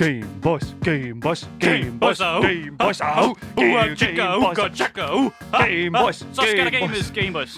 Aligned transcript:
Game 0.00 0.26
Boys, 0.42 0.74
Game 0.84 1.20
Boys, 1.20 1.48
Game 1.60 1.98
Boys. 2.00 2.18
Game 2.18 2.20
Boys, 2.20 2.20
au, 2.20 2.42
Game 2.42 2.76
Boys, 2.78 3.00
uha, 3.56 3.94
tjekka, 3.94 5.14
uh. 5.14 5.30
Ah, 5.52 5.66
Game 5.66 5.90
Boys, 5.90 6.16
Så 6.16 6.42
skal 6.42 6.64
der 6.64 6.70
Game 6.70 6.80
Game 6.80 6.92
Boys. 6.92 7.10
Game 7.20 7.32
Boys. 7.32 7.50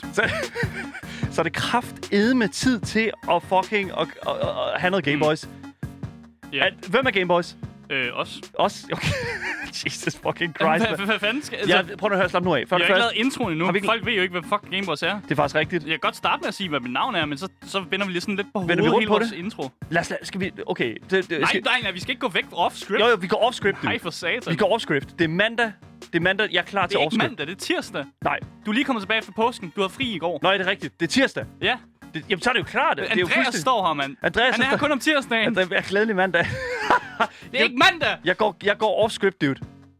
Så, 1.32 1.40
er 1.40 1.42
det 1.42 1.52
kraft 1.52 2.12
med 2.36 2.48
tid 2.48 2.80
til 2.80 3.10
at 3.30 3.42
fucking 3.42 3.94
og, 3.94 4.08
og, 4.22 4.40
og 4.40 4.80
have 4.80 4.90
noget 4.90 5.04
Game 5.04 5.16
Mm. 5.16 5.22
Boys. 5.22 5.48
Hvem 6.88 7.06
er 7.06 7.10
Game 7.10 7.28
Boys? 7.28 7.56
øh, 7.90 8.06
også. 8.12 8.42
Os? 8.58 8.84
Okay. 8.92 9.08
Jesus 9.84 10.14
fucking 10.26 10.54
Christ. 10.60 10.86
hvad- 10.88 11.06
hvad 11.06 11.18
fanden 11.18 11.42
skal... 11.42 11.56
Altså, 11.58 11.76
Ja, 11.76 11.96
prøv 11.96 12.12
at 12.12 12.18
høre, 12.18 12.28
slap 12.28 12.42
nu 12.42 12.54
af. 12.54 12.64
For 12.68 12.76
jeg 12.76 12.80
det 12.80 12.86
har 12.86 12.94
ikke 12.94 12.98
lavet 13.16 13.26
introen 13.26 13.52
endnu. 13.52 13.72
Ikke- 13.72 13.86
Folk 13.86 14.06
ved 14.06 14.12
jo 14.12 14.22
ikke, 14.22 14.32
hvad 14.32 14.42
fuck 14.42 14.70
Game 14.70 14.86
Boys 14.86 15.02
er. 15.02 15.20
det 15.20 15.30
er 15.30 15.34
faktisk 15.34 15.54
rigtigt. 15.54 15.82
Jeg 15.84 15.90
kan 15.90 15.98
godt 15.98 16.16
starte 16.16 16.40
med 16.40 16.48
at 16.48 16.54
sige, 16.54 16.68
hvad 16.68 16.80
mit 16.80 16.92
navn 16.92 17.14
er, 17.14 17.26
men 17.26 17.38
så, 17.38 17.48
så 17.66 17.80
vender 17.90 18.06
vi 18.06 18.12
lige 18.12 18.20
sådan 18.20 18.36
lidt 18.36 18.46
på 18.54 18.58
Vender 18.60 18.76
hovedet 18.76 18.94
hele 18.98 19.06
på 19.06 19.12
vores 19.12 19.28
det? 19.30 19.36
intro. 19.38 19.70
Lad 19.90 20.00
os, 20.00 20.10
lad, 20.10 20.18
skal 20.22 20.40
vi... 20.40 20.50
Okay. 20.66 20.96
Det, 21.10 21.30
det, 21.30 21.40
Nej, 21.40 21.48
skal, 21.48 21.62
nej, 21.62 21.80
nej, 21.82 21.90
vi 21.92 22.00
skal 22.00 22.10
ikke 22.10 22.20
gå 22.20 22.28
væk 22.28 22.44
off 22.52 22.74
script. 22.76 23.00
jo, 23.00 23.06
jo, 23.08 23.16
vi 23.20 23.26
går 23.26 23.50
off-script. 23.50 23.84
Nej, 23.84 23.98
for 23.98 24.10
satan. 24.10 24.50
Vi 24.52 24.56
går 24.56 24.78
off-script. 24.78 25.14
Det 25.18 25.24
er 25.24 25.28
mandag. 25.28 25.72
Det 26.00 26.14
er 26.14 26.20
mandag. 26.20 26.48
Jeg 26.52 26.58
er 26.58 26.62
klar 26.64 26.82
det 26.82 26.90
til 26.90 26.96
er 26.96 27.00
ikke 27.00 27.06
off-script. 27.16 27.28
mandag, 27.28 27.46
det 27.46 27.52
er 27.52 27.56
tirsdag. 27.60 28.04
Nej. 28.24 28.38
Du 28.66 28.70
er 28.70 28.74
lige 28.74 28.84
kommet 28.84 29.02
tilbage 29.02 29.22
fra 29.22 29.32
påsken. 29.36 29.72
Du 29.76 29.80
har 29.80 29.88
fri 29.88 30.04
i 30.14 30.18
går. 30.18 30.38
Nej, 30.42 30.56
det 30.56 30.66
er 30.66 30.70
rigtigt. 30.70 31.00
Det 31.00 31.06
er 31.06 31.10
tirsdag. 31.10 31.44
Ja. 31.62 31.76
Det, 32.14 32.24
jamen, 32.30 32.42
så 32.42 32.50
er 32.50 32.54
det 32.54 32.60
jo 32.60 32.64
klart. 32.64 32.96
Det 32.96 33.02
er 33.02 33.06
jo 33.06 33.10
Andreas 33.12 33.34
fuldstændig- 33.34 33.60
står 33.60 33.86
her, 33.86 33.94
mand. 33.94 34.16
Andreas 34.22 34.54
Han 34.54 34.64
er 34.64 34.68
her 34.70 34.76
kun 34.76 34.92
om 34.92 34.98
tirsdagen. 34.98 35.54
Det 35.54 35.72
er 35.72 35.80
glædelig 35.80 36.16
mandag. 36.16 36.46
Det 37.52 37.60
er 37.60 37.64
ikke 37.64 37.76
mandag. 37.90 38.16
Jeg 38.24 38.36
går, 38.36 38.56
jeg 38.64 38.78
går 38.78 39.04
off-script, 39.08 39.36
dude. 39.46 39.54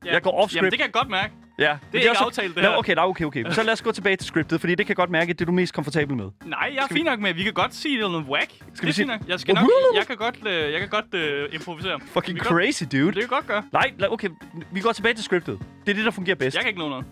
Ja. 0.05 0.13
Jeg 0.13 0.23
går 0.23 0.31
off-script. 0.45 0.57
Jamen, 0.57 0.71
det 0.71 0.79
kan 0.79 0.87
jeg 0.87 0.93
godt 0.93 1.11
mærke. 1.11 1.33
Ja. 1.59 1.77
Det 1.93 1.99
er 1.99 2.11
ikke 2.11 2.19
aftalt, 2.19 2.55
det 2.55 2.63
her. 2.65 2.77
okay, 2.77 2.95
nej, 2.95 3.05
okay, 3.05 3.25
okay. 3.25 3.45
Så 3.51 3.63
lad 3.63 3.73
os 3.73 3.83
gå 3.83 3.93
tilbage 3.93 4.17
til 4.17 4.27
scriptet, 4.27 4.61
fordi 4.61 4.75
det 4.75 4.87
kan 4.87 4.91
jeg 4.91 4.97
godt 4.97 5.11
mærke, 5.11 5.31
at 5.31 5.39
det 5.39 5.45
er 5.45 5.47
du 5.47 5.53
mest 5.53 5.75
komfortabel 5.75 6.17
med. 6.17 6.31
Nej, 6.45 6.71
jeg 6.75 6.83
er 6.91 6.95
fint 6.95 7.05
nok 7.05 7.21
med. 7.21 7.35
Vi 7.35 7.43
kan 7.43 7.53
godt 7.53 7.75
sige 7.75 7.99
noget 8.01 8.25
whack. 8.29 8.51
Skal 8.51 8.67
det 8.75 8.83
vi 8.83 8.89
er 8.89 8.93
sige- 8.93 9.07
nok. 9.07 9.21
Jeg 9.29 9.41
skal 9.41 9.55
nok... 9.55 9.65
Jeg 9.97 10.07
kan 10.07 10.17
godt, 10.17 10.47
øh, 10.47 10.73
jeg 10.73 10.81
kan 10.81 10.89
godt 10.89 11.15
øh, 11.15 11.49
improvisere. 11.53 12.01
Fucking 12.01 12.35
vi 12.35 12.41
kan 12.41 12.49
godt- 12.51 12.65
crazy, 12.65 12.83
dude. 12.93 13.07
Det 13.07 13.15
kan 13.15 13.23
vi 13.23 13.27
godt 13.29 13.47
gøre. 13.47 13.63
Nej, 13.73 13.93
okay, 14.11 14.29
vi 14.73 14.81
går 14.81 14.93
tilbage 14.93 15.15
til 15.15 15.25
scriptet. 15.25 15.59
Det 15.87 15.91
er 15.93 15.97
det, 15.97 16.05
der 16.05 16.11
fungerer 16.11 16.37
bedst. 16.37 16.55
Jeg 16.55 16.63
kan 16.63 16.69
ikke 16.69 16.81
nå 16.81 16.89
noget. 16.89 17.05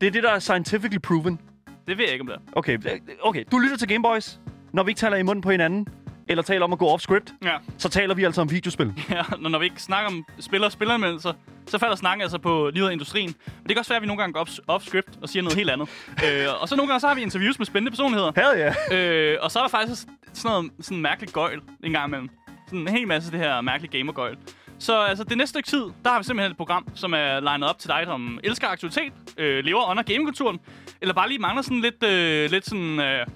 Det 0.00 0.06
er 0.06 0.10
det, 0.10 0.22
der 0.22 0.30
er 0.30 0.38
scientifically 0.38 0.98
proven. 0.98 1.40
Det 1.86 1.98
ved 1.98 2.04
jeg 2.04 2.12
ikke, 2.12 2.22
om 2.22 2.26
det 2.26 2.36
er. 2.36 2.40
Okay, 2.52 2.78
okay, 3.22 3.44
du 3.52 3.58
lytter 3.58 3.76
til 3.76 3.88
Gameboys. 3.88 4.38
Når 4.72 4.82
vi 4.82 4.90
ikke 4.90 4.98
taler 4.98 5.16
i 5.16 5.22
munden 5.22 5.42
på 5.42 5.50
hinanden, 5.50 5.88
eller 6.28 6.42
taler 6.42 6.64
om 6.64 6.72
at 6.72 6.78
gå 6.78 6.88
off-script, 6.96 7.34
Ja. 7.44 7.56
så 7.78 7.88
taler 7.88 8.14
vi 8.14 8.24
altså 8.24 8.40
om 8.40 8.50
videospil. 8.50 8.92
ja 9.10 9.22
når, 9.38 9.48
når 9.50 9.58
vi 9.58 9.64
ikke 9.64 9.82
snakker 9.82 10.10
om 10.10 10.26
spiller 10.40 10.66
og 10.66 10.72
spilleranmeldelser, 10.72 11.32
så 11.66 11.78
falder 11.78 11.96
snakken 11.96 12.22
altså 12.22 12.38
på 12.38 12.70
nyheder 12.74 12.90
i 12.90 12.92
industrien. 12.92 13.34
Men 13.46 13.62
det 13.62 13.68
kan 13.68 13.78
også 13.78 13.88
være, 13.90 13.96
at 13.96 14.02
vi 14.02 14.06
nogle 14.06 14.20
gange 14.22 14.32
går 14.32 14.44
off- 14.44 14.58
off-script 14.68 15.18
og 15.22 15.28
siger 15.28 15.42
noget 15.42 15.56
helt 15.58 15.70
andet. 15.70 15.88
øh, 16.26 16.46
og 16.60 16.68
så 16.68 16.76
nogle 16.76 16.88
gange 16.88 17.00
så 17.00 17.08
har 17.08 17.14
vi 17.14 17.22
interviews 17.22 17.58
med 17.58 17.66
spændende 17.66 17.90
personligheder. 17.90 18.32
Hell 18.36 18.72
yeah. 18.92 19.32
Øh, 19.32 19.38
og 19.40 19.50
så 19.50 19.58
er 19.58 19.62
der 19.62 19.70
faktisk 19.70 20.02
sådan 20.32 20.50
noget 20.50 20.70
sådan 20.80 21.02
mærkeligt 21.02 21.32
gøjl 21.32 21.60
en 21.84 21.92
gang 21.92 22.06
imellem. 22.08 22.28
Sådan 22.66 22.80
en 22.80 22.88
hel 22.88 23.08
masse 23.08 23.30
det 23.32 23.38
her 23.40 23.60
mærkelige 23.60 23.98
gamergøjl. 23.98 24.36
Så 24.78 25.00
altså, 25.02 25.24
det 25.24 25.36
næste 25.38 25.48
stykke 25.50 25.66
tid, 25.68 25.82
der 26.04 26.10
har 26.10 26.18
vi 26.18 26.24
simpelthen 26.24 26.50
et 26.50 26.56
program, 26.56 26.88
som 26.94 27.12
er 27.14 27.40
legnet 27.40 27.68
op 27.68 27.78
til 27.78 27.88
dig, 27.90 28.02
som 28.06 28.40
elsker 28.44 28.68
aktualitet, 28.68 29.12
øh, 29.38 29.64
lever 29.64 29.90
under 29.90 30.02
gamingkulturen, 30.02 30.58
eller 31.00 31.14
bare 31.14 31.28
lige 31.28 31.38
mangler 31.38 31.62
sådan 31.62 31.80
lidt, 31.80 32.02
øh, 32.04 32.50
lidt 32.50 32.66
sådan 32.66 33.00
øh, 33.00 33.26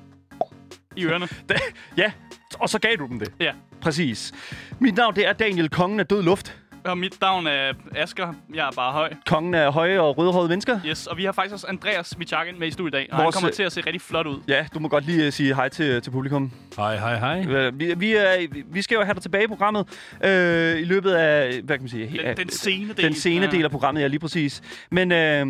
i 0.97 1.05
ørerne. 1.05 1.29
Ja, 1.97 2.13
og 2.61 2.69
så 2.69 2.79
gav 2.79 2.91
du 2.99 3.07
dem 3.07 3.19
det. 3.19 3.33
Ja. 3.41 3.53
Præcis. 3.81 4.33
Mit 4.79 4.97
navn, 4.97 5.15
det 5.15 5.29
er 5.29 5.33
Daniel, 5.33 5.69
kongen 5.69 6.01
af 6.01 6.07
død 6.07 6.23
luft. 6.23 6.57
Og 6.85 6.99
mit 6.99 7.21
navn 7.21 7.47
er 7.47 7.73
Asker. 7.97 8.35
Jeg 8.55 8.67
er 8.67 8.71
bare 8.71 8.93
høj. 8.93 9.13
Kongen 9.27 9.55
af 9.55 9.73
høje 9.73 10.01
og 10.01 10.19
rødhårede 10.19 10.49
mennesker. 10.49 10.81
Yes, 10.87 11.07
og 11.07 11.17
vi 11.17 11.25
har 11.25 11.33
faktisk 11.33 11.53
også 11.53 11.67
Andreas 11.67 12.19
Michakin 12.19 12.59
med 12.59 12.69
i 12.69 12.71
studiet 12.71 12.95
i 12.95 12.97
dag, 12.97 13.09
og 13.13 13.23
Vores, 13.23 13.35
han 13.35 13.41
kommer 13.41 13.49
øh, 13.49 13.55
til 13.55 13.63
at 13.63 13.73
se 13.73 13.81
rigtig 13.81 14.01
flot 14.01 14.27
ud. 14.27 14.41
Ja, 14.49 14.67
du 14.75 14.79
må 14.79 14.89
godt 14.89 15.07
lige 15.07 15.27
uh, 15.27 15.33
sige 15.33 15.55
hej 15.55 15.69
til, 15.69 16.03
til 16.03 16.11
publikum. 16.11 16.53
Hej, 16.77 16.97
hej, 16.97 17.19
hej. 17.19 17.47
Øh, 17.47 17.81
Vi, 17.81 17.95
vi, 17.97 18.13
er, 18.15 18.47
vi 18.67 18.83
skal 18.83 18.95
jo 18.95 19.03
have 19.03 19.15
dig 19.15 19.23
tilbage 19.23 19.45
i 19.45 19.47
programmet 19.47 19.87
øh, 20.25 20.81
i 20.81 20.85
løbet 20.85 21.11
af, 21.13 21.61
hvad 21.63 21.77
kan 21.77 21.83
man 21.83 21.89
sige? 21.89 22.23
Den, 22.27 22.37
den 22.37 22.49
scene 22.51 22.89
del. 22.89 23.05
den 23.05 23.15
scene 23.15 23.47
del 23.47 23.65
af 23.65 23.71
programmet, 23.71 24.03
ja, 24.03 24.07
lige 24.07 24.21
præcis. 24.21 24.63
Men 24.91 25.13
øh, 25.13 25.47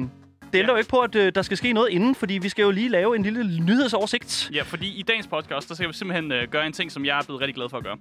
det 0.52 0.58
ændrer 0.58 0.74
jo 0.74 0.78
ikke 0.78 0.90
på, 0.90 1.00
at 1.00 1.14
øh, 1.14 1.32
der 1.34 1.42
skal 1.42 1.56
ske 1.56 1.72
noget 1.72 1.90
inden, 1.90 2.14
fordi 2.14 2.34
vi 2.34 2.48
skal 2.48 2.62
jo 2.62 2.70
lige 2.70 2.88
lave 2.88 3.16
en 3.16 3.22
lille 3.22 3.60
nyhedsoversigt. 3.60 4.50
Ja, 4.54 4.62
fordi 4.62 4.98
i 4.98 5.02
dagens 5.02 5.26
podcast, 5.26 5.68
der 5.68 5.74
skal 5.74 5.88
vi 5.88 5.92
simpelthen 5.92 6.32
øh, 6.32 6.48
gøre 6.48 6.66
en 6.66 6.72
ting, 6.72 6.92
som 6.92 7.04
jeg 7.04 7.18
er 7.18 7.22
blevet 7.22 7.40
rigtig 7.40 7.54
glad 7.54 7.68
for 7.68 7.76
at 7.76 7.84
gøre. 7.84 7.96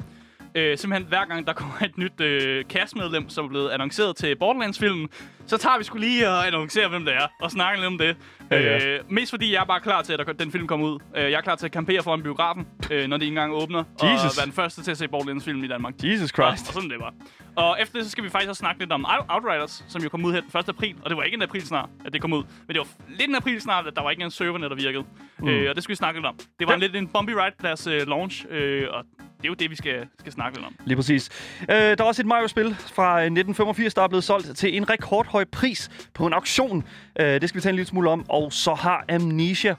Øh, 0.56 0.78
simpelthen 0.78 1.08
hver 1.08 1.26
gang, 1.26 1.48
der 1.48 1.54
kommer 1.54 1.74
et 1.84 1.98
nyt 1.98 2.22
øh, 2.22 2.66
castmedlem, 2.66 3.30
som 3.30 3.46
er 3.46 3.50
blevet 3.50 3.70
annonceret 3.70 4.16
til 4.16 4.36
Borderlands-filmen, 4.36 5.10
så 5.46 5.58
tager 5.58 5.78
vi 5.78 5.84
skulle 5.84 6.08
lige 6.08 6.30
og 6.30 6.48
annoncere, 6.48 6.88
hvem 6.90 7.06
det 7.06 7.14
er, 7.16 7.28
og 7.42 7.52
snakke 7.52 7.80
lidt 7.80 7.88
om 7.88 7.98
det. 7.98 8.18
Ja, 8.52 8.60
ja. 8.62 8.88
Øh, 8.88 9.00
mest 9.12 9.30
fordi 9.32 9.54
jeg 9.54 9.62
er 9.62 9.66
bare 9.66 9.80
klar 9.80 10.02
til, 10.02 10.14
at 10.14 10.40
den 10.40 10.52
film 10.52 10.68
kommer 10.68 10.88
ud. 10.88 11.00
Øh, 11.16 11.24
jeg 11.24 11.38
er 11.38 11.42
klar 11.42 11.56
til 11.56 11.66
at 11.66 11.72
campere 11.74 12.04
foran 12.04 12.24
biografen, 12.24 12.68
øh, 12.92 13.08
når 13.08 13.18
det 13.18 13.28
engang 13.28 13.54
åbner, 13.54 13.84
Jesus. 14.04 14.26
og 14.26 14.32
være 14.38 14.46
den 14.46 14.54
første 14.54 14.84
til 14.84 14.92
at 14.92 14.98
se 14.98 15.08
Borderlands-filmen 15.08 15.66
i 15.66 15.68
Danmark. 15.68 15.94
Jesus 16.04 16.32
Og, 16.32 16.36
Christ. 16.36 16.68
og 16.68 16.74
sådan 16.74 16.90
det 16.90 17.00
var. 17.00 17.14
Og 17.56 17.78
efter 17.82 17.96
det, 17.98 18.06
så 18.06 18.12
skal 18.12 18.24
vi 18.24 18.30
faktisk 18.30 18.50
også 18.50 18.60
snakke 18.60 18.80
lidt 18.82 18.92
om 18.92 19.06
Out- 19.06 19.26
Outriders, 19.30 19.86
som 19.88 20.02
jo 20.02 20.10
kom 20.10 20.26
ud 20.26 20.34
her 20.34 20.42
den 20.42 20.60
1. 20.60 20.70
april. 20.70 20.96
Og 21.04 21.10
det 21.10 21.18
var 21.18 21.24
ikke 21.24 21.36
en 21.36 21.42
april 21.42 21.62
snart, 21.68 21.90
at 22.06 22.14
det 22.14 22.22
kom 22.22 22.34
ud. 22.34 22.44
Men 22.68 22.76
det 22.76 22.78
var 22.78 22.88
lidt 23.10 23.30
en 23.30 23.36
april 23.36 23.62
snart, 23.62 23.88
at 23.88 23.96
der 23.96 24.02
var 24.02 24.12
ikke 24.12 24.24
en 24.24 24.32
server, 24.32 24.58
der 24.58 24.76
virkede. 24.76 25.04
Mm. 25.40 25.48
Øh, 25.48 25.70
og 25.70 25.76
det 25.76 25.84
skal 25.84 25.94
vi 25.94 25.96
snakke 25.98 26.20
lidt 26.20 26.26
om. 26.28 26.36
Det 26.60 26.68
var 26.68 26.74
Ja. 26.74 26.80
ja. 26.80 26.86
lidt 26.86 26.96
en 26.96 27.08
bumpy 27.08 27.32
ride, 27.32 27.56
deres 27.62 27.88
øh, 27.88 28.08
launch. 28.08 28.46
Øh, 28.50 28.88
og 28.92 29.06
det 29.42 29.48
er 29.48 29.50
jo 29.50 29.54
det, 29.54 29.70
vi 29.70 29.76
skal, 29.76 30.08
skal 30.20 30.32
snakke 30.32 30.58
lidt 30.58 30.68
om. 30.68 30.76
Lige 30.86 30.96
præcis. 30.96 31.30
Øh, 31.62 31.68
der 31.76 31.96
er 32.00 32.04
også 32.04 32.22
et 32.22 32.26
Mario-spil 32.26 32.76
fra 32.76 33.12
øh, 33.20 33.26
1985, 33.26 33.94
der 33.94 34.02
er 34.02 34.08
blevet 34.08 34.24
solgt 34.24 34.58
til 34.58 34.78
en 34.78 34.90
rekordhøj 34.90 35.46
pris 35.52 35.90
på 36.14 36.28
en 36.28 36.34
auktion. 36.34 36.84
Øh, 37.20 37.42
det 37.42 37.50
skal 37.50 37.60
vi 37.60 37.62
tale 37.62 37.70
en 37.72 37.76
lille 37.76 37.88
smule 37.88 38.10
om. 38.10 38.26
Og 38.30 38.54
så 38.54 38.74
har 38.74 39.06
Amnesia, 39.10 39.76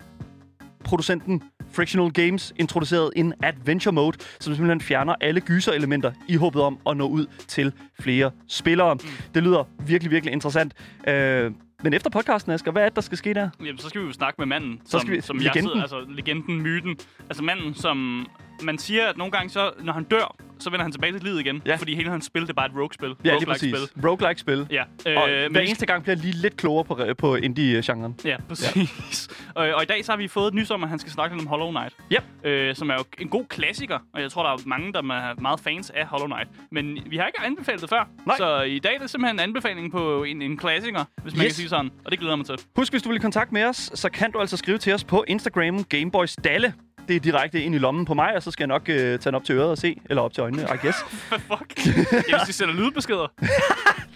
producenten 0.84 1.42
Frictional 1.72 2.12
Games, 2.12 2.52
introduceret 2.56 3.10
en 3.16 3.34
adventure 3.42 3.92
mode, 3.92 4.16
som 4.40 4.54
simpelthen 4.54 4.80
fjerner 4.80 5.14
alle 5.20 5.40
gyser-elementer 5.40 6.12
i 6.28 6.36
håbet 6.36 6.62
om 6.62 6.78
at 6.88 6.96
nå 6.96 7.08
ud 7.08 7.26
til 7.48 7.72
flere 8.00 8.30
spillere. 8.48 8.94
Mm. 8.94 9.00
Det 9.34 9.42
lyder 9.42 9.64
virkelig, 9.86 10.10
virkelig 10.10 10.32
interessant. 10.32 10.74
Øh, 11.08 11.50
men 11.84 11.94
efter 11.94 12.10
podcasten, 12.10 12.52
Asger, 12.52 12.72
hvad 12.72 12.82
er 12.82 12.88
det, 12.88 12.96
der 12.96 13.02
skal 13.02 13.18
ske 13.18 13.34
der? 13.34 13.48
Jamen, 13.60 13.78
så 13.78 13.88
skal 13.88 14.00
vi 14.00 14.06
jo 14.06 14.12
snakke 14.12 14.34
med 14.38 14.46
manden, 14.46 14.80
Så 14.84 14.90
som, 14.90 15.00
skal 15.00 15.12
vi- 15.16 15.20
som 15.20 15.36
legenden. 15.38 15.56
jeg 15.56 15.88
sidder, 15.88 16.00
altså 16.00 16.14
legenden, 16.16 16.62
myten. 16.62 16.96
Altså 17.28 17.42
manden, 17.42 17.74
som 17.74 18.26
man 18.64 18.78
siger, 18.78 19.06
at 19.06 19.16
nogle 19.16 19.30
gange, 19.32 19.50
så, 19.50 19.70
når 19.80 19.92
han 19.92 20.04
dør, 20.04 20.36
så 20.58 20.70
vender 20.70 20.82
han 20.84 20.92
tilbage 20.92 21.12
til 21.12 21.22
livet 21.22 21.40
igen. 21.40 21.62
Ja. 21.66 21.76
Fordi 21.76 21.94
hele 21.94 22.10
hans 22.10 22.24
spil, 22.24 22.42
det 22.42 22.48
er 22.50 22.54
bare 22.54 22.66
et 22.66 22.72
rogue-spil. 22.76 23.08
Ja, 23.08 23.14
lige 23.24 23.32
Roguelike 23.32 23.50
præcis. 23.50 23.88
Spil. 23.90 24.04
Roguelike-spil. 24.08 24.66
Ja, 24.70 24.82
Og 25.16 25.30
øh, 25.30 25.38
hver 25.38 25.48
men- 25.48 25.62
eneste 25.62 25.86
gang 25.86 26.02
bliver 26.02 26.16
lige 26.16 26.32
lidt 26.36 26.56
klogere 26.56 26.84
på, 26.84 26.98
på 27.18 27.34
indie-genren. 27.36 28.14
Ja, 28.24 28.36
præcis. 28.48 29.28
Ja. 29.56 29.60
Og, 29.60 29.74
og 29.74 29.82
i 29.82 29.86
dag 29.86 30.04
så 30.04 30.12
har 30.12 30.16
vi 30.16 30.28
fået 30.28 30.48
et 30.48 30.54
nys 30.54 30.70
om, 30.70 30.82
at 30.82 30.88
han 30.88 30.98
skal 30.98 31.12
snakke 31.12 31.36
lidt 31.36 31.42
om 31.42 31.48
Hollow 31.48 31.70
Knight. 31.70 31.94
Yep. 32.12 32.46
Øh, 32.46 32.74
som 32.74 32.90
er 32.90 32.94
jo 32.94 33.04
en 33.18 33.28
god 33.28 33.44
klassiker, 33.48 33.98
og 34.14 34.20
jeg 34.22 34.30
tror, 34.30 34.42
der 34.42 34.50
er 34.52 34.56
mange, 34.66 34.92
der 34.92 34.98
er 34.98 35.40
meget 35.40 35.60
fans 35.60 35.90
af 35.90 36.06
Hollow 36.06 36.26
Knight. 36.26 36.48
Men 36.72 36.98
vi 37.06 37.16
har 37.16 37.26
ikke 37.26 37.40
anbefalet 37.44 37.80
det 37.80 37.88
før. 37.90 38.08
Nej. 38.26 38.36
Så 38.36 38.60
i 38.62 38.78
dag 38.78 38.94
er 38.94 38.98
det 38.98 39.10
simpelthen 39.10 39.36
en 39.36 39.40
anbefaling 39.40 39.92
på 39.92 40.24
en, 40.24 40.42
en 40.42 40.56
klassiker, 40.56 41.04
hvis 41.22 41.34
man 41.36 41.44
Yes. 41.44 41.48
kan 41.52 41.54
sige 41.54 41.68
sådan. 41.68 41.90
Og 42.04 42.10
det 42.10 42.18
glæder 42.20 42.36
mig 42.36 42.46
til. 42.46 42.54
Husk, 42.76 42.92
hvis 42.92 43.02
du 43.02 43.08
vil 43.08 43.16
i 43.16 43.20
kontakt 43.20 43.52
med 43.52 43.64
os, 43.64 43.90
så 43.94 44.08
kan 44.10 44.32
du 44.32 44.38
altså 44.40 44.56
skrive 44.56 44.78
til 44.78 44.94
os 44.94 45.04
på 45.04 45.24
Instagram 45.28 45.84
Gameboys 45.84 46.36
Dalle. 46.44 46.74
Det 47.08 47.16
er 47.16 47.20
direkte 47.20 47.62
ind 47.62 47.74
i 47.74 47.78
lommen 47.78 48.04
på 48.04 48.14
mig, 48.14 48.36
og 48.36 48.42
så 48.42 48.50
skal 48.50 48.62
jeg 48.62 48.68
nok 48.68 48.88
øh, 48.88 48.96
tage 48.96 49.18
den 49.18 49.34
op 49.34 49.44
til 49.44 49.54
øret 49.54 49.70
og 49.70 49.78
se, 49.78 50.00
eller 50.10 50.22
op 50.22 50.32
til 50.32 50.40
øjnene, 50.40 50.62
I 50.62 50.76
guess. 50.82 50.98
Hvad 51.28 51.38
fuck? 51.38 51.86
ja, 52.12 52.38
hvis 52.38 52.46
de 52.46 52.52
sender 52.52 52.74
lydbeskeder. 52.74 53.26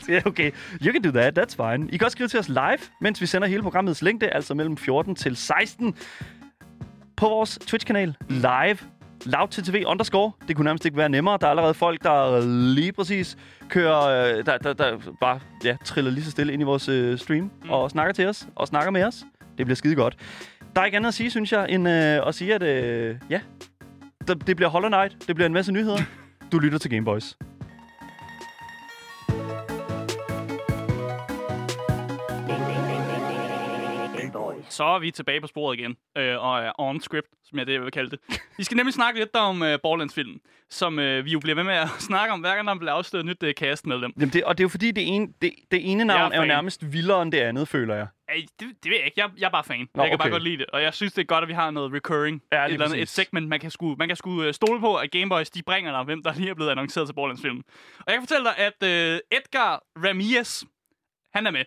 Ja, 0.09 0.21
okay. 0.25 0.51
You 0.83 0.93
can 0.93 1.03
do 1.03 1.11
that, 1.11 1.39
that's 1.39 1.57
fine. 1.57 1.89
I 1.93 1.97
kan 1.97 2.05
også 2.05 2.15
skrive 2.15 2.29
til 2.29 2.39
os 2.39 2.49
live, 2.49 2.79
mens 3.01 3.21
vi 3.21 3.27
sender 3.27 3.49
hele 3.49 3.63
programmets 3.63 4.03
længde, 4.03 4.29
altså 4.29 4.55
mellem 4.55 4.77
14 4.77 5.15
til 5.15 5.37
16, 5.37 5.95
på 7.17 7.29
vores 7.29 7.59
Twitch-kanal 7.67 8.15
live. 8.29 8.79
Loud 9.25 9.49
til 9.49 9.65
TV 9.65 9.83
underscore. 9.87 10.33
Det 10.49 10.57
kunne 10.57 10.65
nærmest 10.65 10.85
ikke 10.85 10.97
være 10.97 11.09
nemmere. 11.09 11.39
Der 11.41 11.47
er 11.47 11.51
allerede 11.51 11.75
folk, 11.75 12.03
der 12.03 12.41
lige 12.75 12.93
præcis 12.93 13.37
kører, 13.69 14.37
øh, 14.39 14.47
der, 14.47 14.59
der, 14.59 14.73
der 14.73 14.99
bare 15.21 15.41
ja, 15.65 15.77
triller 15.85 16.11
lige 16.11 16.25
så 16.25 16.31
stille 16.31 16.53
ind 16.53 16.63
i 16.63 16.65
vores 16.65 16.89
øh, 16.89 17.19
stream 17.19 17.51
mm. 17.65 17.71
og 17.71 17.91
snakker 17.91 18.13
til 18.13 18.27
os 18.27 18.47
og 18.55 18.67
snakker 18.67 18.91
med 18.91 19.05
os. 19.05 19.25
Det 19.59 19.67
bliver 19.67 19.77
skide 19.77 19.95
godt. 19.95 20.17
Der 20.77 20.83
er 20.83 20.87
ikke 20.87 20.97
andet 20.97 21.09
at 21.09 21.15
sige, 21.15 21.31
synes 21.31 21.53
jeg, 21.53 21.67
end 21.69 21.89
øh, 21.89 22.29
at 22.29 22.35
sige, 22.35 22.55
at 22.55 22.63
øh, 22.63 23.17
ja, 23.31 23.41
det, 24.29 24.57
bliver 24.57 24.69
Hollow 24.69 24.89
Knight. 24.89 25.29
Det 25.29 25.35
bliver 25.35 25.47
en 25.47 25.53
masse 25.53 25.73
nyheder. 25.73 25.99
Du 26.53 26.59
lytter 26.59 26.79
til 26.79 26.91
Gameboys. 26.91 27.37
Så 34.77 34.85
er 34.85 34.99
vi 34.99 35.11
tilbage 35.11 35.41
på 35.41 35.47
sporet 35.47 35.79
igen, 35.79 35.97
øh, 36.19 36.45
og 36.45 36.61
er 36.61 36.73
on 36.79 37.01
script, 37.01 37.29
som 37.45 37.59
jeg 37.59 37.67
det 37.67 37.73
jeg 37.73 37.83
vil 37.83 37.91
kalde 37.91 38.11
det. 38.11 38.41
Vi 38.59 38.65
skal 38.65 38.77
nemlig 38.77 38.95
snakke 38.95 39.21
lidt 39.21 39.37
om 39.37 39.63
øh, 39.63 39.79
Borderlands-filmen, 39.83 40.41
som 40.71 40.99
øh, 40.99 41.25
vi 41.25 41.31
jo 41.31 41.41
bliver 41.41 41.55
ved 41.55 41.65
med 41.65 41.75
at 41.75 41.89
snakke 42.09 42.33
om, 42.33 42.41
hver 42.41 42.55
gang 42.55 42.69
der 42.69 42.75
bliver 42.75 42.93
afsløret 42.93 43.25
et 43.25 43.27
nyt 43.27 43.43
øh, 43.43 43.55
cast-medlem. 43.55 44.13
Jamen 44.17 44.33
det, 44.33 44.45
og 44.45 44.59
det 44.59 44.63
er 44.63 44.65
jo 44.65 44.69
fordi, 44.69 44.91
det 44.91 45.09
ene, 45.09 45.29
det, 45.43 45.53
det 45.71 45.91
ene 45.91 46.05
navn 46.05 46.33
er, 46.33 46.37
er 46.37 46.41
jo 46.41 46.47
nærmest 46.47 46.93
vildere 46.93 47.23
end 47.23 47.33
det 47.33 47.39
andet, 47.39 47.69
føler 47.69 47.95
jeg. 47.95 48.07
Ej, 48.29 48.35
det, 48.61 48.69
det 48.83 48.91
ved 48.91 48.97
jeg 48.97 49.07
ikke. 49.07 49.21
Jeg, 49.21 49.31
jeg 49.39 49.47
er 49.47 49.51
bare 49.51 49.65
fan. 49.65 49.79
Nå, 49.79 50.03
jeg 50.03 50.11
kan 50.11 50.15
okay. 50.15 50.17
bare 50.17 50.31
godt 50.31 50.43
lide 50.43 50.59
det. 50.59 50.67
Og 50.67 50.83
jeg 50.83 50.95
synes, 50.95 51.13
det 51.13 51.23
er 51.23 51.27
godt, 51.27 51.43
at 51.43 51.49
vi 51.49 51.53
har 51.53 51.71
noget 51.71 51.93
recurring. 51.93 52.43
Ja, 52.53 52.65
et, 52.65 52.73
eller 52.73 52.87
andet, 52.87 53.03
et 53.03 53.09
segment, 53.09 53.49
man 53.49 53.61
kan 53.61 53.71
sgu, 53.71 53.97
man 53.99 54.09
kan 54.09 54.17
sgu 54.17 54.43
øh, 54.43 54.55
stole 54.55 54.81
på, 54.81 54.95
at 54.95 55.11
Gameboys, 55.11 55.51
de 55.51 55.63
bringer 55.63 55.93
dig, 55.93 56.05
hvem 56.05 56.23
der 56.23 56.35
lige 56.35 56.51
er 56.51 56.55
blevet 56.55 56.71
annonceret 56.71 57.09
til 57.09 57.15
Borderlands-filmen. 57.15 57.65
Og 57.99 58.05
jeg 58.07 58.15
kan 58.15 58.23
fortælle 58.23 58.45
dig, 58.45 58.59
at 58.59 58.79
øh, 58.83 59.21
Edgar 59.39 59.83
Ramirez, 60.05 60.65
han 61.35 61.47
er 61.47 61.51
med. 61.51 61.65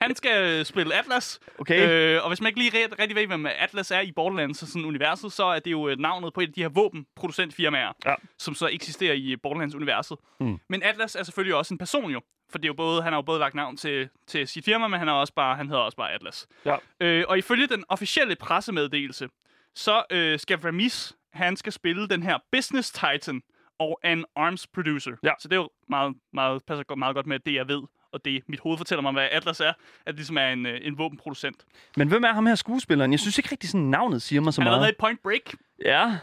Han 0.00 0.14
skal 0.16 0.64
spille 0.64 0.94
Atlas. 0.94 1.40
Okay. 1.58 1.88
Øh, 2.16 2.22
og 2.22 2.30
hvis 2.30 2.40
man 2.40 2.48
ikke 2.48 2.58
lige 2.60 2.82
rigtig, 2.82 2.98
rigtig 2.98 3.16
ved, 3.16 3.26
hvem 3.26 3.46
Atlas 3.46 3.90
er 3.90 4.00
i 4.00 4.12
Borderlands 4.12 4.62
og 4.62 4.68
sådan 4.68 4.84
universet, 4.84 5.32
så 5.32 5.44
er 5.44 5.58
det 5.58 5.70
jo 5.70 5.88
øh, 5.88 5.98
navnet 5.98 6.32
på 6.34 6.40
et 6.40 6.46
af 6.46 6.52
de 6.52 6.60
her 6.62 6.68
våbenproducentfirmaer, 6.68 7.92
Ja. 8.06 8.14
som 8.38 8.54
så 8.54 8.68
eksisterer 8.72 9.14
i 9.14 9.32
øh, 9.32 9.38
Borderlands-universet. 9.42 10.18
Mm. 10.40 10.58
Men 10.68 10.82
Atlas 10.82 11.14
er 11.14 11.22
selvfølgelig 11.22 11.54
også 11.54 11.74
en 11.74 11.78
person 11.78 12.10
jo. 12.10 12.20
For 12.50 12.58
det 12.58 12.64
er 12.64 12.68
jo 12.68 12.74
både, 12.74 13.02
han 13.02 13.12
har 13.12 13.18
jo 13.18 13.22
både 13.22 13.38
lagt 13.38 13.54
navn 13.54 13.76
til, 13.76 14.08
til 14.26 14.48
sit 14.48 14.64
firma, 14.64 14.88
men 14.88 14.98
han, 14.98 15.08
er 15.08 15.12
også 15.12 15.32
bare, 15.34 15.56
han 15.56 15.68
hedder 15.68 15.82
også 15.82 15.96
bare 15.96 16.12
Atlas. 16.12 16.46
Ja. 16.64 16.76
Øh, 17.00 17.24
og 17.28 17.38
ifølge 17.38 17.66
den 17.66 17.84
officielle 17.88 18.36
pressemeddelelse, 18.36 19.28
så 19.74 20.02
øh, 20.10 20.38
skal 20.38 20.58
Ramis, 20.58 21.16
han 21.32 21.56
skal 21.56 21.72
spille 21.72 22.08
den 22.08 22.22
her 22.22 22.38
business 22.52 22.90
titan 22.92 23.42
og 23.78 24.00
en 24.04 24.24
arms 24.36 24.66
producer. 24.66 25.12
Ja. 25.22 25.32
Så 25.40 25.48
det 25.48 25.56
er 25.56 25.60
jo 25.60 25.70
meget, 25.88 26.14
meget, 26.32 26.62
passer 26.66 26.82
godt- 26.84 26.98
meget 26.98 27.14
godt 27.14 27.26
med 27.26 27.38
det, 27.38 27.54
jeg 27.54 27.68
ved. 27.68 27.82
Og 28.18 28.24
det 28.24 28.42
mit 28.48 28.60
hoved 28.60 28.78
fortæller 28.78 29.02
mig, 29.02 29.12
hvad 29.12 29.28
Atlas 29.32 29.60
er, 29.60 29.68
at 29.68 29.76
det 30.06 30.14
ligesom 30.14 30.38
er 30.38 30.48
en, 30.48 30.66
øh, 30.66 30.78
en 30.82 30.98
våbenproducent. 30.98 31.56
Men 31.96 32.08
hvem 32.08 32.24
er 32.24 32.32
ham 32.32 32.46
her 32.46 32.54
skuespilleren? 32.54 33.10
Jeg 33.12 33.20
synes 33.20 33.38
ikke 33.38 33.48
rigtig 33.52 33.70
sådan 33.70 33.86
navnet 33.86 34.22
siger 34.22 34.40
mig 34.40 34.54
så 34.54 34.60
Han 34.60 34.66
har 34.66 34.72
været 34.72 34.80
meget. 34.80 34.88
med 34.88 34.94
i 34.94 35.00
Point 35.00 35.22
Break. 35.22 35.54
Ja. 35.84 36.16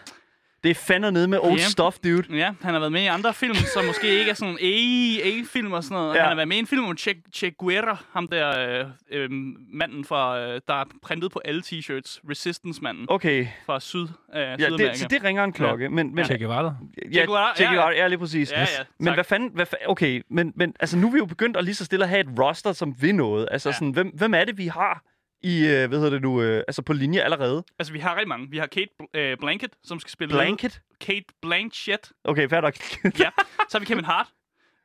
Det 0.65 0.71
er 0.71 0.75
fandme 0.75 1.11
nede 1.11 1.27
med 1.27 1.39
old 1.41 1.59
Ja. 1.59 1.65
stuff, 1.65 1.97
dude. 2.03 2.37
Ja, 2.37 2.53
han 2.61 2.73
har 2.73 2.79
været 2.79 2.91
med 2.91 3.01
i 3.01 3.05
andre 3.05 3.33
film, 3.33 3.55
som 3.55 3.85
måske 3.85 4.07
ikke 4.19 4.31
er 4.31 4.35
sådan 4.35 4.57
A-film 4.61 5.71
og 5.73 5.83
sådan 5.83 5.95
noget. 5.95 6.13
Ja. 6.13 6.17
Ja. 6.17 6.21
Han 6.21 6.29
har 6.29 6.35
været 6.35 6.47
med 6.47 6.55
i 6.55 6.59
en 6.59 6.67
film 6.67 6.85
om 6.85 6.97
Che, 6.97 7.13
che 7.35 7.51
Guevara, 7.51 7.97
ham 8.13 8.27
der 8.27 8.79
øh, 8.79 8.85
øh, 9.11 9.29
manden 9.73 10.05
fra, 10.05 10.39
øh, 10.39 10.61
der 10.67 10.73
er 10.73 10.83
printet 11.01 11.31
på 11.31 11.41
alle 11.45 11.61
t-shirts. 11.65 12.19
Resistance-manden 12.29 13.05
Okay. 13.09 13.47
fra 13.65 13.79
Syd, 13.79 14.01
øh, 14.01 14.07
Ja, 14.35 14.55
Sydamerika. 14.57 14.87
det, 14.89 14.97
så 14.99 15.07
det 15.09 15.23
ringer 15.23 15.43
en 15.43 15.53
klokke. 15.53 15.89
Men, 15.89 16.15
men, 16.15 16.25
Che 16.25 16.37
Guevara. 16.37 16.75
Ja, 17.13 17.25
Guevara, 17.25 17.55
Che 17.55 17.63
ja, 17.63 17.69
Guevara, 17.69 17.91
ja, 17.95 18.07
lige 18.07 18.19
præcis. 18.19 18.51
Ja, 18.51 18.59
ja, 18.59 18.65
men 18.99 19.13
hvad 19.13 19.23
fanden, 19.23 19.49
hvad 19.53 19.65
fa- 19.73 19.89
okay, 19.89 20.21
men, 20.29 20.53
men 20.55 20.73
altså, 20.79 20.97
nu 20.97 21.07
er 21.07 21.11
vi 21.11 21.17
jo 21.17 21.25
begyndt 21.25 21.57
at 21.57 21.63
lige 21.63 21.75
så 21.75 21.85
stille 21.85 22.05
at 22.05 22.09
have 22.09 22.19
et 22.21 22.39
roster, 22.39 22.73
som 22.73 22.95
vil 23.01 23.15
noget. 23.15 23.47
Altså, 23.51 23.69
Ja. 23.69 23.73
sådan, 23.73 23.91
hvem, 23.91 24.07
hvem 24.07 24.33
er 24.33 24.43
det, 24.45 24.57
vi 24.57 24.67
har 24.67 25.03
i, 25.45 25.67
øh, 25.67 25.87
hvad 25.89 25.97
hedder 25.97 26.09
det 26.09 26.21
nu, 26.21 26.41
øh, 26.41 26.63
altså 26.67 26.81
på 26.81 26.93
linje 26.93 27.21
allerede? 27.21 27.63
Altså, 27.79 27.93
vi 27.93 27.99
har 27.99 28.15
rigtig 28.15 28.27
mange. 28.27 28.47
Vi 28.49 28.57
har 28.57 28.65
Kate 28.67 28.87
Bl- 29.03 29.19
øh, 29.19 29.37
Blanket, 29.37 29.69
som 29.83 29.99
skal 29.99 30.11
spille... 30.11 30.33
Blanket? 30.33 30.81
Kate 31.01 31.25
Blanchett. 31.41 32.11
Okay, 32.23 32.49
fair 32.49 32.61
nok. 32.61 32.73
ja. 33.23 33.29
Så 33.69 33.77
har 33.77 33.79
vi 33.79 33.85
Kevin 33.85 34.05
Hart. 34.05 34.27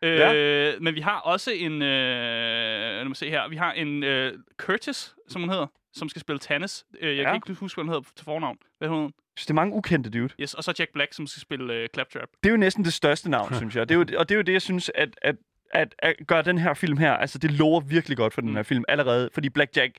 Øh, 0.03 0.19
Ja. 0.19 0.73
Men 0.81 0.95
vi 0.95 1.01
har 1.01 1.19
også 1.21 1.51
en... 1.51 1.83
Øh, 1.83 2.97
lad 2.97 3.05
mig 3.05 3.17
se 3.17 3.31
her. 3.31 3.49
Vi 3.49 3.57
har 3.57 3.73
en 3.73 4.03
øh, 4.03 4.33
Curtis, 4.57 5.15
som 5.29 5.41
hun 5.43 5.49
hedder, 5.51 5.67
som 5.93 6.09
skal 6.09 6.21
spille 6.21 6.39
Tannis. 6.39 6.85
Øh, 7.01 7.09
jeg 7.17 7.23
Ja. 7.23 7.29
kan 7.29 7.35
ikke 7.35 7.61
huske, 7.61 7.77
hvad 7.77 7.85
hun 7.85 7.89
hedder 7.95 8.09
til 8.17 8.25
fornavn. 8.25 8.57
Hvad 8.79 8.89
hedder 8.89 9.03
hun? 9.03 9.13
Så 9.39 9.45
det 9.45 9.51
er 9.51 9.55
mange 9.55 9.75
ukendte, 9.75 10.11
dude. 10.11 10.29
Yes, 10.41 10.55
og 10.55 10.65
så 10.65 10.75
Jack 10.79 10.93
Black, 10.93 11.13
som 11.15 11.27
skal 11.27 11.41
spille 11.41 11.75
øh, 11.75 11.89
Claptrap. 11.95 12.29
Det 12.43 12.49
er 12.49 12.51
jo 12.51 12.57
næsten 12.57 12.85
det 12.85 12.93
største 12.93 13.31
navn, 13.31 13.55
synes 13.61 13.77
jeg. 13.77 13.89
Det 13.89 13.95
er 13.95 13.99
jo, 13.99 14.19
og 14.19 14.29
det 14.29 14.35
er 14.35 14.37
jo 14.39 14.43
det, 14.43 14.53
jeg 14.53 14.63
synes, 14.63 14.91
at, 14.95 15.09
at, 15.23 15.37
at, 15.71 15.95
at 15.99 16.15
gøre 16.27 16.43
den 16.43 16.59
her 16.59 16.75
film 16.75 16.97
her, 16.99 17.13
altså 17.13 17.39
det 17.39 17.51
lover 17.51 17.81
virkelig 17.81 18.17
godt 18.17 18.35
for 18.35 18.41
den 18.41 18.51
Mm. 18.51 18.57
her 18.57 18.63
film 18.63 18.85
allerede, 18.89 19.31
fordi 19.35 19.49
Black 19.49 19.77
Jack, 19.77 19.97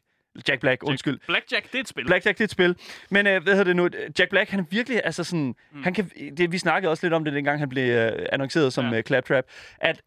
Jack 0.47 0.61
Black, 0.61 0.83
undskyld, 0.83 1.19
Blackjack, 1.27 1.65
det 1.71 1.75
er 1.75 1.79
et 1.79 1.87
spil. 1.87 2.05
Blackjack, 2.05 2.37
det 2.37 2.41
er 2.43 2.45
et 2.45 2.51
spil. 2.51 2.75
Men 3.09 3.27
øh, 3.27 3.43
hvad 3.43 3.53
hedder 3.53 3.63
det 3.63 3.75
nu? 3.75 3.89
Jack 4.19 4.29
Black, 4.29 4.49
han 4.49 4.59
er 4.59 4.63
virkelig, 4.69 5.01
altså 5.03 5.23
sådan... 5.23 5.55
Mm. 5.71 5.83
Han 5.83 5.93
kan, 5.93 6.11
det, 6.37 6.51
vi 6.51 6.57
snakkede 6.57 6.89
også 6.91 7.05
lidt 7.05 7.13
om 7.13 7.23
det, 7.23 7.33
dengang 7.33 7.59
han 7.59 7.69
blev 7.69 7.91
øh, 7.91 8.25
annonceret 8.31 8.73
som 8.73 8.91
Ja. 8.91 8.97
øh, 8.97 9.03
Claptrap. 9.03 9.43
At, 9.79 10.01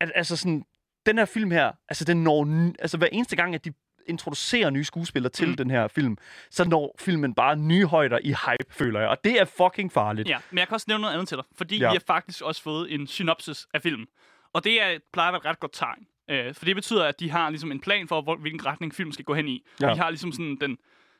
at 0.00 0.12
altså 0.14 0.36
sådan... 0.36 0.64
Den 1.06 1.18
her 1.18 1.24
film 1.24 1.50
her, 1.50 1.72
altså 1.88 2.04
den 2.04 2.24
når... 2.24 2.44
Altså 2.78 2.98
hver 2.98 3.08
eneste 3.12 3.36
gang, 3.36 3.54
at 3.54 3.64
de 3.64 3.72
introducerer 4.06 4.70
nye 4.70 4.84
skuespillere 4.84 5.30
til 5.32 5.48
Mm. 5.48 5.56
den 5.56 5.70
her 5.70 5.88
film, 5.88 6.16
så 6.50 6.64
når 6.68 6.94
filmen 6.98 7.34
bare 7.34 7.56
nye 7.56 7.86
højder 7.86 8.18
i 8.22 8.28
hype, 8.28 8.74
føler 8.74 9.00
jeg. 9.00 9.08
Og 9.08 9.24
det 9.24 9.40
er 9.40 9.44
fucking 9.44 9.92
farligt. 9.92 10.28
Ja, 10.28 10.38
men 10.50 10.58
jeg 10.58 10.68
kan 10.68 10.74
også 10.74 10.84
nævne 10.88 11.00
noget 11.02 11.14
andet 11.14 11.28
til 11.28 11.36
dig, 11.36 11.44
fordi 11.56 11.78
ja. 11.78 11.90
vi 11.90 11.94
har 11.94 12.02
faktisk 12.14 12.42
også 12.42 12.62
fået 12.62 12.94
en 12.94 13.06
synopsis 13.06 13.66
af 13.74 13.82
filmen. 13.82 14.06
Og 14.52 14.64
det 14.64 14.82
er, 14.82 14.98
plejer 15.12 15.28
at 15.28 15.32
være 15.32 15.38
et 15.40 15.46
ret 15.46 15.60
godt 15.60 15.72
tegn. 15.74 16.06
Øh, 16.30 16.54
for 16.54 16.64
det 16.64 16.74
betyder, 16.76 17.04
at 17.04 17.20
de 17.20 17.30
har 17.30 17.50
ligesom 17.50 17.72
en 17.72 17.80
plan 17.80 18.08
for, 18.08 18.22
hvor, 18.22 18.36
hvilken 18.36 18.66
retning 18.66 18.94
filmen 18.94 19.12
skal 19.12 19.24
gå 19.24 19.34
hen 19.34 19.48
i. 19.48 19.62
Ja. 19.80 19.86
De 19.90 19.96
har 19.98 20.10
ligesom 20.10 20.32
sådan 20.32 20.56
den, 20.60 20.70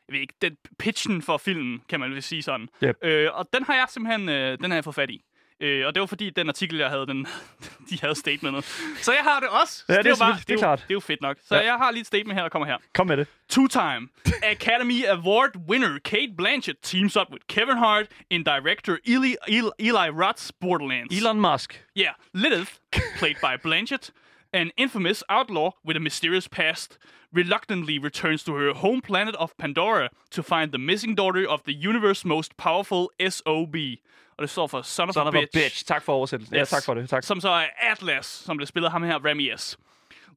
jeg 0.08 0.12
ved 0.14 0.20
ikke, 0.20 0.34
den 0.42 0.56
pitchen 0.78 1.22
for 1.22 1.36
filmen, 1.36 1.82
kan 1.88 2.00
man 2.00 2.10
vel 2.10 2.22
sige 2.22 2.42
sådan. 2.42 2.68
Yep. 2.84 2.96
Øh, 3.04 3.28
og 3.32 3.48
den 3.52 3.64
har 3.64 3.74
jeg 3.74 3.86
simpelthen, 3.88 4.28
øh, 4.28 4.58
den 4.58 4.70
har 4.70 4.74
jeg 4.76 4.84
fået 4.84 4.94
fat 4.96 5.10
i. 5.10 5.24
Øh, 5.62 5.86
og 5.86 5.94
det 5.94 6.00
var 6.00 6.06
fordi, 6.06 6.30
den 6.30 6.48
artikel, 6.48 6.78
jeg 6.78 6.88
havde, 6.90 7.06
den, 7.06 7.26
de 7.90 7.98
havde 8.00 8.14
statementet. 8.14 8.64
Så 9.02 9.12
jeg 9.12 9.22
har 9.22 9.40
det 9.40 9.48
også. 9.48 9.84
Ja, 9.88 9.94
Så 9.94 9.98
det 9.98 10.06
er 10.06 10.10
jo 10.10 10.14
selvfølgelig- 10.14 10.46
det 10.46 10.50
er 10.50 10.54
jo, 10.54 10.58
klart. 10.58 10.78
Det 10.78 10.90
er 10.90 10.94
jo 10.94 11.00
fedt 11.00 11.22
nok. 11.22 11.36
Så 11.44 11.54
Ja. 11.56 11.64
jeg 11.64 11.74
har 11.74 11.90
lige 11.90 12.00
et 12.00 12.06
statement 12.06 12.34
her, 12.36 12.42
der 12.42 12.48
kommer 12.48 12.66
her. 12.66 12.76
Kom 12.94 13.06
med 13.06 13.16
det. 13.16 13.26
Two-time 13.48 14.08
Academy 14.54 15.04
Award 15.06 15.50
winner 15.68 15.98
Kate 16.04 16.32
Blanchett 16.36 16.78
teams 16.82 17.16
up 17.16 17.26
with 17.32 17.44
Kevin 17.48 17.76
Hart 17.76 18.06
in 18.30 18.44
director 18.44 18.96
Eli, 19.06 19.34
Eli, 19.48 19.68
Eli 19.78 20.08
Roth's 20.08 20.50
Borderlands. 20.60 21.18
Elon 21.20 21.40
Musk. 21.40 21.84
Yeah, 21.98 22.12
Lilith, 22.34 22.72
played 23.18 23.34
by 23.42 23.62
Blanchett, 23.62 24.10
an 24.52 24.70
infamous 24.76 25.22
outlaw 25.28 25.70
with 25.86 25.96
a 25.96 26.00
mysterious 26.00 26.48
past, 26.48 26.98
reluctantly 27.32 27.98
returns 27.98 28.44
to 28.44 28.54
her 28.54 28.72
home 28.74 29.00
planet 29.00 29.36
of 29.36 29.50
Pandora 29.58 30.08
to 30.30 30.42
find 30.42 30.72
the 30.72 30.78
missing 30.78 31.16
daughter 31.16 31.48
of 31.48 31.60
the 31.64 31.72
universe's 31.88 32.24
most 32.24 32.56
powerful 32.56 33.08
SOB. 33.28 33.76
Og 34.36 34.42
det 34.42 34.50
står 34.50 34.66
for 34.66 34.82
Son 34.82 35.08
of, 35.08 35.14
Son 35.14 35.26
a, 35.26 35.28
of 35.28 35.34
a 35.34 35.38
bitch. 35.40 35.56
bitch. 35.56 35.84
Tak 35.86 36.02
for 36.02 36.12
oversættelsen. 36.14 36.56
Ja, 36.56 36.64
tak 36.64 36.84
for 36.84 36.94
det. 36.94 37.08
Tak. 37.08 37.22
Som 37.24 37.40
så 37.40 37.48
er 37.48 37.66
Atlas, 37.78 38.26
som 38.26 38.56
bliver 38.56 38.66
spillet 38.66 38.86
af 38.86 38.92
ham 38.92 39.02
her, 39.02 39.24
Remy 39.24 39.56
S. 39.56 39.76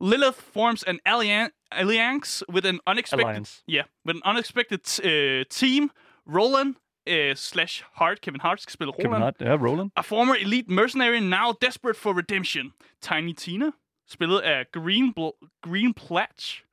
Lilith 0.01 0.37
forms 0.53 0.83
an 0.83 0.99
allian- 1.05 1.49
alliance 1.71 2.43
with 2.49 2.67
an 2.67 2.79
unexpected 2.87 3.25
Alliance. 3.27 3.63
yeah, 3.69 3.83
with 4.05 4.15
an 4.15 4.21
unexpected 4.31 4.79
uh, 5.05 5.43
team. 5.49 5.91
Roland 6.27 6.75
uh, 7.07 7.35
slash 7.35 7.83
Hart, 7.93 8.21
Kevin 8.21 8.41
Hart 8.41 8.61
skal 8.61 8.71
spille 8.73 8.91
Roland. 8.91 9.03
Kevin 9.11 9.21
Hart. 9.21 9.35
Ja, 9.39 9.55
Roland. 9.67 9.91
A 9.95 10.01
former 10.03 10.35
elite 10.35 10.69
mercenary 10.69 11.19
now 11.19 11.51
desperate 11.61 11.97
for 11.99 12.13
redemption. 12.13 12.73
Tiny 13.01 13.33
Tina, 13.33 13.71
spillet 14.07 14.39
af 14.39 14.65
Green, 14.71 15.13
Bl- 15.19 15.59
Green 15.61 15.93
Platch. 15.93 16.63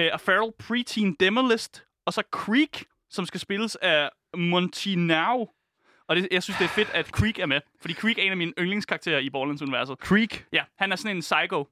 Uh, 0.00 0.04
a 0.04 0.16
feral 0.16 0.52
preteen 0.58 1.16
demolist. 1.20 1.84
Og 2.06 2.12
så 2.12 2.22
Creek, 2.30 2.84
som 3.10 3.26
skal 3.26 3.40
spilles 3.40 3.76
af 3.76 4.10
Montinau. 4.36 5.48
Og 6.06 6.16
det, 6.16 6.28
jeg 6.30 6.42
synes, 6.42 6.58
det 6.58 6.64
er 6.64 6.68
fedt, 6.68 6.90
at 6.94 7.06
Creek 7.06 7.38
er 7.38 7.46
med. 7.46 7.60
Fordi 7.80 7.94
Creek 7.94 8.18
er 8.18 8.22
en 8.22 8.30
af 8.30 8.36
mine 8.36 8.52
yndlingskarakterer 8.58 9.18
i 9.18 9.30
Borderlands-universet. 9.30 9.98
Creek. 9.98 10.46
Ja, 10.52 10.64
han 10.78 10.92
er 10.92 10.96
sådan 10.96 11.16
en 11.16 11.20
psycho. 11.20 11.68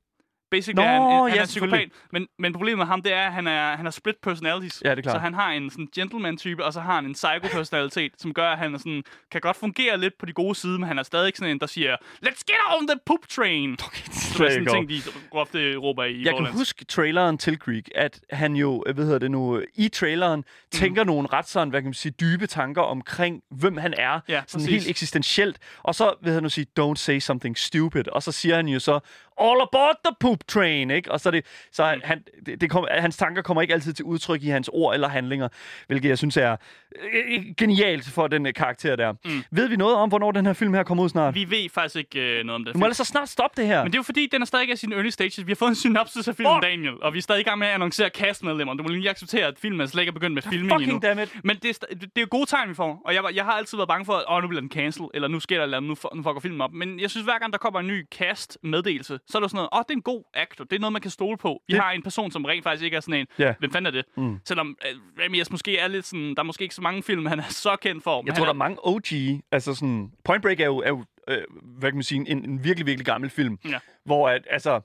Basically 0.50 0.76
Nå, 0.76 0.82
er 0.82 0.92
han, 0.92 1.02
han, 1.02 1.28
ja, 1.28 1.36
er 1.36 1.42
en 1.42 1.46
psykopat. 1.46 1.88
Men, 2.12 2.26
men 2.38 2.52
problemet 2.52 2.78
med 2.78 2.86
ham, 2.86 3.02
det 3.02 3.12
er, 3.12 3.26
at 3.26 3.32
han, 3.32 3.46
er, 3.46 3.76
han 3.76 3.86
har 3.86 3.90
split 3.90 4.16
personalities. 4.22 4.82
Ja, 4.84 4.90
det 4.90 4.98
er 4.98 5.02
klart. 5.02 5.14
Så 5.14 5.18
han 5.18 5.34
har 5.34 5.50
en 5.50 5.70
sådan 5.70 5.88
gentleman-type, 5.94 6.64
og 6.64 6.72
så 6.72 6.80
har 6.80 6.94
han 6.94 7.04
en 7.04 7.12
psycho-personalitet, 7.12 8.12
som 8.18 8.34
gør, 8.34 8.48
at 8.48 8.58
han 8.58 8.74
er 8.74 8.78
sådan, 8.78 9.02
kan 9.30 9.40
godt 9.40 9.56
fungere 9.56 9.98
lidt 10.00 10.18
på 10.18 10.26
de 10.26 10.32
gode 10.32 10.54
side, 10.54 10.78
men 10.78 10.88
han 10.88 10.98
er 10.98 11.02
stadig 11.02 11.32
sådan 11.36 11.50
en, 11.50 11.60
der 11.60 11.66
siger, 11.66 11.96
let's 12.26 12.42
get 12.46 12.56
on 12.80 12.86
the 12.86 12.98
poop 13.06 13.28
train. 13.28 13.72
Okay, 13.72 14.02
det 14.06 14.46
er 14.46 14.50
sådan 14.50 14.60
en 14.60 14.66
ting, 14.66 14.88
de 14.88 15.10
ofte 15.30 15.76
råber 15.76 16.04
i 16.04 16.22
Jeg 16.24 16.34
kan 16.36 16.46
huske 16.46 16.84
traileren 16.84 17.38
til 17.38 17.56
Creek, 17.58 17.88
at 17.94 18.20
han 18.30 18.56
jo, 18.56 18.84
øh, 18.86 18.94
hvad 18.94 19.04
hedder 19.04 19.18
det 19.18 19.30
nu, 19.30 19.62
i 19.74 19.88
traileren 19.88 20.44
tænker 20.72 21.04
nogle 21.04 21.28
ret 21.32 21.48
sådan, 21.48 21.70
hvad 21.70 21.80
kan 21.80 21.86
man 21.86 21.94
sige, 21.94 22.12
dybe 22.20 22.46
tanker 22.46 22.82
omkring, 22.82 23.42
hvem 23.50 23.76
han 23.76 23.94
er. 23.96 24.20
Ja, 24.28 24.42
sådan 24.46 24.64
præcis. 24.66 24.70
helt 24.70 24.90
eksistentielt. 24.90 25.58
Og 25.82 25.94
så 25.94 26.14
vil 26.22 26.32
han 26.32 26.42
nu 26.42 26.48
sige, 26.48 26.66
don't 26.80 26.94
say 26.94 27.18
something 27.18 27.58
stupid. 27.58 28.08
Og 28.08 28.22
så 28.22 28.32
siger 28.32 28.56
han 28.56 28.68
jo 28.68 28.78
så, 28.78 29.00
all 29.40 29.60
aboard 29.62 29.96
the 30.04 30.14
poop 30.20 30.38
train, 30.48 30.90
ikke? 30.90 31.12
Og 31.12 31.20
så, 31.20 31.28
er 31.28 31.30
det, 31.30 31.44
så 31.72 31.94
Mm. 31.94 32.00
han, 32.04 32.22
det, 32.46 32.60
det 32.60 32.70
kom, 32.70 32.86
hans 32.90 33.16
tanker 33.16 33.42
kommer 33.42 33.62
ikke 33.62 33.74
altid 33.74 33.92
til 33.92 34.04
udtryk 34.04 34.42
i 34.42 34.48
hans 34.48 34.70
ord 34.72 34.94
eller 34.94 35.08
handlinger, 35.08 35.48
hvilket 35.86 36.08
jeg 36.08 36.18
synes 36.18 36.36
er 36.36 36.56
øh, 37.02 37.44
genialt 37.56 38.04
for 38.10 38.26
den 38.26 38.46
øh, 38.46 38.54
karakter 38.54 38.96
der. 38.96 39.12
Mm. 39.24 39.42
Ved 39.50 39.68
vi 39.68 39.76
noget 39.76 39.96
om, 39.96 40.08
hvornår 40.08 40.32
den 40.32 40.46
her 40.46 40.52
film 40.52 40.74
her 40.74 40.82
kommer 40.82 41.04
ud 41.04 41.08
snart? 41.08 41.34
Vi 41.34 41.50
ved 41.50 41.68
faktisk 41.74 41.96
ikke 41.96 42.20
øh, 42.38 42.44
noget 42.44 42.54
om 42.54 42.64
det. 42.64 42.74
Du 42.74 42.78
må 42.78 42.86
altså 42.86 43.04
snart 43.04 43.28
stoppe 43.28 43.60
det 43.60 43.68
her. 43.68 43.82
Men 43.82 43.92
det 43.92 43.96
er 43.96 43.98
jo 43.98 44.02
fordi, 44.02 44.28
den 44.32 44.42
er 44.42 44.46
stadig 44.46 44.72
i 44.72 44.76
sine 44.76 44.94
early 44.94 45.08
stages. 45.08 45.46
Vi 45.46 45.52
har 45.52 45.56
fået 45.56 45.68
en 45.68 45.74
synopsis 45.74 46.28
af 46.28 46.34
filmen, 46.36 46.54
Fuck! 46.54 46.62
Daniel, 46.62 47.02
og 47.02 47.12
vi 47.12 47.18
er 47.18 47.22
stadig 47.22 47.40
i 47.40 47.44
gang 47.44 47.58
med 47.58 47.66
at 47.66 47.74
annoncere 47.74 48.08
castmedlemmer. 48.08 48.74
Du 48.74 48.82
må 48.82 48.88
lige 48.88 49.10
acceptere, 49.10 49.46
at 49.46 49.58
filmen 49.58 49.88
slet 49.88 50.00
ikke 50.02 50.10
er 50.10 50.14
begyndt 50.14 50.34
med 50.34 50.42
filming 50.42 50.62
endnu. 50.72 50.78
Fucking 50.78 51.02
dammit. 51.02 51.34
Men 51.44 51.56
det 51.56 51.70
er, 51.82 51.86
det 51.94 52.02
er 52.16 52.20
jo 52.20 52.26
gode 52.30 52.46
tegn, 52.46 52.68
vi 52.68 52.74
får. 52.74 53.02
Og 53.04 53.14
jeg, 53.14 53.22
var- 53.22 53.30
jeg 53.34 53.44
har 53.44 53.52
altid 53.52 53.76
været 53.78 53.88
bange 53.88 54.04
for, 54.04 54.12
at 54.12 54.24
åh, 54.28 54.42
nu 54.42 54.48
bliver 54.48 54.60
den 54.60 54.70
cancel, 54.70 55.04
eller 55.14 55.28
nu 55.28 55.40
sker 55.40 55.56
der 55.56 55.62
eller 55.62 55.76
andet, 55.76 55.88
nu, 55.88 55.94
for, 55.94 56.12
nu 56.14 56.22
fucker 56.22 56.40
filmen 56.40 56.60
op. 56.60 56.72
Men 56.72 57.00
jeg 57.00 57.10
synes, 57.10 57.24
hver 57.24 57.38
gang 57.38 57.52
der 57.52 57.58
kommer 57.58 57.80
en 57.80 57.86
ny 57.86 58.06
cast-meddelelse, 58.14 59.18
så 59.30 59.38
er 59.38 59.40
der 59.40 59.48
sådan 59.48 59.56
noget, 59.56 59.68
åh, 59.72 59.78
det 59.88 59.90
er 59.90 59.96
en 59.96 60.02
god 60.02 60.22
actor. 60.34 60.64
Det 60.64 60.76
er 60.76 60.80
noget, 60.80 60.92
man 60.92 61.02
kan 61.02 61.10
stole 61.10 61.36
på. 61.36 61.62
Vi 61.68 61.72
Det- 61.74 61.80
har 61.82 61.90
en 61.90 62.02
person, 62.02 62.30
som 62.30 62.44
rent 62.44 62.62
faktisk 62.62 62.84
ikke 62.84 62.96
er 62.96 63.00
sådan 63.00 63.14
en, 63.20 63.26
Ja. 63.38 63.54
hvem 63.58 63.72
fanden 63.72 63.86
er 63.86 63.90
det? 63.90 64.04
Mm. 64.16 64.38
Selvom 64.44 64.76
uh, 64.92 65.24
Ramias 65.24 65.50
måske 65.50 65.78
er 65.78 65.88
lidt 65.88 66.06
sådan, 66.06 66.34
der 66.34 66.38
er 66.38 66.42
måske 66.42 66.62
ikke 66.62 66.74
så 66.74 66.82
mange 66.82 67.02
film, 67.02 67.26
han 67.26 67.38
er 67.38 67.48
så 67.48 67.76
kendt 67.76 68.04
for. 68.04 68.22
Jeg 68.26 68.34
tror, 68.34 68.44
der 68.44 68.50
er, 68.50 68.54
er 68.54 68.58
mange 68.58 68.76
OG. 68.86 69.40
Altså 69.52 69.74
sådan... 69.74 70.12
Point 70.24 70.42
Break 70.42 70.60
er 70.60 70.66
jo, 70.66 70.78
er 70.78 70.88
jo 70.88 71.04
øh, 71.28 71.38
hvad 71.62 71.90
kan 71.90 71.96
man 71.96 72.02
sige, 72.02 72.30
en, 72.30 72.44
en 72.50 72.64
virkelig, 72.64 72.86
virkelig 72.86 73.06
gammel 73.06 73.30
film. 73.30 73.58
Ja. 73.68 73.78
Hvor, 74.04 74.28
at, 74.28 74.42
altså, 74.50 74.80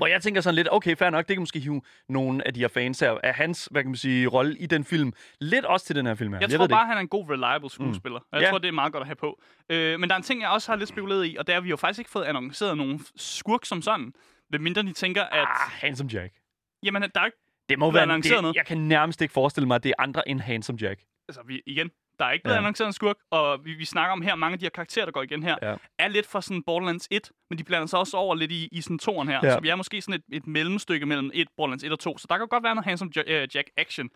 hvor 0.00 0.06
jeg 0.06 0.22
tænker 0.22 0.40
sådan 0.40 0.54
lidt, 0.54 0.68
okay, 0.70 0.96
fair 0.96 1.10
nok, 1.10 1.28
det 1.28 1.36
kan 1.36 1.40
måske 1.40 1.60
hive 1.60 1.82
nogle 2.08 2.46
af 2.46 2.54
de 2.54 2.60
her 2.60 2.68
fans 2.68 3.00
her, 3.00 3.18
af 3.22 3.34
hans, 3.34 3.68
hvad 3.70 3.82
kan 3.82 3.90
man 3.90 3.96
sige, 3.96 4.26
rolle 4.26 4.58
i 4.58 4.66
den 4.66 4.84
film, 4.84 5.12
lidt 5.40 5.64
også 5.64 5.86
til 5.86 5.96
den 5.96 6.06
her 6.06 6.14
film 6.14 6.32
her. 6.32 6.40
Jeg, 6.40 6.50
ved 6.50 6.58
tror 6.58 6.66
bare, 6.66 6.86
han 6.86 6.96
er 6.96 7.00
en 7.00 7.08
god, 7.08 7.30
reliable 7.30 7.70
skuespiller. 7.70 8.18
Mm. 8.18 8.26
Jeg 8.32 8.40
Ja. 8.42 8.50
tror, 8.50 8.58
det 8.58 8.68
er 8.68 8.72
meget 8.72 8.92
godt 8.92 9.00
at 9.00 9.06
have 9.06 9.16
på. 9.16 9.40
Øh, 9.68 10.00
men 10.00 10.08
der 10.08 10.14
er 10.14 10.16
en 10.16 10.22
ting, 10.22 10.40
jeg 10.42 10.50
også 10.50 10.72
har 10.72 10.76
lidt 10.76 10.88
spekuleret 10.88 11.26
i, 11.26 11.36
og 11.38 11.46
det 11.46 11.52
er, 11.52 11.56
at 11.56 11.64
vi 11.64 11.70
jo 11.70 11.76
faktisk 11.76 11.98
ikke 11.98 12.10
fået 12.10 12.24
annonceret 12.24 12.76
nogen 12.76 13.00
skurk 13.16 13.64
som 13.64 13.82
sådan. 13.82 14.12
Hvem 14.48 14.60
mindre 14.62 14.82
de 14.82 14.92
tænker, 14.92 15.22
at... 15.22 15.48
Ah, 15.48 15.70
Handsome 15.70 16.10
Jack. 16.12 16.34
Jamen, 16.82 17.02
der 17.02 17.20
er 17.20 17.24
ikke... 17.24 17.38
Det 17.68 17.78
må 17.78 17.90
være 17.90 18.06
det, 18.16 18.30
noget. 18.42 18.56
Jeg 18.56 18.66
kan 18.66 18.78
nærmest 18.78 19.22
ikke 19.22 19.32
forestille 19.32 19.66
mig, 19.66 19.74
at 19.74 19.82
det 19.84 19.88
er 19.88 20.02
andre 20.02 20.28
end 20.28 20.40
Handsome 20.40 20.78
Jack. 20.82 21.00
Altså, 21.28 21.40
vi, 21.46 21.62
igen, 21.66 21.90
Der 22.20 22.26
er 22.26 22.32
ikke 22.32 22.42
blevet 22.42 22.54
Ja. 22.54 22.60
annonceret 22.60 22.86
en 22.86 22.92
skurk, 22.92 23.16
og 23.30 23.60
vi, 23.64 23.72
vi 23.74 23.84
snakker 23.84 24.12
om 24.12 24.22
her, 24.22 24.34
mange 24.34 24.52
af 24.52 24.58
de 24.58 24.64
her 24.64 24.70
karakterer, 24.70 25.04
der 25.04 25.12
går 25.12 25.22
igen 25.22 25.42
her, 25.42 25.56
Ja. 25.62 25.74
er 25.98 26.08
lidt 26.08 26.26
fra 26.26 26.42
sådan 26.42 26.62
Borderlands 26.66 27.08
1, 27.10 27.30
men 27.50 27.58
de 27.58 27.64
blander 27.64 27.86
sig 27.86 27.98
også 27.98 28.16
over 28.16 28.34
lidt 28.34 28.52
i, 28.52 28.68
i 28.72 28.80
sådan 28.80 28.98
toren 28.98 29.28
her. 29.28 29.40
Ja. 29.42 29.50
Så 29.52 29.60
vi 29.60 29.68
er 29.68 29.76
måske 29.76 30.00
sådan 30.02 30.14
et, 30.28 30.36
et 30.36 30.46
mellemstykke 30.46 31.06
mellem 31.06 31.30
et 31.34 31.48
Borderlands 31.56 31.84
1 31.84 31.92
og 31.92 31.98
2. 31.98 32.18
Så 32.18 32.26
der 32.30 32.38
kan 32.38 32.48
godt 32.48 32.64
være 32.64 32.74
noget 32.74 32.84
Handsome 32.86 33.10
øh, 33.26 33.48
Jack 33.54 33.70
action. 33.76 34.08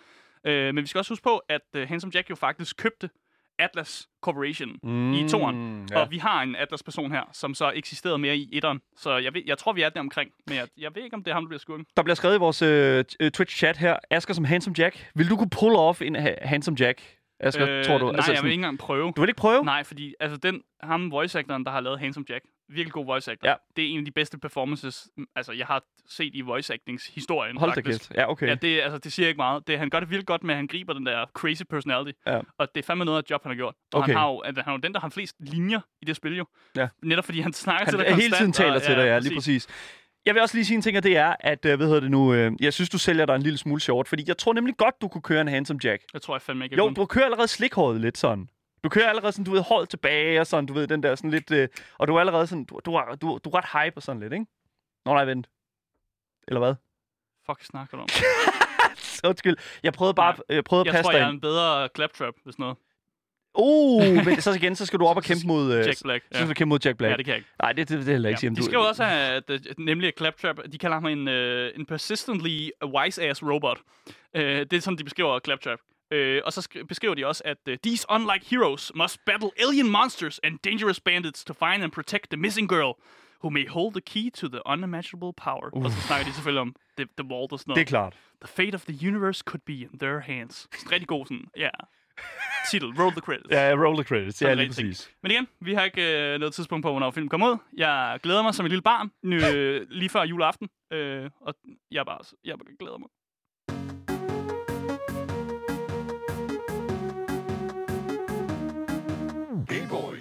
Øh, 0.47 0.75
men 0.75 0.83
vi 0.83 0.87
skal 0.89 0.99
også 0.99 1.11
huske 1.13 1.23
på, 1.25 1.37
at 1.49 1.61
øh, 1.77 1.89
Handsome 1.89 2.11
Jack 2.15 2.31
jo 2.31 2.35
faktisk 2.35 2.77
købte 2.77 3.11
Atlas 3.59 4.09
Corporation 4.23 4.77
mm, 4.83 5.13
i 5.15 5.29
toren. 5.29 5.89
ja. 5.91 6.01
Og 6.01 6.11
vi 6.11 6.19
har 6.19 6.43
en 6.43 6.57
Atlas-person 6.57 7.13
her, 7.13 7.23
som 7.33 7.55
så 7.55 7.73
eksisterede 7.75 8.19
mere 8.19 8.37
i 8.37 8.49
etteren. 8.53 8.81
Så 8.97 9.17
jeg, 9.17 9.35
ved, 9.35 9.43
jeg 9.47 9.59
tror, 9.59 9.73
vi 9.73 9.83
er 9.83 9.89
der 9.89 10.01
omkring. 10.01 10.31
Men 10.47 10.57
jeg, 10.57 10.69
jeg 10.79 10.91
ved 10.95 11.03
ikke, 11.03 11.15
om 11.17 11.25
det 11.25 11.31
er 11.31 11.35
ham, 11.35 11.43
der 11.45 11.49
bliver 11.49 11.59
skurken. 11.61 11.87
Der 11.97 12.03
bliver 12.03 12.15
skrevet 12.15 12.35
i 12.37 12.39
vores 12.39 12.63
øh, 12.63 13.05
øh, 13.21 13.31
Twitch-chat 13.37 13.77
her, 13.79 13.97
Asger 14.11 14.35
som 14.35 14.45
Handsome 14.45 14.75
Jack. 14.79 15.11
Vil 15.15 15.31
du 15.31 15.37
kunne 15.37 15.51
pull 15.51 15.77
off 15.77 16.03
en 16.03 16.15
ha- 16.15 16.35
Handsome 16.43 16.77
Jack? 16.81 17.03
Asger, 17.47 17.83
tror 17.85 17.99
du? 17.99 18.05
Nej, 18.07 18.15
altså, 18.17 18.31
jeg 18.31 18.37
sådan- 18.37 18.45
vil 18.45 18.51
ikke 18.53 18.61
engang 18.61 18.79
prøve. 18.79 19.13
Du 19.17 19.21
vil 19.21 19.29
ikke 19.29 19.39
prøve? 19.39 19.65
Nej, 19.65 19.85
fordi 19.85 20.15
altså 20.21 20.37
den, 20.37 20.63
ham 20.83 21.11
voice 21.11 21.39
actoren, 21.39 21.65
der 21.65 21.71
har 21.71 21.81
lavet 21.81 21.99
Handsome 22.01 22.27
Jack, 22.29 22.45
virkelig 22.69 22.93
god 22.93 23.07
voice 23.07 23.33
actor. 23.33 23.49
Ja. 23.49 23.55
Det 23.77 23.85
er 23.85 23.89
en 23.89 23.99
af 23.99 24.05
de 24.05 24.11
bedste 24.11 24.39
performances, 24.39 25.09
mm, 25.17 25.27
altså 25.37 25.53
jeg 25.53 25.67
har 25.67 25.83
set 26.09 26.31
i 26.35 26.41
voice 26.41 26.73
actings 26.75 27.07
historien. 27.15 27.57
Hold 27.57 27.73
da 27.75 27.81
kæft. 27.81 28.13
Ja, 28.15 28.31
okay. 28.31 28.47
Ja, 28.49 28.55
det, 28.55 28.81
altså, 28.81 28.99
det 28.99 29.13
siger 29.13 29.29
ikke 29.29 29.37
meget. 29.39 29.67
Det, 29.67 29.79
han 29.79 29.91
gør 29.91 30.01
det 30.01 30.11
virkelig 30.11 30.27
godt 30.27 30.45
med, 30.45 30.55
at 30.55 30.57
han 30.57 30.67
griber 30.67 30.93
den 30.93 31.07
der 31.07 31.27
crazy 31.35 31.63
personality. 31.71 32.19
Ja. 32.27 32.41
Og 32.59 32.69
det 32.75 32.83
er 32.83 32.87
fandme 32.87 33.05
noget 33.05 33.19
af 33.19 33.23
et 33.23 33.31
job, 33.31 33.43
han 33.43 33.51
har 33.51 33.57
gjort. 33.57 33.75
Og 33.93 33.99
Okay. 34.01 34.07
han, 34.13 34.17
har 34.21 34.29
jo, 34.29 34.41
altså, 34.41 34.63
han 34.63 34.71
er 34.71 34.75
jo 34.77 34.81
den, 34.81 34.95
der 34.95 35.01
har 35.01 35.09
flest 35.09 35.37
linjer 35.41 35.81
i 36.03 36.05
det 36.05 36.17
spil 36.17 36.37
jo. 36.37 36.47
Ja. 36.77 36.89
Netop 37.03 37.25
fordi 37.25 37.41
han 37.41 37.53
snakker 37.53 37.85
Han 37.85 37.93
til 37.93 37.99
dig 37.99 38.07
hele 38.07 38.21
konstant, 38.21 38.39
tiden 38.39 38.53
taler 38.53 38.75
og- 38.75 38.83
til 38.83 38.95
dig, 38.97 39.05
ja, 39.05 39.19
lige 39.19 39.35
præcis. 39.35 39.67
Jeg 40.27 40.35
vil 40.35 40.43
også 40.43 40.57
lige 40.57 40.65
sige 40.65 40.77
en 40.77 40.83
ting, 40.83 40.97
og 40.97 41.03
det 41.03 41.17
er, 41.17 41.37
at, 41.41 41.65
øh, 41.65 41.77
hvad 41.77 41.87
hedder 41.87 42.01
det 42.01 42.11
nu, 42.11 42.35
øh, 42.35 42.53
jeg 42.61 42.73
synes, 42.73 42.91
du 42.91 42.99
sælger 42.99 43.27
dig 43.27 43.35
en 43.35 43.43
lille 43.43 43.59
smule 43.59 43.81
short, 43.81 44.09
fordi 44.09 44.25
jeg 44.27 44.39
tror 44.39 44.53
nemlig 44.53 44.77
godt, 44.77 44.95
du 45.01 45.09
kunne 45.09 45.23
køre 45.23 45.41
en 45.41 45.49
Handsome 45.49 45.81
Jack. 45.85 46.03
Jeg 46.13 46.23
tror 46.23 46.35
jeg 46.35 46.43
fandme 46.43 46.65
ikke, 46.65 46.75
jeg 46.75 46.79
Jo, 46.79 46.91
du 46.91 47.07
kører 47.07 47.25
allerede 47.25 47.49
slikhåret 47.49 48.01
lidt 48.01 48.19
sådan. 48.19 48.49
Du 48.85 48.89
kører 48.89 49.09
allerede 49.09 49.33
sådan, 49.33 49.45
du 49.45 49.51
ved, 49.51 49.61
håret 49.61 49.89
tilbage 49.89 50.41
og 50.41 50.47
sådan, 50.47 50.67
du 50.67 50.73
ved, 50.73 50.87
den 50.87 51.03
der 51.03 51.15
sådan 51.15 51.31
lidt... 51.31 51.51
Øh, 51.51 51.69
og 51.99 52.09
du 52.09 52.15
er 52.15 52.21
allerede 52.21 52.47
sådan, 52.47 52.65
du, 52.65 52.81
du, 52.85 52.95
er, 52.95 53.15
du, 53.15 53.39
du 53.45 53.51
er 53.51 53.55
ret 53.55 53.85
hype 53.85 53.97
og 53.97 54.03
sådan 54.03 54.21
lidt, 54.21 54.33
ikke? 54.33 54.47
Nå, 55.05 55.15
nej, 55.15 55.25
vent. 55.25 55.49
Eller 56.49 56.61
hvad? 56.61 56.75
Fuck, 57.47 57.65
snakker 57.65 57.97
du 57.97 58.03
om? 58.03 58.09
Undskyld. 59.29 59.57
Jeg 59.83 59.93
prøvede 59.93 60.15
bare 60.15 60.37
Nej. 60.49 60.59
øh, 60.59 60.63
prøvede 60.63 60.83
at 60.83 60.87
Jeg 60.87 60.93
passe 60.93 61.03
tror, 61.03 61.13
dig 61.13 61.19
jeg 61.19 61.27
er 61.27 61.31
en 61.31 61.41
bedre 61.41 61.89
claptrap, 61.97 62.35
hvis 62.45 62.59
noget. 62.59 62.77
Uh, 63.59 64.03
men 64.27 64.41
så 64.41 64.53
igen, 64.53 64.77
så 64.77 64.87
skal 64.87 64.99
du 64.99 65.07
op 65.07 65.17
og 65.17 65.23
kæmpe 65.23 65.47
mod... 65.47 65.73
Øh, 65.75 65.87
Jack 65.87 66.03
Black. 66.05 66.25
Så 66.33 66.39
skal 66.39 66.49
du 66.49 66.55
kæmpe 66.55 66.69
mod 66.69 66.79
Jack 66.85 66.99
Black. 66.99 67.11
Ja, 67.13 67.17
det 67.17 67.25
kan 67.25 67.33
jeg 67.33 67.39
ikke. 67.39 67.49
Nej, 67.63 67.73
det, 67.73 67.89
det, 67.89 67.99
det 67.99 68.09
er 68.09 68.13
heller 68.13 68.29
ikke 68.29 68.37
Ja. 68.37 68.41
sige. 68.49 68.57
De 68.57 68.63
skriver 68.65 68.85
også, 68.85 69.05
at, 69.05 69.51
at, 69.51 69.67
at 69.67 69.79
nemlig 69.79 70.09
at 70.09 70.15
Claptrap, 70.19 70.59
de 70.73 70.79
kalder 70.79 70.97
ham 70.97 71.07
en, 71.07 71.29
uh, 71.29 71.81
en 71.81 71.87
persistently 71.87 72.69
wise-ass 72.85 73.43
robot. 73.53 73.79
Uh, 74.07 74.41
det 74.43 74.73
er 74.73 74.81
sådan, 74.81 74.99
de 74.99 75.05
beskriver 75.05 75.39
Claptrap. 75.45 75.79
Uh, 76.15 76.19
og 76.45 76.53
så 76.53 76.69
sk- 76.71 76.85
beskriver 76.87 77.15
de 77.15 77.27
også, 77.27 77.43
at 77.45 77.57
these 77.83 78.07
unlike 78.11 78.47
heroes 78.51 78.93
must 78.95 79.19
battle 79.27 79.51
alien 79.69 79.91
monsters 79.91 80.41
and 80.45 80.59
dangerous 80.65 81.01
bandits 81.01 81.45
to 81.45 81.55
find 81.55 81.83
and 81.83 81.93
protect 81.93 82.31
the 82.31 82.37
missing 82.41 82.69
girl, 82.69 82.93
who 83.43 83.51
may 83.51 83.69
hold 83.69 83.93
the 83.93 84.01
key 84.01 84.31
to 84.33 84.49
the 84.49 84.61
unimaginable 84.67 85.33
power. 85.37 85.69
Uh. 85.73 85.85
Og 85.85 85.91
så 85.91 86.01
snakker 86.01 86.27
de 86.27 86.33
selvfølgelig 86.33 86.61
om 86.61 86.75
The, 86.99 87.07
the 87.19 87.29
Vault 87.29 87.53
og 87.53 87.59
sådan 87.59 87.71
noget. 87.71 87.77
Det 87.79 87.83
er 87.95 87.97
klart. 87.99 88.13
The 88.45 88.49
fate 88.65 88.75
of 88.75 88.85
the 88.85 89.09
universe 89.09 89.43
could 89.47 89.61
be 89.67 89.73
in 89.73 89.99
their 89.99 90.19
hands. 90.21 90.69
Rigtig 90.93 91.09
god 91.09 91.27
sådan, 91.27 91.45
ja. 91.57 91.69
Titel, 92.71 92.89
roll 92.99 93.13
the 93.13 93.21
credits. 93.21 93.51
Ja, 93.51 93.75
roll 93.75 93.97
the 93.97 94.05
credits. 94.05 94.43
Ja, 94.43 94.55
lige 94.55 94.69
præcis. 94.69 95.11
Men 95.23 95.31
igen, 95.33 95.49
vi 95.61 95.75
har 95.75 95.85
ikke 95.85 96.33
øh, 96.33 96.39
noget 96.39 96.55
tidspunkt 96.55 96.83
på, 96.83 96.91
hvornår 96.91 97.11
filmen 97.11 97.29
kommer 97.29 97.51
ud. 97.51 97.57
Jeg 97.77 98.19
glæder 98.23 98.43
mig 98.43 98.55
som 98.55 98.67
et 98.67 98.71
lille 98.71 98.83
barn, 98.83 99.11
øh, 99.33 99.87
lige 99.91 100.09
før 100.09 100.23
juleaften. 100.23 100.69
Øh, 100.93 101.31
og 101.41 101.55
jeg 101.91 102.07
bare, 102.07 102.19
jeg 102.45 102.59
bare 102.59 102.77
glæder 102.79 102.99
mig. 102.99 103.09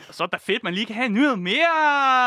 Og 0.07 0.17
så 0.17 0.23
er 0.23 0.27
det 0.27 0.31
da 0.31 0.37
fedt, 0.37 0.63
man 0.63 0.73
lige 0.73 0.85
kan 0.85 0.95
have 0.95 1.05
en 1.05 1.13
nyhed 1.13 1.35
mere. 1.35 1.69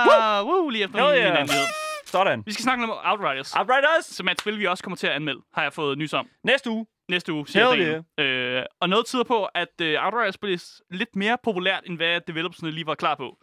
Woo! 0.09 0.49
Woo 0.49 0.69
lige 0.69 0.85
efter 0.85 0.99
Hell 0.99 1.19
yeah. 1.19 1.31
en 1.31 1.37
anden 1.37 1.55
nyhed. 1.55 1.67
Sådan. 2.07 2.43
Vi 2.47 2.53
skal 2.53 2.63
snakke 2.63 2.85
om 2.85 2.91
Outriders, 3.05 3.55
Outriders! 3.55 4.05
som 4.05 4.27
er 4.27 4.31
et 4.31 4.41
spil, 4.41 4.59
vi 4.59 4.67
også 4.67 4.85
kommer 4.85 4.97
til 4.97 5.07
at 5.07 5.13
anmelde, 5.13 5.41
har 5.55 5.63
jeg 5.63 5.73
fået 5.73 5.99
nys 5.99 6.13
om. 6.13 6.29
Næste 6.45 6.71
uge. 6.71 6.87
Næste 7.09 7.33
uge, 7.33 7.49
siger 7.49 7.75
Hell 7.75 8.05
dagen. 8.19 8.27
Øh, 8.27 8.63
og 8.81 8.89
noget 8.89 9.07
tyder 9.07 9.25
på, 9.25 9.45
at 9.45 9.81
øh, 9.83 10.05
Outriders 10.05 10.39
bliver 10.39 10.81
lidt 10.91 11.17
mere 11.17 11.39
populært, 11.43 11.83
end 11.87 11.97
hvad 11.97 12.21
developersne 12.21 12.71
lige 12.71 12.87
var 12.87 12.95
klar 12.95 13.15
på. 13.15 13.39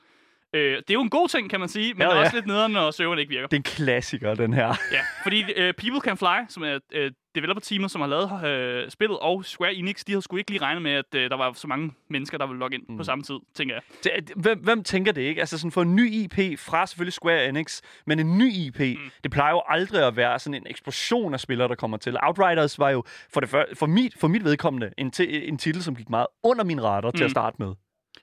Øh, 0.53 0.77
det 0.77 0.89
er 0.89 0.93
jo 0.93 1.01
en 1.01 1.09
god 1.09 1.29
ting, 1.29 1.49
kan 1.49 1.59
man 1.59 1.69
sige, 1.69 1.93
men 1.93 2.01
Hell 2.01 2.09
det 2.11 2.17
er 2.17 2.21
også 2.21 2.35
lidt 2.35 2.47
nederen, 2.47 2.71
når 2.71 2.91
serveren 2.91 3.19
ikke 3.19 3.29
virker. 3.29 3.47
Det 3.47 3.53
er 3.53 3.59
en 3.59 3.63
klassiker, 3.63 4.33
den 4.33 4.53
her. 4.53 4.67
Ja, 4.91 4.99
fordi 5.23 5.43
øh, 5.55 5.73
People 5.73 6.01
Can 6.01 6.17
Fly, 6.17 6.45
som 6.49 6.63
er 6.63 6.79
øh, 6.93 7.11
developer-teamet, 7.35 7.91
som 7.91 8.01
har 8.01 8.07
lavet 8.07 8.45
øh, 8.45 8.89
spillet, 8.89 9.19
og 9.19 9.45
Square 9.45 9.73
Enix, 9.73 10.03
de 10.03 10.11
havde 10.11 10.21
sgu 10.21 10.37
ikke 10.37 10.51
lige 10.51 10.61
regnet 10.61 10.81
med, 10.81 10.91
at 10.91 11.15
øh, 11.15 11.29
der 11.29 11.37
var 11.37 11.53
så 11.53 11.67
mange 11.67 11.91
mennesker, 12.09 12.37
der 12.37 12.47
ville 12.47 12.59
logge 12.59 12.75
ind 12.77 12.83
mm. 12.89 12.97
på 12.97 13.03
samme 13.03 13.23
tid, 13.23 13.35
tænker 13.55 13.75
jeg. 13.75 13.83
Det, 14.03 14.31
hvem, 14.35 14.59
hvem 14.59 14.83
tænker 14.83 15.11
det 15.11 15.21
ikke? 15.21 15.41
Altså 15.41 15.57
sådan 15.57 15.71
for 15.71 15.81
en 15.81 15.95
ny 15.95 16.11
IP 16.11 16.59
fra 16.59 16.85
selvfølgelig 16.87 17.13
Square 17.13 17.49
Enix, 17.49 17.81
men 18.05 18.19
en 18.19 18.37
ny 18.37 18.51
IP, 18.53 18.79
mm. 18.79 19.11
det 19.23 19.31
plejer 19.31 19.51
jo 19.51 19.61
aldrig 19.67 20.07
at 20.07 20.15
være 20.15 20.39
sådan 20.39 20.53
en 20.53 20.67
eksplosion 20.69 21.33
af 21.33 21.39
spillere, 21.39 21.67
der 21.67 21.75
kommer 21.75 21.97
til. 21.97 22.17
Outriders 22.23 22.79
var 22.79 22.89
jo 22.89 23.03
for, 23.33 23.39
det 23.39 23.49
før, 23.49 23.65
for, 23.73 23.85
mit, 23.85 24.13
for 24.19 24.27
mit 24.27 24.43
vedkommende 24.43 24.91
en, 24.97 25.11
ti- 25.11 25.47
en 25.47 25.57
titel, 25.57 25.83
som 25.83 25.95
gik 25.95 26.09
meget 26.09 26.27
under 26.43 26.63
min 26.63 26.83
radar 26.83 27.09
mm. 27.09 27.17
til 27.17 27.23
at 27.23 27.31
starte 27.31 27.55
med. 27.59 27.73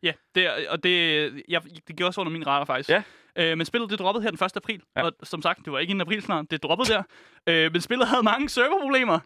Ja, 0.03 0.13
det, 0.35 0.69
og 0.69 0.83
det, 0.83 1.33
jeg, 1.49 1.63
det 1.89 1.97
gjorde 1.97 2.09
også 2.09 2.21
under 2.21 2.33
min 2.33 2.47
radar, 2.47 2.65
faktisk. 2.65 2.91
Ja. 2.91 3.03
Øh, 3.37 3.59
men 3.59 3.67
spillet, 3.67 3.91
det 3.91 3.99
droppede 3.99 4.23
her 4.23 4.31
den 4.31 4.45
1. 4.45 4.57
april. 4.57 4.83
Ja. 4.97 5.03
Og 5.03 5.13
som 5.23 5.43
sagt, 5.43 5.65
det 5.65 5.73
var 5.73 5.79
ikke 5.79 5.91
en 5.91 6.01
april 6.01 6.23
snart, 6.23 6.51
det 6.51 6.63
droppede 6.63 6.89
der. 6.89 7.03
Øh, 7.47 7.73
men 7.73 7.81
spillet 7.81 8.09
havde 8.09 8.23
mange 8.23 8.49
serverproblemer. 8.49 9.19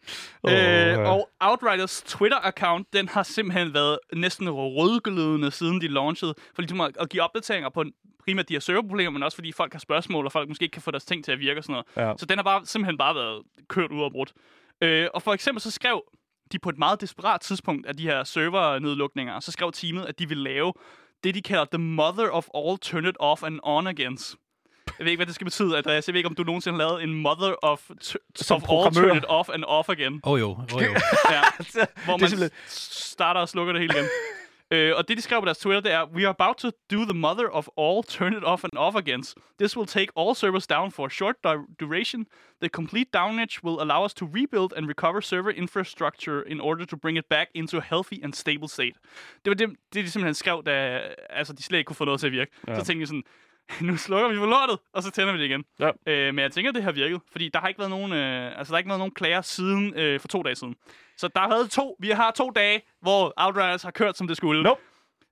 Åh, 0.44 0.52
øh, 0.52 0.58
ja. 0.58 1.08
og 1.10 1.30
Outriders 1.40 2.02
Twitter-account, 2.02 2.84
den 2.92 3.08
har 3.08 3.22
simpelthen 3.22 3.74
været 3.74 3.98
næsten 4.14 4.50
rødglødende, 4.50 5.50
siden 5.50 5.80
de 5.80 5.88
launchede. 5.88 6.34
Fordi 6.54 6.66
du 6.66 6.74
må 6.74 6.84
at 7.00 7.08
give 7.08 7.22
opdateringer 7.22 7.68
på 7.68 7.84
primært 8.24 8.48
de 8.48 8.54
her 8.54 8.60
serverproblemer, 8.60 9.10
men 9.10 9.22
også 9.22 9.36
fordi 9.36 9.52
folk 9.52 9.72
har 9.72 9.80
spørgsmål, 9.80 10.26
og 10.26 10.32
folk 10.32 10.48
måske 10.48 10.62
ikke 10.62 10.72
kan 10.72 10.82
få 10.82 10.90
deres 10.90 11.04
ting 11.04 11.24
til 11.24 11.32
at 11.32 11.38
virke 11.38 11.60
og 11.60 11.64
sådan 11.64 11.84
noget. 11.96 12.08
Ja. 12.08 12.14
Så 12.16 12.26
den 12.26 12.38
har 12.38 12.42
bare, 12.42 12.66
simpelthen 12.66 12.98
bare 12.98 13.14
været 13.14 13.42
kørt 13.68 13.92
ud 13.92 14.02
og 14.02 14.12
brudt. 14.12 14.32
Øh, 14.80 15.08
og 15.14 15.22
for 15.22 15.32
eksempel 15.32 15.60
så 15.60 15.70
skrev 15.70 16.04
de 16.52 16.58
på 16.58 16.68
et 16.68 16.78
meget 16.78 17.00
desperat 17.00 17.40
tidspunkt 17.40 17.86
af 17.86 17.96
de 17.96 18.02
her 18.02 18.24
servernedlukninger, 18.24 19.40
så 19.40 19.52
skrev 19.52 19.72
teamet, 19.72 20.06
at 20.06 20.18
de 20.18 20.28
ville 20.28 20.44
lave 20.44 20.72
det, 21.24 21.34
de 21.34 21.42
kalder 21.42 21.64
the 21.64 21.78
mother 21.78 22.30
of 22.30 22.46
all 22.54 22.78
turn 22.78 23.06
it 23.06 23.16
off 23.20 23.42
and 23.42 23.60
on 23.62 23.86
agains. 23.86 24.36
Jeg 24.98 25.04
ved 25.04 25.10
ikke, 25.10 25.18
hvad 25.18 25.26
det 25.26 25.34
skal 25.34 25.44
betyde, 25.44 25.78
Andreas. 25.78 26.08
Jeg 26.08 26.12
ved 26.12 26.18
ikke, 26.18 26.28
om 26.28 26.34
du 26.34 26.42
nogensinde 26.42 26.78
har 26.78 26.88
lavet 26.88 27.02
en 27.02 27.14
mother 27.14 27.52
of, 27.62 27.90
Som 28.34 28.62
of 28.62 28.70
all 28.70 28.94
turn 28.94 29.16
it 29.16 29.24
off 29.28 29.48
and 29.48 29.64
off 29.64 29.88
again. 29.88 30.20
Åh 30.24 30.32
oh, 30.32 30.40
jo, 30.40 30.50
oh, 30.50 30.82
jo. 30.82 30.94
Ja, 31.30 31.42
hvor 32.04 32.16
man 32.16 32.50
starter 32.68 33.40
og 33.40 33.48
slukker 33.48 33.72
det 33.72 33.82
hele 33.82 33.94
igen. 33.94 34.08
Øh, 34.74 34.96
og 34.96 35.08
det, 35.08 35.16
de 35.16 35.22
skrev 35.22 35.40
på 35.40 35.44
deres 35.44 35.58
Twitter, 35.58 35.80
det 35.80 35.92
er, 35.92 36.04
We 36.04 36.22
are 36.26 36.34
about 36.40 36.56
to 36.56 36.68
do 36.92 37.04
the 37.04 37.18
mother 37.26 37.48
of 37.52 37.66
all 37.78 38.02
turn 38.08 38.32
it 38.34 38.44
off 38.44 38.64
and 38.64 38.72
off 38.76 38.96
agains. 38.96 39.34
This 39.58 39.76
will 39.76 39.88
take 39.88 40.08
all 40.16 40.34
servers 40.34 40.66
down 40.66 40.92
for 40.92 41.06
a 41.06 41.08
short 41.08 41.36
du- 41.44 41.66
duration. 41.80 42.26
The 42.62 42.68
complete 42.68 43.08
downage 43.16 43.54
will 43.64 43.78
allow 43.80 44.04
us 44.04 44.14
to 44.14 44.24
rebuild 44.34 44.72
and 44.76 44.88
recover 44.88 45.20
server 45.20 45.50
infrastructure 45.50 46.48
in 46.48 46.60
order 46.60 46.84
to 46.84 46.96
bring 46.96 47.18
it 47.18 47.26
back 47.30 47.48
into 47.54 47.76
a 47.78 47.82
healthy 47.90 48.18
and 48.24 48.34
stable 48.34 48.68
state. 48.68 48.94
Det 49.44 49.50
var 49.50 49.54
det, 49.54 49.68
det 49.94 50.04
de 50.04 50.10
simpelthen 50.10 50.34
skrev, 50.34 50.62
da 50.66 51.00
altså, 51.30 51.52
de 51.52 51.62
slet 51.62 51.78
ikke 51.78 51.88
kunne 51.88 51.96
få 51.96 52.04
noget 52.04 52.20
til 52.20 52.26
at 52.26 52.32
virke. 52.32 52.52
Ja. 52.68 52.78
Så 52.78 52.84
tænkte 52.84 53.00
jeg 53.00 53.08
sådan, 53.08 53.24
nu 53.80 53.96
slukker 53.96 54.28
vi 54.28 54.36
for 54.36 54.46
lortet, 54.46 54.78
og 54.94 55.02
så 55.02 55.10
tænder 55.10 55.32
vi 55.32 55.38
det 55.38 55.44
igen. 55.44 55.64
Ja. 55.80 55.90
Øh, 56.06 56.34
men 56.34 56.42
jeg 56.42 56.52
tænker, 56.52 56.72
det 56.72 56.82
har 56.82 56.92
virket, 56.92 57.20
fordi 57.32 57.48
der 57.54 57.60
har 57.60 57.68
ikke 57.68 57.78
været 57.78 57.90
nogen, 57.90 58.12
øh, 58.12 58.58
altså, 58.58 58.70
der 58.70 58.74
har 58.74 58.78
ikke 58.78 58.88
været 58.88 58.98
nogen 59.00 59.14
klager 59.14 59.40
siden 59.40 59.94
øh, 59.96 60.20
for 60.20 60.28
to 60.28 60.42
dage 60.42 60.54
siden. 60.54 60.74
Så 61.16 61.28
der 61.28 61.40
har 61.40 61.48
været 61.48 61.70
to, 61.70 61.96
vi 62.00 62.08
har 62.10 62.30
to 62.30 62.50
dage, 62.50 62.82
hvor 63.02 63.32
Outriders 63.36 63.82
har 63.82 63.90
kørt, 63.90 64.16
som 64.16 64.26
det 64.28 64.36
skulle. 64.36 64.62
Nope. 64.62 64.80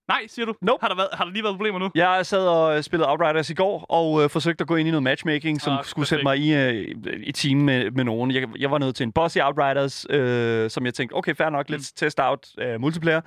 Nej, 0.08 0.26
siger 0.26 0.46
du? 0.46 0.54
Nope. 0.60 0.80
Har 0.80 0.88
der, 0.88 0.94
været, 0.96 1.08
har 1.12 1.24
der 1.24 1.32
lige 1.32 1.42
været 1.42 1.56
problemer 1.56 1.78
nu? 1.78 1.90
Jeg 1.94 2.26
sad 2.26 2.46
og 2.48 2.76
øh, 2.76 2.82
spillede 2.82 3.10
Outriders 3.10 3.50
i 3.50 3.54
går, 3.54 3.86
og 3.88 4.22
øh, 4.24 4.30
forsøgte 4.30 4.62
at 4.62 4.68
gå 4.68 4.76
ind 4.76 4.88
i 4.88 4.90
noget 4.90 5.02
matchmaking, 5.02 5.60
som 5.60 5.72
Ah, 5.78 5.84
skulle 5.84 6.06
sætte 6.08 6.22
mig 6.24 6.38
i, 6.38 6.54
øh, 6.54 6.96
i 7.22 7.32
team 7.32 7.58
med, 7.58 7.90
med 7.90 8.04
nogen. 8.04 8.30
Jeg, 8.30 8.48
jeg 8.58 8.70
var 8.70 8.78
nødt 8.78 8.96
til 8.96 9.04
en 9.04 9.12
boss 9.12 9.36
i 9.36 9.40
Outriders, 9.40 10.06
øh, 10.10 10.70
som 10.70 10.86
jeg 10.86 10.94
tænkte, 10.94 11.14
okay, 11.14 11.34
fair 11.34 11.48
nok, 11.50 11.70
let's 11.70 11.76
Mm. 11.76 11.96
test 11.96 12.20
out 12.20 12.48
uh, 12.74 12.80
multiplayer. 12.80 13.20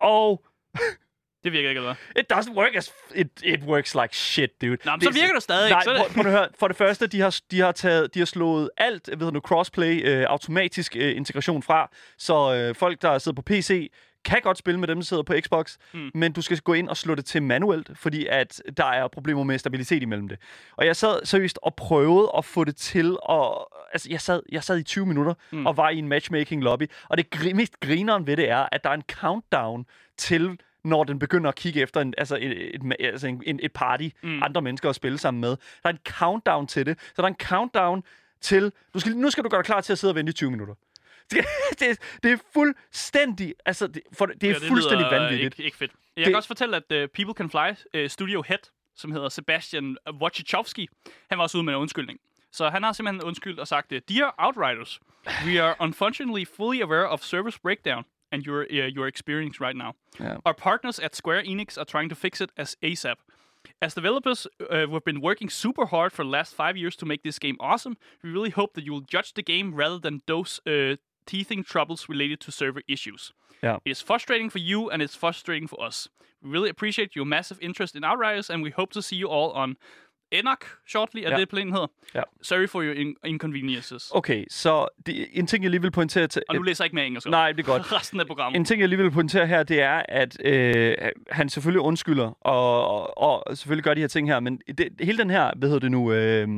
Og 0.00 0.44
Det 1.44 1.52
virker 1.52 1.68
ikke, 1.68 1.78
eller 1.78 1.94
hvad? 2.14 2.22
it 2.22 2.32
doesn't 2.32 2.54
work 2.54 2.76
as... 2.76 2.92
It, 3.14 3.28
it 3.42 3.62
works 3.62 3.94
like 3.94 4.16
shit, 4.16 4.60
dude. 4.60 4.76
Nå, 4.84 4.92
men 4.92 5.00
så 5.00 5.10
virker 5.10 5.34
det 5.34 5.42
stadig, 5.42 5.70
Nej, 5.70 5.82
så 5.84 5.90
det- 5.92 6.00
prøv, 6.00 6.22
prøv 6.22 6.32
at 6.32 6.38
høre. 6.38 6.48
For 6.58 6.68
det 6.68 6.76
første, 6.76 7.06
de 7.06 7.20
har, 7.20 7.40
de 7.50 7.60
har, 7.60 7.72
taget, 7.72 8.14
de 8.14 8.18
har 8.18 8.26
slået 8.26 8.70
alt, 8.76 9.08
ved 9.16 9.32
nu, 9.32 9.40
crossplay, 9.40 10.06
øh, 10.08 10.24
automatisk 10.28 10.96
øh, 10.96 11.16
integration 11.16 11.62
fra, 11.62 11.90
så 12.18 12.54
øh, 12.54 12.74
folk, 12.74 13.02
der 13.02 13.18
sidder 13.18 13.36
på 13.36 13.42
PC, 13.42 13.90
kan 14.26 14.40
godt 14.42 14.58
spille 14.58 14.80
med 14.80 14.88
dem, 14.88 14.98
der 14.98 15.04
sidder 15.04 15.22
på 15.22 15.34
Xbox, 15.40 15.76
mm. 15.94 16.10
men 16.14 16.32
du 16.32 16.42
skal 16.42 16.58
gå 16.58 16.72
ind 16.72 16.88
og 16.88 16.96
slå 16.96 17.14
det 17.14 17.24
til 17.24 17.42
manuelt, 17.42 17.90
fordi 17.94 18.26
at 18.26 18.62
der 18.76 18.84
er 18.84 19.08
problemer 19.08 19.44
med 19.44 19.58
stabilitet 19.58 20.02
imellem 20.02 20.28
det. 20.28 20.38
Og 20.76 20.86
jeg 20.86 20.96
sad 20.96 21.20
seriøst 21.24 21.58
og 21.62 21.74
prøvede 21.74 22.30
at 22.38 22.44
få 22.44 22.64
det 22.64 22.76
til, 22.76 23.16
og 23.22 23.68
altså, 23.92 24.08
jeg 24.10 24.20
sad, 24.20 24.42
jeg 24.52 24.64
sad 24.64 24.78
i 24.78 24.82
20 24.82 25.06
minutter 25.06 25.34
mm. 25.52 25.66
og 25.66 25.76
var 25.76 25.90
i 25.90 25.98
en 25.98 26.08
matchmaking 26.08 26.62
lobby, 26.62 26.90
og 27.08 27.18
det 27.18 27.54
mest 27.54 27.80
grineren 27.80 28.26
ved 28.26 28.36
det 28.36 28.50
er, 28.50 28.68
at 28.72 28.84
der 28.84 28.90
er 28.90 28.94
en 28.94 29.04
countdown 29.12 29.86
til 30.18 30.58
når 30.86 31.04
den 31.04 31.18
begynder 31.18 31.48
at 31.48 31.54
kigge 31.56 31.80
efter 31.80 32.00
en, 32.00 32.14
altså 32.18 32.36
et, 32.36 32.74
et, 32.74 32.96
altså 33.00 33.26
en, 33.26 33.42
en, 33.46 33.60
et 33.62 33.72
party, 33.72 34.08
mm. 34.22 34.42
andre 34.42 34.62
mennesker 34.62 34.88
at 34.88 34.94
spille 34.94 35.18
sammen 35.18 35.40
med. 35.40 35.48
Der 35.50 35.56
er 35.84 35.88
en 35.88 35.98
countdown 36.08 36.66
til 36.66 36.86
det. 36.86 36.98
Så 37.00 37.14
der 37.16 37.22
er 37.22 37.26
en 37.28 37.36
countdown 37.42 38.02
til... 38.40 38.72
Du 38.94 39.00
skal, 39.00 39.16
nu 39.16 39.30
skal 39.30 39.44
du 39.44 39.48
gøre 39.48 39.58
dig 39.58 39.66
klar 39.66 39.80
til 39.80 39.92
at 39.92 39.98
sidde 39.98 40.12
og 40.12 40.14
vente 40.14 40.30
i 40.30 40.32
20 40.32 40.50
minutter. 40.50 40.74
Det, 41.30 41.44
det, 41.80 41.98
det 42.22 42.32
er 42.32 42.36
fuldstændig, 42.54 43.54
altså, 43.64 43.86
det, 43.86 44.02
for, 44.12 44.26
det 44.26 44.42
er 44.44 44.48
Ja, 44.48 44.58
ja, 44.62 44.68
fuldstændig 44.68 45.06
lyder, 45.06 45.20
vanvittigt. 45.20 45.54
Ikke, 45.58 45.64
ikke 45.64 45.76
fedt. 45.76 45.92
Jeg 46.16 46.24
Det- 46.24 46.30
kan 46.30 46.36
også 46.36 46.46
fortælle, 46.46 46.76
at 46.76 46.82
uh, 47.02 47.08
People 47.14 47.34
Can 47.34 47.50
Fly 47.50 48.00
uh, 48.02 48.08
Studio 48.10 48.42
Head, 48.48 48.58
som 48.96 49.12
hedder 49.12 49.28
Sebastian 49.28 49.96
Wojciechowski, 50.22 50.88
han 51.30 51.38
var 51.38 51.42
også 51.44 51.58
ude 51.58 51.64
med 51.64 51.74
en 51.74 51.80
undskyldning. 51.80 52.18
Så 52.52 52.68
han 52.68 52.82
har 52.82 52.92
simpelthen 52.92 53.22
undskyldt 53.22 53.60
og 53.60 53.68
sagt, 53.68 53.92
øh, 53.92 54.00
Dear 54.08 54.34
Outriders, 54.38 55.00
we 55.46 55.62
are 55.62 55.74
unfortunately 55.80 56.44
fully 56.56 56.82
aware 56.82 57.08
of 57.08 57.20
service 57.20 57.58
breakdown 57.62 58.04
and 58.30 58.44
your, 58.46 58.62
uh, 58.62 58.88
your 58.88 59.06
experience 59.06 59.60
right 59.60 59.76
now. 59.76 59.94
Ja. 60.18 60.38
Our 60.44 60.54
partners 60.54 60.98
at 60.98 61.14
Square 61.14 61.44
Enix 61.44 61.78
are 61.78 61.84
trying 61.84 62.08
to 62.08 62.14
fix 62.14 62.40
it 62.40 62.50
as 62.56 62.76
ASAP. 62.82 63.16
As 63.80 63.94
developers, 63.94 64.46
uh, 64.70 64.86
we've 64.88 65.04
been 65.04 65.20
working 65.20 65.50
super 65.50 65.86
hard 65.86 66.12
for 66.12 66.24
the 66.24 66.30
last 66.30 66.54
five 66.54 66.76
years 66.76 66.96
to 66.96 67.06
make 67.06 67.22
this 67.22 67.38
game 67.38 67.56
awesome. 67.58 67.96
We 68.22 68.30
really 68.30 68.50
hope 68.50 68.74
that 68.74 68.84
you 68.84 68.92
will 68.92 69.00
judge 69.00 69.34
the 69.34 69.42
game 69.42 69.74
rather 69.74 69.98
than 69.98 70.20
those 70.26 70.60
uh, 70.66 70.96
teething 71.26 71.64
troubles 71.64 72.08
related 72.08 72.40
to 72.40 72.52
server 72.52 72.82
issues. 72.86 73.32
Ja. 73.62 73.78
It 73.84 73.90
is 73.90 74.02
frustrating 74.02 74.50
for 74.50 74.58
you, 74.58 74.90
and 74.90 75.02
it's 75.02 75.16
frustrating 75.16 75.68
for 75.68 75.82
us. 75.82 76.08
We 76.42 76.50
really 76.50 76.70
appreciate 76.70 77.16
your 77.16 77.24
massive 77.24 77.58
interest 77.60 77.96
in 77.96 78.04
Outriders, 78.04 78.50
and 78.50 78.62
we 78.62 78.70
hope 78.70 78.92
to 78.92 79.02
see 79.02 79.16
you 79.16 79.28
all 79.28 79.50
on 79.52 79.76
Enoch 80.32 80.60
shortly, 80.88 81.20
er 81.20 81.30
Ja. 81.30 81.36
det 81.36 81.48
planen 81.48 81.72
hedder? 81.72 81.86
Ja. 82.14 82.22
Sorry 82.42 82.66
for 82.68 82.82
your 82.82 82.94
in- 82.94 83.16
inconveniences. 83.24 84.10
Okay, 84.14 84.44
så 84.50 84.88
det, 85.06 85.26
en 85.32 85.46
ting, 85.46 85.62
jeg 85.64 85.70
lige 85.70 85.80
vil 85.82 85.90
pointere 85.90 86.26
til... 86.26 86.42
Og 86.48 86.54
nu 86.54 86.62
læser 86.62 86.84
jeg 86.84 86.86
ikke 86.86 86.94
mere 86.94 87.06
engelsk. 87.06 87.28
Nej, 87.28 87.52
det 87.52 87.60
er 87.60 87.66
godt. 87.66 87.92
Resten 88.00 88.20
af 88.20 88.26
programmet. 88.26 88.56
En 88.58 88.64
ting, 88.64 88.80
jeg 88.80 88.88
lige 88.88 88.98
vil 89.02 89.10
pointere 89.10 89.46
her, 89.46 89.62
det 89.62 89.80
er, 89.80 90.02
at 90.08 90.36
øh, 90.44 90.96
han 91.30 91.48
selvfølgelig 91.48 91.80
undskylder, 91.80 92.30
og, 92.40 93.18
og, 93.18 93.18
og 93.48 93.56
selvfølgelig 93.56 93.84
gør 93.84 93.94
de 93.94 94.00
her 94.00 94.08
ting 94.08 94.28
her, 94.28 94.40
men 94.40 94.60
det, 94.78 94.88
hele 95.00 95.18
den 95.18 95.30
her, 95.30 95.50
hvad 95.56 95.68
hedder 95.68 95.80
det 95.80 95.90
nu, 95.90 96.12
øh, 96.12 96.48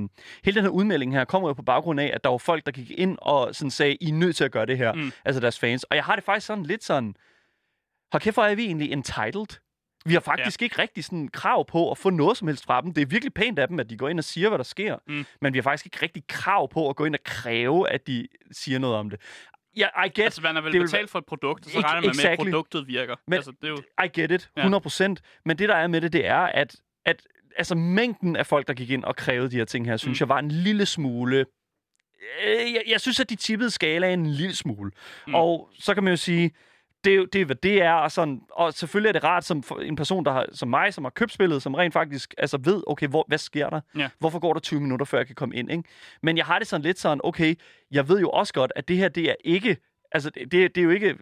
hele 0.44 0.54
den 0.54 0.62
her 0.62 0.68
udmelding 0.70 1.12
her, 1.14 1.24
kommer 1.24 1.48
jo 1.48 1.52
på 1.52 1.62
baggrund 1.62 2.00
af, 2.00 2.10
at 2.14 2.24
der 2.24 2.30
var 2.30 2.38
folk, 2.38 2.66
der 2.66 2.72
gik 2.72 2.90
ind 2.90 3.18
og 3.22 3.54
sådan 3.54 3.70
sagde, 3.70 3.96
I 4.00 4.08
er 4.08 4.12
nødt 4.14 4.36
til 4.36 4.44
at 4.44 4.52
gøre 4.52 4.66
det 4.66 4.78
her, 4.78 4.92
Mm. 4.92 5.12
altså 5.24 5.40
deres 5.40 5.58
fans. 5.58 5.84
Og 5.84 5.96
jeg 5.96 6.04
har 6.04 6.14
det 6.14 6.24
faktisk 6.24 6.46
sådan 6.46 6.64
lidt 6.64 6.84
sådan, 6.84 7.14
hold 8.12 8.20
kæft, 8.20 8.36
hvor 8.36 8.44
er 8.44 8.54
vi 8.54 8.64
egentlig 8.64 8.92
entitled? 8.92 9.58
Vi 10.08 10.14
har 10.14 10.20
faktisk 10.20 10.60
ja. 10.60 10.64
ikke 10.64 10.82
rigtig 10.82 11.04
sådan 11.04 11.28
krav 11.28 11.66
på 11.66 11.90
at 11.90 11.98
få 11.98 12.10
noget 12.10 12.36
som 12.36 12.48
helst 12.48 12.64
fra 12.64 12.80
dem. 12.80 12.94
Det 12.94 13.02
er 13.02 13.06
virkelig 13.06 13.34
pænt 13.34 13.58
af 13.58 13.68
dem, 13.68 13.80
at 13.80 13.90
de 13.90 13.96
går 13.96 14.08
ind 14.08 14.18
og 14.18 14.24
siger, 14.24 14.48
hvad 14.48 14.58
der 14.58 14.64
sker. 14.64 14.96
Mm. 15.08 15.26
Men 15.40 15.52
vi 15.52 15.58
har 15.58 15.62
faktisk 15.62 15.86
ikke 15.86 15.98
rigtig 16.02 16.22
krav 16.28 16.68
på 16.70 16.88
at 16.90 16.96
gå 16.96 17.04
ind 17.04 17.14
og 17.14 17.20
kræve, 17.24 17.90
at 17.90 18.06
de 18.06 18.28
siger 18.52 18.78
noget 18.78 18.96
om 18.96 19.10
det. 19.10 19.20
Ja, 19.76 19.86
I 20.04 20.08
get, 20.08 20.24
Altså, 20.24 20.40
man 20.42 20.54
har 20.54 20.62
vel 20.62 20.72
det 20.72 20.80
vil 20.80 20.86
betalt 20.86 21.10
for 21.10 21.18
et 21.18 21.26
produkt, 21.26 21.66
og 21.66 21.70
så 21.72 21.78
regner 21.80 21.94
man 21.94 22.02
med, 22.02 22.08
at 22.08 22.14
exactly. 22.16 22.44
produktet 22.50 22.86
virker. 22.88 23.14
Men- 23.26 23.34
altså, 23.34 23.50
det 23.60 23.64
er 23.64 23.68
jo... 23.68 23.82
I 24.04 24.20
get 24.20 24.30
it, 24.30 24.50
Ja. 24.56 24.78
100%. 24.78 25.14
Men 25.44 25.58
det, 25.58 25.68
der 25.68 25.74
er 25.74 25.86
med 25.86 26.00
det, 26.00 26.12
det 26.12 26.26
er, 26.26 26.38
at, 26.38 26.76
at 27.06 27.22
altså, 27.56 27.74
mængden 27.74 28.36
af 28.36 28.46
folk, 28.46 28.68
der 28.68 28.74
gik 28.74 28.90
ind 28.90 29.04
og 29.04 29.16
krævede 29.16 29.50
de 29.50 29.56
her 29.56 29.64
ting 29.64 29.86
her, 29.86 29.96
synes 29.96 30.20
Mm. 30.20 30.22
jeg 30.22 30.28
var 30.28 30.38
en 30.38 30.50
lille 30.50 30.86
smule... 30.86 31.46
Øh, 32.46 32.72
Jeg, 32.72 32.82
jeg 32.88 33.00
synes, 33.00 33.20
at 33.20 33.30
de 33.30 33.36
tippede 33.36 33.70
skalaen 33.70 34.20
en 34.20 34.26
lille 34.30 34.54
smule. 34.56 34.90
Mm. 35.26 35.34
Og 35.34 35.70
så 35.78 35.94
kan 35.94 36.04
man 36.04 36.12
jo 36.12 36.16
sige, 36.16 36.50
det 37.04 37.12
er, 37.12 37.16
jo- 37.16 37.24
det 37.24 37.40
er, 37.40 37.44
hvad 37.44 37.56
det 37.56 37.82
er. 37.82 37.92
Og, 37.92 38.12
sådan, 38.12 38.40
og 38.50 38.74
selvfølgelig 38.74 39.08
er 39.08 39.12
det 39.12 39.24
rart 39.24 39.44
som 39.44 39.62
en 39.82 39.96
person, 39.96 40.24
der 40.24 40.32
har, 40.32 40.46
som 40.52 40.68
mig, 40.68 40.94
som 40.94 41.04
har 41.04 41.10
købt 41.10 41.32
spillet, 41.32 41.62
som 41.62 41.74
rent 41.74 41.92
faktisk 41.92 42.34
altså 42.38 42.58
ved, 42.64 42.82
okay, 42.86 43.08
hvor, 43.08 43.24
hvad 43.28 43.38
sker 43.38 43.70
der? 43.70 43.80
Ja. 43.96 44.08
Hvorfor 44.18 44.38
går 44.38 44.52
der 44.52 44.60
20 44.60 44.80
minutter, 44.80 45.06
før 45.06 45.18
jeg 45.18 45.26
kan 45.26 45.36
komme 45.36 45.54
ind? 45.56 45.70
Ikke? 45.70 45.82
Men 46.22 46.36
jeg 46.36 46.46
har 46.46 46.58
det 46.58 46.68
sådan 46.68 46.82
lidt 46.82 46.98
sådan, 46.98 47.20
okay, 47.24 47.54
jeg 47.90 48.08
ved 48.08 48.20
jo 48.20 48.30
også 48.30 48.52
godt, 48.54 48.72
at 48.76 48.88
det 48.88 48.96
her, 48.96 49.08
det 49.08 49.30
er 49.30 49.34
ikke... 49.44 49.76
Altså, 50.12 50.30
det, 50.30 50.52
det 50.52 50.78
er 50.78 50.82
jo 50.82 50.90
ikke... 50.90 51.18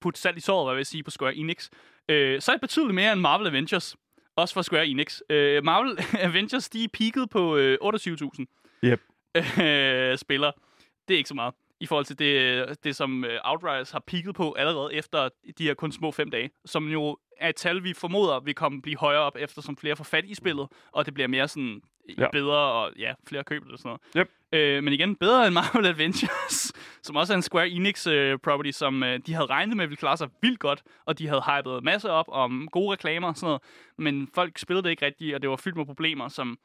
putte 0.00 0.20
salt 0.20 0.36
i 0.36 0.40
såret, 0.40 0.66
hvad 0.66 0.74
jeg 0.74 0.78
vil 0.78 0.86
sige, 0.86 1.02
på 1.02 1.10
Square 1.10 1.34
Enix, 1.34 1.70
øh, 2.08 2.40
så 2.40 2.52
er 2.52 2.56
det 2.56 2.60
betydeligt 2.60 2.94
mere 2.94 3.12
end 3.12 3.20
Marvel 3.20 3.46
Avengers. 3.46 3.96
Også 4.36 4.54
for 4.54 4.62
Square 4.62 4.86
Enix. 4.86 5.20
Øh, 5.30 5.64
Marvel 5.64 5.98
Avengers, 6.28 6.68
de 6.68 6.84
er 6.84 6.88
peaked 6.92 7.26
på 7.26 7.56
øh, 7.56 7.78
28.000 7.82 8.44
Yep. 8.84 9.00
øh, 9.62 10.18
spillere. 10.18 10.52
Det 11.08 11.14
er 11.14 11.18
ikke 11.18 11.28
så 11.28 11.34
meget 11.34 11.54
i 11.80 11.86
forhold 11.86 12.04
til 12.04 12.18
det, 12.18 12.84
det 12.84 12.96
som 12.96 13.24
øh, 13.24 13.40
Outriders 13.44 13.90
har 13.90 14.02
peaked 14.06 14.32
på 14.32 14.52
allerede 14.52 14.94
efter 14.94 15.28
de 15.58 15.64
her 15.64 15.74
kun 15.74 15.92
små 15.92 16.10
fem 16.10 16.30
dage, 16.30 16.50
som 16.64 16.88
jo 16.88 17.18
er 17.40 17.48
et 17.48 17.56
tal, 17.56 17.84
vi 17.84 17.92
formoder 17.92 18.40
vil 18.40 18.54
komme 18.54 18.82
blive 18.82 18.96
højere 18.98 19.22
op, 19.22 19.36
eftersom 19.38 19.76
flere 19.76 19.96
får 19.96 20.04
fat 20.04 20.24
i 20.24 20.34
spillet, 20.34 20.68
og 20.92 21.06
det 21.06 21.14
bliver 21.14 21.28
mere 21.28 21.48
sådan 21.48 21.80
ja. 22.08 22.22
Ja. 22.22 22.30
bedre, 22.30 22.56
og 22.56 22.92
ja, 22.98 23.14
flere 23.28 23.44
køb 23.44 23.62
eller 23.64 23.78
sådan 23.78 23.88
noget. 23.88 24.00
Yep. 24.16 24.30
Øh, 24.52 24.84
men 24.84 24.92
igen, 24.92 25.16
bedre 25.16 25.46
end 25.46 25.54
Marvel 25.54 25.86
Adventures, 25.92 26.72
som 27.02 27.16
også 27.16 27.32
er 27.32 27.36
en 27.36 27.42
Square 27.42 27.68
Enix 27.68 28.06
øh, 28.06 28.38
property, 28.38 28.70
som 28.70 29.02
øh, 29.02 29.20
de 29.26 29.34
havde 29.34 29.46
regnet 29.46 29.76
med 29.76 29.86
ville 29.86 29.96
klare 29.96 30.16
sig 30.16 30.28
vildt 30.42 30.60
godt, 30.60 30.82
og 31.04 31.18
de 31.18 31.28
havde 31.28 31.42
hypet 31.42 31.84
masser 31.84 32.10
op 32.10 32.26
om 32.28 32.68
gode 32.72 32.92
reklamer 32.92 33.28
og 33.28 33.36
sådan 33.36 33.46
noget, 33.46 33.62
men 33.98 34.28
folk 34.34 34.58
spillede 34.58 34.84
det 34.84 34.90
ikke 34.90 35.06
rigtigt, 35.06 35.34
og 35.34 35.42
det 35.42 35.50
var 35.50 35.56
fyldt 35.56 35.76
med 35.76 35.86
problemer, 35.86 36.28
som 36.28 36.58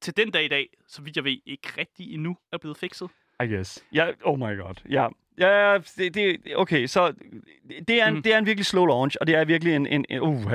til 0.00 0.16
den 0.16 0.30
dag 0.30 0.44
i 0.44 0.48
dag, 0.48 0.68
så 0.88 1.02
vidt 1.02 1.16
jeg 1.16 1.24
ved, 1.24 1.38
ikke 1.46 1.68
rigtig 1.78 2.14
endnu 2.14 2.36
er 2.52 2.58
blevet 2.58 2.76
fikset. 2.76 3.10
I 3.42 3.46
guess. 3.46 3.84
Ja, 3.92 4.10
oh 4.24 4.38
my 4.38 4.58
god. 4.62 4.74
Ja, 4.90 5.08
ja 5.38 5.78
det, 5.96 6.14
det, 6.14 6.56
okay, 6.56 6.86
så 6.86 7.12
det 7.88 8.02
er, 8.02 8.06
en, 8.06 8.12
Mm. 8.12 8.16
mm. 8.16 8.22
det 8.22 8.34
er 8.34 8.38
en 8.38 8.46
virkelig 8.46 8.66
slow 8.66 8.84
launch, 8.86 9.16
og 9.20 9.26
det 9.26 9.34
er 9.34 9.44
virkelig 9.44 9.74
en, 9.74 9.86
en, 9.86 10.04
en 10.10 10.20
uh, 10.22 10.52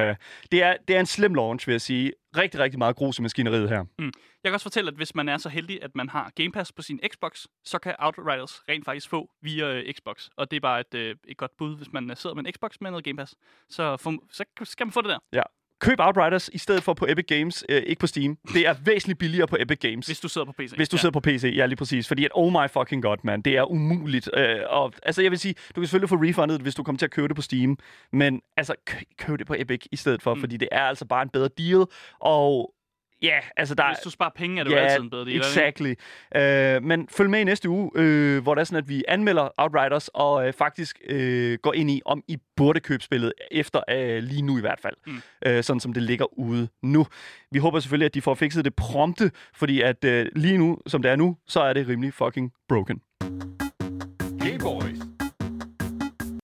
det, 0.52 0.64
er, 0.64 0.76
det 0.88 0.96
er 0.96 1.00
en 1.00 1.06
slim 1.06 1.34
launch, 1.34 1.68
vil 1.68 1.74
jeg 1.74 1.82
sige. 1.82 2.14
Rigtig, 2.38 2.60
rigtig 2.60 2.78
meget 2.80 2.96
grus 2.96 3.20
i 3.20 3.22
maskineriet 3.22 3.70
her. 3.70 3.86
Jeg 4.00 4.12
kan 4.50 4.54
også 4.54 4.64
fortælle, 4.64 4.88
at 4.92 4.96
hvis 4.98 5.16
man 5.16 5.30
er 5.30 5.38
så 5.38 5.50
heldig, 5.50 5.84
at 5.84 5.96
man 5.96 6.10
har 6.10 6.32
Game 6.36 6.52
Pass 6.52 6.72
på 6.72 6.82
sin 6.82 7.00
Xbox, 7.14 7.46
så 7.66 7.80
kan 7.80 7.96
Outriders 8.00 8.62
rent 8.70 8.86
faktisk 8.86 9.10
få 9.10 9.30
via 9.42 9.74
øh, 9.74 9.94
Xbox. 9.94 10.28
Og 10.38 10.52
det 10.52 10.58
er 10.58 10.62
bare 10.62 10.80
et, 10.80 10.94
øh, 10.94 11.16
et 11.28 11.38
godt 11.38 11.58
bud, 11.58 11.78
hvis 11.78 11.92
man 11.94 12.16
sidder 12.16 12.36
med 12.36 12.46
en 12.46 12.54
Xbox 12.54 12.72
med 12.82 12.92
noget 12.92 13.06
Game 13.06 13.18
Pass. 13.18 13.36
Så, 13.70 13.98
for, 13.98 14.14
så 14.32 14.44
skal 14.64 14.86
man 14.86 14.92
få 14.92 15.02
det 15.02 15.10
der, 15.10 15.20
Ja. 15.34 15.42
Køb 15.82 16.00
Outriders 16.00 16.50
i 16.54 16.58
stedet 16.58 16.84
for 16.84 16.94
på 16.94 17.06
Epic 17.10 17.26
Games, 17.28 17.64
øh, 17.70 17.82
ikke 17.86 18.00
på 18.00 18.08
Steam. 18.08 18.38
Det 18.54 18.68
er 18.68 18.76
væsentligt 18.86 19.20
billigere 19.20 19.48
på 19.48 19.58
Epic 19.60 19.80
Games. 19.80 20.06
hvis 20.08 20.20
du 20.20 20.28
sidder 20.28 20.46
på 20.46 20.52
PC. 20.52 20.72
Hvis 20.72 20.90
du 20.90 20.96
ja. 20.96 21.00
sidder 21.02 21.14
på 21.14 21.20
PC, 21.20 21.54
ja 21.56 21.66
lige 21.66 21.76
præcis. 21.76 22.08
Fordi 22.08 22.26
at, 22.26 22.32
oh 22.34 22.52
my 22.54 22.70
fucking 22.74 23.04
god, 23.04 23.18
man, 23.24 23.42
det 23.42 23.58
er 23.58 23.72
umuligt. 23.72 24.30
Øh, 24.38 24.56
og, 24.70 24.94
altså 25.04 25.22
jeg 25.22 25.32
vil 25.32 25.40
sige, 25.40 25.54
du 25.76 25.82
kan 25.82 25.88
selvfølgelig 25.88 26.10
få 26.10 26.16
refundet, 26.16 26.62
hvis 26.62 26.76
du 26.76 26.84
kommer 26.84 26.98
til 26.98 27.06
at 27.06 27.12
købe 27.12 27.28
det 27.28 27.36
på 27.36 27.42
Steam. 27.42 27.78
Men 28.14 28.42
altså, 28.58 28.74
kø- 28.86 28.98
køb 29.18 29.40
det 29.40 29.48
på 29.48 29.56
Epic 29.58 29.86
i 29.92 29.96
stedet 29.96 30.22
for, 30.22 30.34
Mm. 30.34 30.40
fordi 30.40 30.58
det 30.58 30.68
er 30.72 30.82
altså 30.84 31.06
bare 31.06 31.22
en 31.24 31.30
bedre 31.30 31.50
deal. 31.58 31.86
Og 32.20 32.74
ja, 33.22 33.40
altså 33.58 33.76
der 33.76 33.88
Hvis 33.88 34.00
du 34.04 34.10
sparer 34.10 34.32
penge, 34.36 34.60
er 34.60 34.64
det 34.64 34.72
jo 34.72 34.78
altid 34.78 35.04
en 35.04 35.10
bedre 35.10 35.26
deal. 35.26 35.38
er 35.38 35.44
det 35.44 35.58
ikke? 35.58 35.96
exactly. 35.96 36.78
Uh, 36.78 36.84
men 36.84 37.08
følg 37.12 37.30
med 37.30 37.40
i 37.40 37.44
næste 37.44 37.70
uge, 37.70 37.92
øh, 37.96 38.44
hvor 38.44 38.56
det 38.56 38.60
er 38.60 38.66
sådan, 38.66 38.84
at 38.84 38.90
vi 38.90 39.04
anmelder 39.08 39.50
Outriders 39.58 40.08
og 40.08 40.48
øh, 40.48 40.54
faktisk 40.54 41.02
øh, 41.08 41.58
går 41.62 41.74
ind 41.74 41.92
i, 41.92 42.02
om 42.06 42.24
I 42.28 42.38
burde 42.56 42.80
købe 42.80 43.04
spillet 43.04 43.34
efter 43.52 43.82
øh, 43.90 44.24
lige 44.24 44.42
nu 44.42 44.58
i 44.58 44.62
hvert 44.62 44.80
fald. 44.80 44.96
Mm. 45.08 45.22
Øh, 45.46 45.64
sådan 45.64 45.80
som 45.80 45.94
det 45.94 46.04
ligger 46.04 46.40
ude 46.40 46.68
nu. 46.84 47.06
Vi 47.52 47.60
håber 47.60 47.80
selvfølgelig, 47.80 48.06
at 48.06 48.14
de 48.14 48.22
får 48.22 48.36
fikset 48.36 48.66
det 48.66 48.76
prompte, 48.76 49.32
fordi 49.54 49.82
at 49.82 50.04
øh, 50.04 50.26
lige 50.36 50.58
nu, 50.58 50.78
som 50.88 51.02
det 51.02 51.12
er 51.12 51.16
nu, 51.16 51.38
så 51.48 51.62
er 51.62 51.74
det 51.74 51.88
rimelig 51.88 52.14
fucking 52.14 52.54
broken. 52.70 53.02
Hey 54.42 54.60
boys. 54.60 54.98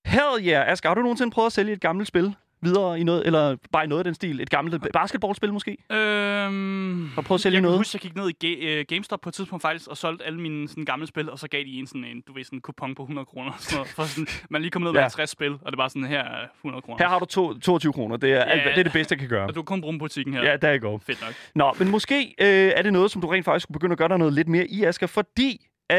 Hell 0.05 0.47
yeah! 0.47 0.71
Asger, 0.71 0.89
har 0.89 0.95
du 0.95 1.01
nogensinde 1.01 1.31
prøvet 1.31 1.45
at 1.45 1.53
sælge 1.53 1.73
et 1.73 1.81
gammelt 1.81 2.07
spil 2.07 2.35
videre 2.61 2.99
i 2.99 3.03
noget, 3.03 3.25
eller 3.27 3.55
bare 3.71 3.83
i 3.83 3.87
noget 3.87 3.99
af 3.99 4.03
den 4.03 4.13
stil? 4.13 4.39
Et 4.41 4.49
gammelt 4.49 4.87
basketballspil 4.93 5.53
måske? 5.53 5.77
Øhm, 5.91 7.09
du 7.15 7.21
prøvet 7.21 7.39
at 7.39 7.41
sælge 7.43 7.55
jeg 7.55 7.61
noget? 7.61 7.77
huske, 7.77 7.95
jeg 7.95 8.01
gik 8.01 8.15
ned 8.15 8.29
i 8.29 8.33
Ga- 8.45 8.65
øh, 8.67 8.85
GameStop 8.87 9.21
på 9.21 9.29
et 9.29 9.33
tidspunkt 9.35 9.61
faktisk, 9.61 9.87
og 9.89 9.97
solgte 9.97 10.25
alle 10.25 10.39
mine 10.41 10.67
sådan, 10.69 10.85
gamle 10.85 11.07
spil, 11.07 11.29
og 11.29 11.39
så 11.39 11.47
gav 11.47 11.59
de 11.63 11.79
en 11.79 11.87
sådan 11.87 12.03
en, 12.03 12.21
du 12.27 12.33
ved, 12.33 12.43
sådan 12.43 12.57
en 12.57 12.61
kupon 12.61 12.95
på 12.95 13.03
100 13.03 13.25
kroner. 13.25 13.51
noget, 13.73 13.87
For 13.89 14.03
sådan, 14.03 14.27
man 14.49 14.61
lige 14.61 14.71
kom 14.71 14.81
ned 14.81 14.91
med 14.91 14.99
Ja. 14.99 15.03
50 15.03 15.29
spil, 15.29 15.51
og 15.61 15.71
det 15.71 15.77
var 15.77 15.87
sådan, 15.87 16.05
her 16.07 16.19
er 16.23 16.47
100 16.61 16.81
kroner. 16.81 16.97
Her 17.03 17.09
har 17.09 17.19
du 17.19 17.25
to, 17.25 17.59
22 17.59 17.93
kroner. 17.93 18.17
Det 18.17 18.31
er, 18.33 18.39
alt, 18.41 18.61
Ja. 18.61 18.69
det 18.69 18.77
er 18.79 18.83
det 18.83 18.93
bedste, 18.93 19.13
jeg 19.13 19.19
kan 19.19 19.29
gøre. 19.29 19.47
Og 19.47 19.55
du 19.55 19.61
kan 19.61 19.65
kun 19.65 19.81
bruge 19.81 19.99
butikken 19.99 20.33
her. 20.33 20.43
Ja, 20.43 20.57
der 20.57 20.67
er 20.69 20.77
go. 20.77 20.97
Fedt 20.97 21.21
nok. 21.21 21.33
Nå, 21.55 21.73
men 21.79 21.91
måske 21.91 22.35
øh, 22.41 22.71
er 22.75 22.81
det 22.81 22.93
noget, 22.93 23.11
som 23.11 23.21
du 23.21 23.27
rent 23.27 23.45
faktisk 23.45 23.63
skulle 23.63 23.75
begynde 23.75 23.91
at 23.91 23.97
gøre 23.97 24.09
dig 24.09 24.17
noget 24.17 24.33
lidt 24.33 24.47
mere 24.47 24.67
i, 24.67 24.83
Asger, 24.83 25.07
fordi 25.07 25.67
øh, 25.91 25.97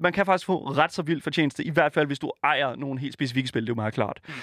man 0.00 0.12
kan 0.12 0.26
faktisk 0.26 0.46
få 0.46 0.58
ret 0.58 0.92
så 0.92 1.02
vild 1.02 1.20
fortjeneste, 1.22 1.64
i 1.64 1.70
hvert 1.70 1.92
fald 1.92 2.06
hvis 2.06 2.18
du 2.18 2.32
ejer 2.44 2.76
nogle 2.76 3.00
helt 3.00 3.14
specifikke 3.14 3.48
spil, 3.48 3.62
det 3.62 3.68
er 3.68 3.72
jo 3.72 3.74
meget 3.74 3.94
klart. 3.94 4.20
Mm. 4.28 4.34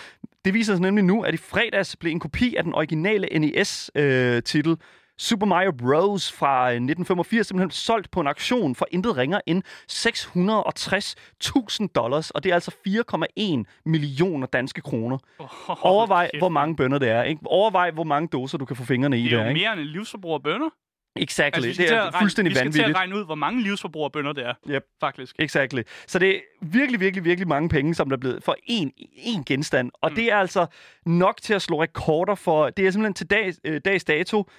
Det 0.46 0.54
viser 0.54 0.74
sig 0.74 0.82
nemlig 0.82 1.04
nu, 1.04 1.22
at 1.24 1.34
i 1.34 1.38
fredags 1.38 1.96
blev 1.96 2.12
en 2.12 2.20
kopi 2.20 2.56
af 2.56 2.64
den 2.64 2.74
originale 2.74 3.40
NES-titel 3.40 4.72
øh, 4.72 4.78
Super 5.20 5.46
Mario 5.46 5.72
Bros. 5.72 6.32
fra 6.32 6.62
øh, 6.64 6.68
1985 6.76 7.48
simpelthen 7.48 7.72
solgt 7.72 8.12
på 8.12 8.20
en 8.22 8.28
auktion 8.28 8.76
for 8.76 8.88
intet 8.92 9.18
ringer 9.18 9.40
end 9.48 9.64
660.000 9.92 11.88
dollars, 11.96 12.32
og 12.32 12.44
det 12.44 12.50
er 12.50 12.54
altså 12.54 12.72
4,1 12.88 13.82
millioner 13.86 14.48
danske 14.48 14.82
kroner. 14.82 15.18
Oh, 15.40 15.48
Overvej, 15.82 16.30
hvor 16.40 16.50
mange 16.50 16.76
bønder 16.76 17.00
det 17.00 17.10
er. 17.10 17.24
Ikke? 17.24 17.42
Overvej, 17.46 17.92
hvor 17.92 18.04
mange 18.04 18.28
dåser 18.28 18.58
du 18.58 18.66
kan 18.66 18.76
få 18.76 18.84
fingrene 18.86 19.20
i 19.20 19.24
Det 19.24 19.34
er 19.34 19.38
der. 19.38 19.44
jo 19.44 19.50
Ikke? 19.50 19.60
mere 19.62 19.74
end 19.74 19.82
en 19.82 19.88
livsforbrug 19.88 20.34
af 20.34 20.44
bønder. 20.44 20.70
Exactly. 21.16 21.66
Altså, 21.66 21.82
det 21.82 21.92
er 21.92 22.02
regne, 22.02 22.18
fuldstændig 22.20 22.50
vi 22.50 22.56
skal 22.56 22.72
til 22.72 22.80
vanvittigt. 22.80 22.98
at 22.98 23.02
regne 23.02 23.16
ud, 23.16 23.26
hvor 23.26 23.36
mange 23.36 23.64
livsforbrugere 23.64 24.12
bønder 24.12 24.34
det 24.34 24.46
er. 24.46 24.54
Yep. 24.70 24.84
Faktisk. 25.00 25.36
Exactly. 25.40 25.82
Så 26.08 26.20
det 26.20 26.36
er 26.36 26.40
virkelig, 26.62 27.00
virkelig, 27.00 27.24
virkelig 27.24 27.48
mange 27.48 27.70
penge, 27.70 27.96
som 27.96 28.10
der 28.10 28.18
er 28.18 28.20
blevet 28.20 28.44
for 28.44 28.56
én, 28.70 28.90
én 29.16 29.44
genstand. 29.44 29.92
Og 30.02 30.10
mm. 30.10 30.16
det 30.16 30.32
er 30.32 30.38
altså 30.38 30.66
nok 31.06 31.42
til 31.42 31.54
at 31.54 31.62
slå 31.62 31.82
rekorder 31.82 32.36
for... 32.36 32.70
Det 32.70 32.88
er 32.88 32.92
simpelthen 32.92 33.14
til 33.14 33.30
dag, 33.30 33.54
øh, 33.64 33.82
dags 33.86 34.04
dato... 34.04 34.50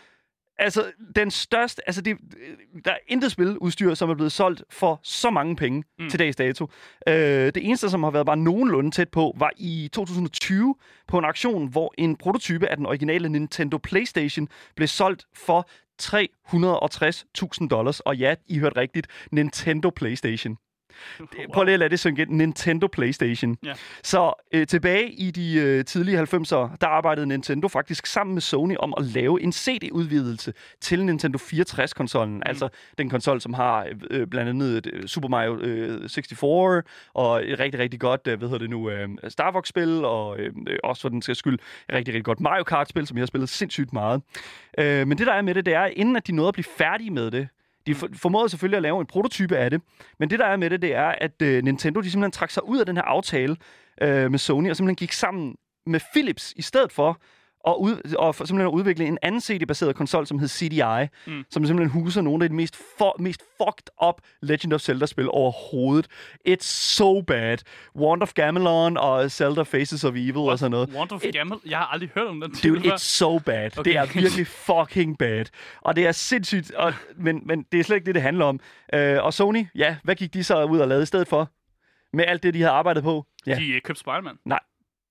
Altså, 0.59 0.85
den 1.17 1.31
største... 1.31 1.83
Altså, 1.89 2.03
det, 2.03 2.17
der 2.85 2.91
er 2.91 2.99
intet 3.09 3.33
spiludstyr, 3.33 3.95
som 3.95 4.11
er 4.11 4.15
blevet 4.15 4.33
solgt 4.33 4.63
for 4.71 5.01
så 5.03 5.31
mange 5.31 5.57
penge 5.57 5.85
mm. 5.99 6.11
til 6.11 6.19
dags 6.19 6.37
dato. 6.37 6.69
Øh, 7.09 7.15
det 7.15 7.57
eneste, 7.57 7.91
som 7.91 8.03
har 8.03 8.11
været 8.11 8.27
bare 8.27 8.37
nogenlunde 8.37 8.91
tæt 8.91 9.09
på, 9.09 9.35
var 9.39 9.51
i 9.57 9.91
2020 9.93 10.75
på 11.09 11.19
en 11.19 11.25
auktion, 11.25 11.69
hvor 11.69 11.95
en 11.99 12.17
prototype 12.17 12.69
af 12.69 12.77
den 12.77 12.87
originale 12.87 13.29
Nintendo 13.29 13.79
PlayStation 13.79 14.49
blev 14.77 14.89
solgt 14.89 15.27
for 15.35 15.69
360.000 16.03 17.69
dollars. 17.69 18.01
Og 18.01 18.17
ja, 18.17 18.35
I 18.47 18.59
hørte 18.59 18.81
rigtigt. 18.81 19.07
Nintendo 19.33 19.91
PlayStation. 19.91 20.57
Prøv 21.53 21.65
lige 21.65 21.75
at 21.75 21.79
lade 21.79 21.91
det 21.91 22.01
synge 22.01 22.23
ind. 22.23 22.31
Nintendo 22.31 22.87
PlayStation. 22.87 23.57
Ja. 23.65 23.73
Så 24.03 24.33
øh, 24.53 24.67
tilbage 24.67 25.11
i 25.13 25.31
de 25.31 25.55
øh, 25.55 25.85
tidlige 25.85 26.23
90'ere, 26.23 26.77
der 26.81 26.87
arbejdede 26.87 27.27
Nintendo 27.27 27.69
faktisk 27.69 28.07
sammen 28.07 28.35
med 28.35 28.43
Sony 28.43 28.77
om 28.79 28.95
at 28.97 29.05
lave 29.05 29.43
en 29.43 29.53
CD-udvidelse 29.53 30.53
til 30.81 31.05
Nintendo 31.05 31.39
64-konsollen. 31.39 32.35
Mm. 32.35 32.43
Altså 32.47 32.69
den 32.99 33.11
konsol, 33.11 33.41
som 33.41 33.55
har 33.55 33.89
øh, 34.11 34.27
blandt 34.27 34.51
andet 34.51 34.87
øh, 34.93 35.07
Super 35.07 35.29
Mario 35.29 35.61
øh, 35.61 36.09
64 36.09 36.85
og 37.15 37.49
et 37.49 37.59
rigtig, 37.61 37.81
rigtig 37.81 38.01
godt, 38.01 38.21
øh, 38.27 38.39
hvad 38.39 38.49
hedder 38.49 38.59
det 38.59 38.71
nu, 38.71 38.91
øh, 38.91 39.09
Star 39.29 39.53
Fox-spil, 39.53 40.05
og 40.05 40.39
øh, 40.39 40.53
også 40.85 41.03
for 41.03 41.09
den 41.09 41.23
skal 41.23 41.37
skyld, 41.37 41.55
et 41.55 41.61
rigtig, 41.95 42.15
rigtig 42.15 42.25
godt 42.25 42.41
Mario 42.41 42.65
Kart-spil, 42.65 43.07
som 43.07 43.17
jeg 43.17 43.23
har 43.23 43.27
spillet 43.27 43.49
sindssygt 43.49 43.93
meget. 43.93 44.23
Øh, 44.79 45.07
men 45.07 45.19
det, 45.19 45.27
der 45.27 45.33
er 45.33 45.43
med 45.43 45.55
det, 45.55 45.67
det 45.67 45.75
er, 45.75 45.87
inden 45.87 46.17
at 46.17 46.27
de 46.27 46.33
nåede 46.33 46.49
at 46.49 46.55
blive 46.55 46.65
færdige 46.79 47.11
med 47.11 47.31
det, 47.31 47.49
de 47.87 47.95
for, 47.95 48.09
formåede 48.15 48.49
selvfølgelig 48.49 48.77
at 48.77 48.83
lave 48.83 49.01
en 49.01 49.07
prototype 49.07 49.57
af 49.57 49.71
det, 49.71 49.83
men 50.19 50.31
det 50.31 50.39
der 50.39 50.47
er 50.47 50.57
med 50.57 50.71
det, 50.71 50.83
det 50.83 50.95
er, 50.95 51.15
at 51.21 51.43
øh, 51.43 51.65
Nintendo 51.65 52.01
de 52.01 52.11
simpelthen 52.11 52.33
trak 52.33 52.51
sig 52.51 52.69
ud 52.69 52.79
af 52.79 52.87
den 52.87 52.97
her 52.97 53.05
aftale 53.05 53.57
øh, 54.03 54.31
med 54.31 54.39
Sony, 54.39 54.71
og 54.71 54.77
simpelthen 54.77 54.97
gik 54.97 55.13
sammen 55.13 55.57
med 55.87 56.01
Philips 56.13 56.53
i 56.57 56.63
stedet 56.63 56.93
for, 56.93 57.21
og, 57.65 57.83
ud, 57.83 58.15
og 58.19 58.35
for, 58.35 58.45
simpelthen 58.45 58.69
at 58.75 58.79
udvikle 58.79 59.05
en 59.07 59.19
anden 59.23 59.41
CD-baseret 59.41 59.97
konsol, 59.97 60.27
som 60.27 60.39
hed 60.39 60.49
CDI, 60.49 60.81
mm. 61.27 61.45
som 61.51 61.67
simpelthen 61.67 62.03
huser 62.03 62.21
nogle 62.23 62.45
af 62.45 62.51
de 62.51 62.57
mest, 62.57 62.77
for, 62.99 63.17
mest 63.19 63.43
fucked 63.57 64.07
up 64.09 64.15
Legend 64.43 64.73
of 64.73 64.81
Zelda-spil 64.81 65.29
overhovedet. 65.31 66.07
It's 66.49 66.63
so 66.97 67.21
bad. 67.21 67.59
Wand 67.97 68.23
of 68.23 68.33
Gamelon 68.33 68.97
og 68.97 69.31
Zelda 69.31 69.63
Faces 69.63 70.05
of 70.05 70.13
Evil 70.15 70.37
og 70.37 70.59
sådan 70.59 70.71
noget. 70.71 70.95
Wand 70.95 71.13
of 71.13 71.25
It- 71.25 71.31
Gamel? 71.33 71.59
Jeg 71.67 71.79
har 71.79 71.87
aldrig 71.87 72.11
hørt 72.15 72.27
om 72.29 72.41
den 72.41 72.55
titel 72.55 72.83
før. 72.83 72.91
it's 72.95 72.99
so 72.99 73.39
bad. 73.39 73.79
Okay. 73.79 73.81
Okay. 73.81 73.91
Det 73.91 73.97
er 74.17 74.21
virkelig 74.21 74.47
fucking 74.47 75.19
bad. 75.19 75.45
Og 75.81 75.97
det 75.97 76.07
er 76.07 76.13
sindssygt, 76.13 76.71
og, 76.75 76.95
men, 77.17 77.43
men 77.47 77.63
det 77.73 77.81
er 77.81 77.85
slet 77.85 77.97
ikke 77.97 78.07
det, 78.07 78.15
det 78.15 78.23
handler 78.23 78.45
om. 78.45 78.61
Øh, 78.95 79.25
og 79.25 79.35
Sony, 79.35 79.67
ja, 79.75 79.97
hvad 80.05 80.15
gik 80.15 80.35
de 80.35 80.45
så 80.45 80.65
ud 80.65 80.79
og 80.79 80.89
lavede 80.89 81.03
i 81.03 81.07
stedet 81.07 81.29
for? 81.29 81.51
Med 82.13 82.25
alt 82.29 82.43
det, 82.43 82.55
de 82.55 82.59
havde 82.61 82.73
arbejdet 82.73 83.03
på? 83.03 83.27
Ja, 83.47 83.55
De 83.55 83.69
øh, 83.71 83.81
købte 83.81 84.01
Spider-Man. 84.01 84.35
nej. 84.45 84.59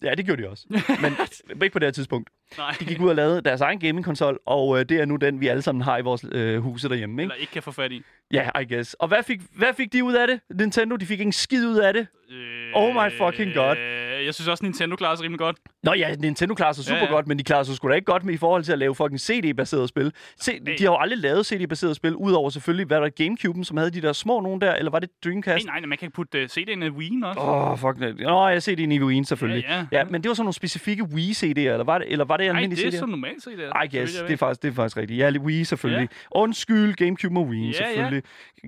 Ja, 0.04 0.16
det 0.16 0.26
gjorde 0.26 0.44
de 0.44 0.50
også. 0.50 0.66
Men 1.02 1.16
ikke 1.64 1.74
på 1.74 1.80
det 1.80 1.86
her 1.86 1.92
tidspunkt. 1.92 2.30
Nej. 2.58 2.76
De 2.80 2.86
gik 2.86 3.02
ud 3.02 3.10
og 3.10 3.16
lavede 3.16 3.42
deres 3.42 3.62
egen 3.62 3.80
gaming-konsol, 3.80 4.40
og 4.46 4.80
øh, 4.80 4.86
det 4.90 5.02
er 5.02 5.06
nu 5.06 5.16
den, 5.16 5.42
vi 5.42 5.48
alle 5.48 5.62
sammen 5.62 5.82
har 5.82 5.98
i 5.98 6.02
vores 6.02 6.26
øh, 6.32 6.60
huse 6.60 6.90
derhjemme. 6.90 7.22
Ikke? 7.22 7.22
Eller 7.24 7.36
ikke 7.42 7.52
kan 7.52 7.64
få 7.64 7.72
fat 7.72 7.92
i. 7.92 8.02
Ja, 8.32 8.60
I 8.62 8.74
guess. 8.74 8.94
Og 8.94 9.08
hvad 9.08 9.24
fik, 9.24 9.42
hvad 9.58 9.74
fik 9.78 9.94
de 9.94 10.04
ud 10.04 10.14
af 10.14 10.28
det? 10.28 10.40
Nintendo, 10.60 10.96
de 10.96 11.06
fik 11.06 11.20
ikke 11.20 11.28
en 11.28 11.32
skid 11.32 11.68
ud 11.68 11.78
af 11.78 11.94
det. 11.94 12.08
Øh, 12.32 12.72
Oh 12.76 12.94
my 12.96 13.12
fucking 13.18 13.54
god. 13.54 13.78
Øh, 13.78 14.26
jeg 14.26 14.34
synes 14.34 14.48
også, 14.48 14.66
Nintendo 14.66 14.96
klarer 14.96 15.16
sig 15.16 15.24
rimelig 15.24 15.40
godt. 15.40 15.58
Nå 15.84 15.94
ja, 15.94 16.16
Nintendo 16.16 16.54
klarer 16.56 16.72
sig 16.74 16.84
super 16.86 16.96
Ja, 16.96 17.00
ja, 17.00 17.06
ja. 17.06 17.12
ja. 17.12 17.16
godt, 17.16 17.28
men 17.28 17.40
de 17.40 17.44
klarer 17.44 17.64
sig 17.64 17.76
sgu 17.76 17.90
da 17.90 17.94
ikke 17.94 18.06
godt 18.06 18.24
med 18.24 18.34
i 18.34 18.38
forhold 18.38 18.64
til 18.64 18.72
at 18.72 18.80
lave 18.80 18.96
fucking 18.96 19.20
CD-baserede 19.20 19.88
spil. 19.88 20.12
Se, 20.40 20.60
Nej. 20.60 20.76
de 20.78 20.84
har 20.84 20.92
jo 20.92 20.98
aldrig 20.98 21.20
lavet 21.20 21.46
CD-baserede 21.46 21.96
spil, 21.96 22.16
udover 22.16 22.50
selvfølgelig, 22.50 22.88
hvad 22.88 23.02
der 23.02 23.10
Gamecube'en, 23.22 23.64
som 23.64 23.78
havde 23.78 23.92
de 23.92 24.02
der 24.02 24.14
små 24.14 24.40
nogen 24.40 24.62
der, 24.62 24.74
eller 24.76 24.92
var 24.92 25.00
det 25.00 25.10
Dreamcast? 25.24 25.66
Nej, 25.66 25.80
nej, 25.80 25.88
man 25.88 25.98
kan 25.98 26.06
ikke 26.06 26.16
putte 26.16 26.42
uh, 26.44 26.46
CD'en 26.46 26.84
i 26.84 26.90
Wii'en 26.90 27.26
også. 27.26 27.40
Åh, 27.40 27.72
oh, 27.72 27.78
fuck. 27.78 28.00
nej. 28.00 28.12
Nå, 28.12 28.48
jeg 28.48 28.64
ser 28.64 28.76
det 28.76 28.92
i 28.92 29.00
Wii'en 29.00 29.24
selvfølgelig. 29.24 29.64
Ja, 29.70 29.76
ja. 29.78 29.86
ja. 29.92 30.04
men 30.04 30.24
det 30.24 30.30
var 30.30 30.36
sådan 30.36 30.46
nogle 30.46 30.54
specifikke 30.54 31.04
Wii-CD'er, 31.04 31.60
eller 31.60 31.84
var 31.84 31.98
det, 31.98 32.12
eller 32.12 32.26
var 32.26 32.38
det 32.38 32.46
nej, 32.46 32.56
almindelige 32.56 32.86
det 32.86 32.94
er 32.94 32.98
CD'er? 32.98 33.00
så 33.00 33.06
normalt 33.06 33.48
CD'er. 33.48 33.84
I 33.84 33.98
guess, 33.98 34.20
det 34.22 34.32
er, 34.34 34.38
faktisk, 34.38 34.62
det 34.62 34.70
er 34.70 34.74
faktisk 34.74 34.98
rigtigt. 34.98 35.18
Ja, 35.20 35.32
Wii 35.40 35.64
selvfølgelig. 35.64 36.10
Ja. 36.36 36.40
Undskyld, 36.40 36.94
Gamecube 36.96 37.40
og 37.40 37.46
Wii 37.48 37.62
Ja, 37.62 37.68
ja. 37.68 37.74
selvfølgelig. 37.74 38.24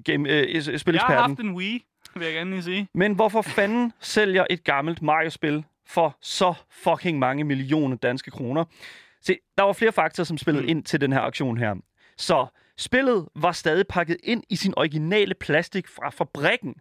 Game, 0.05 0.29
øh, 0.29 0.55
Jeg 0.55 0.63
har 0.71 0.77
spileksperten. 0.77 1.17
haft 1.17 1.39
en 1.39 1.51
Wii, 1.55 1.83
vil 2.15 2.25
jeg 2.25 2.33
gerne 2.33 2.51
lige 2.51 2.63
sige. 2.63 2.87
Men 2.93 3.13
hvorfor 3.13 3.41
fanden 3.41 3.93
sælger 4.01 4.45
et 4.49 4.63
gammelt 4.63 5.01
Mario-spil 5.01 5.63
for 5.87 6.17
så 6.21 6.53
fucking 6.71 7.19
mange 7.19 7.43
millioner 7.43 7.95
danske 7.97 8.31
kroner? 8.31 8.65
Se, 9.21 9.37
der 9.57 9.63
var 9.63 9.73
flere 9.73 9.91
faktorer, 9.91 10.25
som 10.25 10.37
spillede 10.37 10.63
Mm. 10.63 10.69
ind 10.69 10.83
til 10.83 11.01
den 11.01 11.13
her 11.13 11.19
aktion 11.19 11.57
her. 11.57 11.75
Så 12.17 12.45
spillet 12.77 13.27
var 13.35 13.51
stadig 13.51 13.87
pakket 13.87 14.17
ind 14.23 14.43
i 14.49 14.55
sin 14.55 14.73
originale 14.77 15.33
plastik 15.33 15.87
fra 15.87 16.09
fabrikken. 16.09 16.75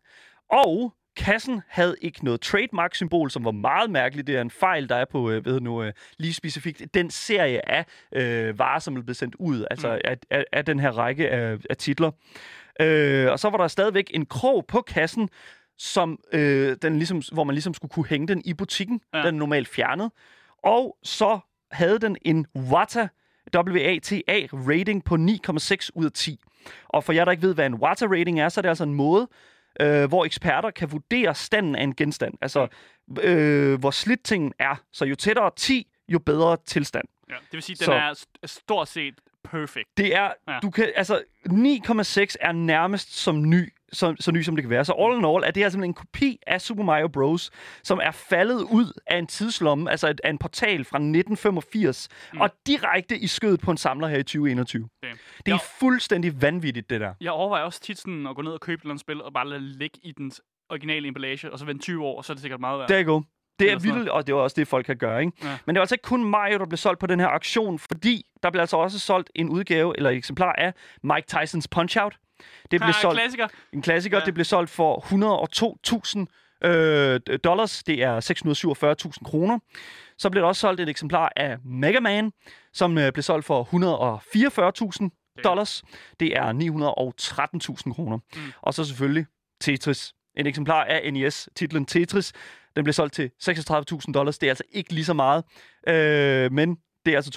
Og 0.53 0.95
kassen 1.17 1.63
havde 1.69 1.97
ikke 2.03 2.25
noget 2.25 2.41
trademark-symbol, 2.41 3.31
som 3.31 3.45
var 3.45 3.51
meget 3.51 3.91
mærkeligt. 3.91 4.27
Det 4.27 4.37
er 4.37 4.41
en 4.41 4.51
fejl, 4.51 4.89
der 4.89 4.97
er 4.97 5.05
på, 5.05 5.31
øh, 5.31 5.45
ved 5.45 5.61
nu, 5.61 5.83
øh, 5.83 5.93
lige 6.19 6.35
specifikt 6.35 6.83
den 6.95 7.11
serie 7.11 7.69
af 7.71 7.85
øh, 8.13 8.59
varer, 8.59 8.79
som 8.79 8.97
er 8.97 9.03
blevet 9.03 9.17
sendt 9.17 9.35
ud, 9.39 9.65
altså 9.71 9.89
Mm. 9.89 10.01
af, 10.05 10.17
af, 10.31 10.45
af 10.53 10.65
den 10.65 10.81
her 10.81 10.91
række 10.91 11.31
af, 11.31 11.59
af 11.71 11.77
titler. 11.77 12.11
Øh, 12.81 13.31
og 13.33 13.39
så 13.39 13.51
var 13.51 13.57
der 13.59 13.69
stadigvæk 13.69 14.11
en 14.15 14.27
krog 14.27 14.65
på 14.69 14.81
kassen, 14.81 15.29
som, 15.79 16.19
øh, 16.33 16.77
den 16.83 16.97
ligesom, 16.97 17.23
hvor 17.33 17.45
man 17.45 17.55
ligesom 17.55 17.75
skulle 17.75 17.93
kunne 17.93 18.07
hænge 18.07 18.29
den 18.29 18.43
i 18.45 18.55
butikken. 18.55 19.01
Ja. 19.15 19.19
Den 19.19 19.27
er 19.27 19.31
normalt 19.31 19.69
fjernet. 19.69 20.11
Og 20.65 20.97
så 21.03 21.39
havde 21.71 21.99
den 21.99 22.17
en 22.23 22.47
WATA, 22.57 23.09
WATA 23.57 24.47
rating 24.53 25.05
på 25.05 25.15
9,6 25.17 25.89
ud 25.95 26.05
af 26.05 26.13
10. 26.13 26.41
Og 26.89 27.05
for 27.05 27.13
jer, 27.13 27.25
der 27.25 27.33
ikke 27.33 27.43
ved, 27.43 27.55
hvad 27.55 27.67
en 27.67 27.75
WATA 27.75 28.07
rating 28.07 28.41
er, 28.41 28.49
så 28.49 28.61
er 28.61 28.63
det 28.63 28.69
altså 28.69 28.85
en 28.85 28.95
måde, 28.95 29.29
øh, 29.81 30.05
hvor 30.05 30.25
eksperter 30.25 30.71
kan 30.71 30.93
vurdere 30.93 31.35
standen 31.35 31.75
af 31.77 31.83
en 31.83 31.95
genstand. 31.95 32.35
Altså, 32.43 32.67
øh, 33.23 33.81
hvor 33.81 33.91
slidt 33.91 34.25
tingen 34.25 34.53
er. 34.59 34.77
Så 34.93 35.05
jo 35.05 35.15
tættere 35.15 35.51
10, 35.57 35.87
jo 36.09 36.19
bedre 36.19 36.57
tilstand. 36.67 37.05
Ja, 37.31 37.35
det 37.35 37.53
vil 37.53 37.63
sige, 37.63 37.77
den 37.77 37.85
Så- 37.85 37.93
er 37.93 38.13
st- 38.15 38.47
stort 38.47 38.89
set 38.89 39.15
perfect. 39.45 39.89
Det 39.97 40.15
er, 40.17 40.31
ja. 40.49 40.59
du 40.63 40.71
kan, 40.71 40.93
altså, 40.97 41.23
9,6 41.47 42.37
er 42.41 42.53
nærmest 42.53 43.15
som 43.17 43.49
ny, 43.51 43.73
så, 43.95 44.15
så 44.21 44.33
ny 44.33 44.43
som 44.43 44.57
det 44.57 44.63
kan 44.63 44.71
være. 44.71 44.85
Så 44.85 44.93
all 44.93 45.19
in 45.19 45.25
all 45.25 45.43
er 45.45 45.51
det 45.51 45.63
her 45.63 45.69
simpelthen 45.71 45.91
en 45.91 45.95
kopi 45.95 46.39
af 46.47 46.61
Super 46.61 46.83
Mario 46.85 47.09
Bros., 47.09 47.51
som 47.83 48.01
er 48.03 48.11
faldet 48.11 48.63
ud 48.63 49.01
af 49.07 49.19
en 49.19 49.27
tidslomme, 49.27 49.91
altså 49.91 50.09
et, 50.09 50.21
af 50.25 50.31
en 50.31 50.39
portal 50.39 50.85
fra 50.85 50.99
1985, 50.99 52.09
mm. 52.33 52.41
og 52.41 52.51
direkte 52.67 53.19
i 53.19 53.27
skødet 53.27 53.61
på 53.61 53.71
en 53.71 53.77
samler 53.77 54.09
her 54.09 54.19
i 54.19 54.23
2021. 54.23 54.89
Okay. 55.03 55.15
Det 55.47 55.53
er 55.53 55.55
Jo. 55.57 55.59
fuldstændig 55.81 56.43
vanvittigt, 56.43 56.91
det 56.91 57.01
der. 57.01 57.15
Jeg 57.21 57.33
overvejer 57.33 57.65
også 57.65 57.81
tit 57.81 57.99
sådan 57.99 58.27
at 58.27 58.37
gå 58.37 58.43
ned 58.43 58.53
og 58.53 58.61
købe 58.61 58.81
et 58.81 58.83
eller 58.83 58.91
andet 58.91 59.01
spil, 59.01 59.23
og 59.23 59.33
bare 59.33 59.49
lade 59.49 59.61
det 59.61 59.69
ligge 59.69 59.99
i 60.03 60.13
den 60.13 60.33
originale 60.71 61.09
emballage, 61.09 61.53
og 61.53 61.59
så 61.59 61.65
vente 61.65 61.83
20 61.83 62.05
år, 62.05 62.17
og 62.17 62.25
så 62.25 62.33
er 62.33 62.35
det 62.35 62.43
sikkert 62.43 62.61
meget 62.61 62.79
værd. 62.79 62.89
Der 62.89 63.03
go. 63.03 63.21
Det 63.59 63.73
er 63.73 63.79
vildt, 63.79 64.09
og 64.09 64.27
det 64.27 64.33
er 64.33 64.37
også 64.37 64.55
det, 64.55 64.69
folk 64.69 64.87
kan 64.87 64.97
gøre, 64.97 65.21
ikke? 65.21 65.33
Ja. 65.43 65.59
Men 65.67 65.75
det 65.75 65.79
var 65.79 65.83
altså 65.83 65.95
ikke 65.95 66.03
kun 66.03 66.25
Mario, 66.25 66.59
der 66.59 66.67
blev 66.67 66.77
solgt 66.77 67.01
på 67.01 67.07
den 67.07 67.21
her 67.21 67.27
auktion, 67.27 67.79
fordi 67.79 68.27
der 68.43 68.51
blev 68.51 68.61
altså 68.61 68.77
også 68.77 68.99
solgt 68.99 69.31
en 69.35 69.49
udgave, 69.49 69.97
eller 69.97 70.11
et 70.11 70.17
eksemplar 70.17 70.53
af 70.53 70.75
Mike 71.03 71.27
Tysons 71.27 71.69
Punch-Out. 71.77 72.24
Det 72.71 72.81
blev 72.81 72.83
Ah, 72.83 72.95
solgt 72.95 73.19
klassiker. 73.21 73.49
En 73.73 73.83
klassiker, 73.83 74.17
Ja. 74.17 74.21
ja. 74.21 74.27
det 74.27 74.35
blev 74.35 74.45
solgt 74.45 74.71
for 74.71 74.99
102.000 76.65 76.69
øh, 76.69 77.21
dollars. 77.45 77.83
Det 77.85 78.03
er 78.03 78.21
647.000 79.21 79.25
kroner. 79.25 79.59
Så 80.19 80.31
blev 80.31 80.41
der 80.43 80.49
også 80.49 80.61
solgt 80.61 80.81
et 80.81 80.89
eksemplar 80.89 81.33
af 81.37 81.57
Mega 81.65 82.01
Man, 82.01 82.33
som 82.73 82.99
øh, 82.99 83.13
blev 83.13 83.23
solgt 83.23 83.47
for 83.47 83.65
144.000 83.65 85.41
dollars. 85.45 85.83
Det 86.21 86.37
er 86.37 86.53
913.000 87.87 87.93
kroner. 87.95 88.17
Mm. 88.17 88.41
Og 88.63 88.75
så 88.75 88.85
selvfølgelig 88.85 89.27
Tetris. 89.61 90.13
En 90.37 90.47
eksemplar 90.47 90.85
af 90.85 91.13
NES, 91.13 91.49
titlen 91.57 91.87
Tetris. 91.87 92.33
Den 92.77 92.85
blev 92.85 92.93
solgt 92.93 93.15
til 93.15 93.31
36.000 93.43 94.13
dollars. 94.13 94.39
Det 94.39 94.47
er 94.47 94.51
altså 94.51 94.65
ikke 94.73 94.93
lige 94.93 95.05
så 95.05 95.13
meget, 95.15 95.45
øh, 95.89 96.53
men 96.53 96.77
det 97.07 97.13
er 97.13 97.17
altså 97.17 97.31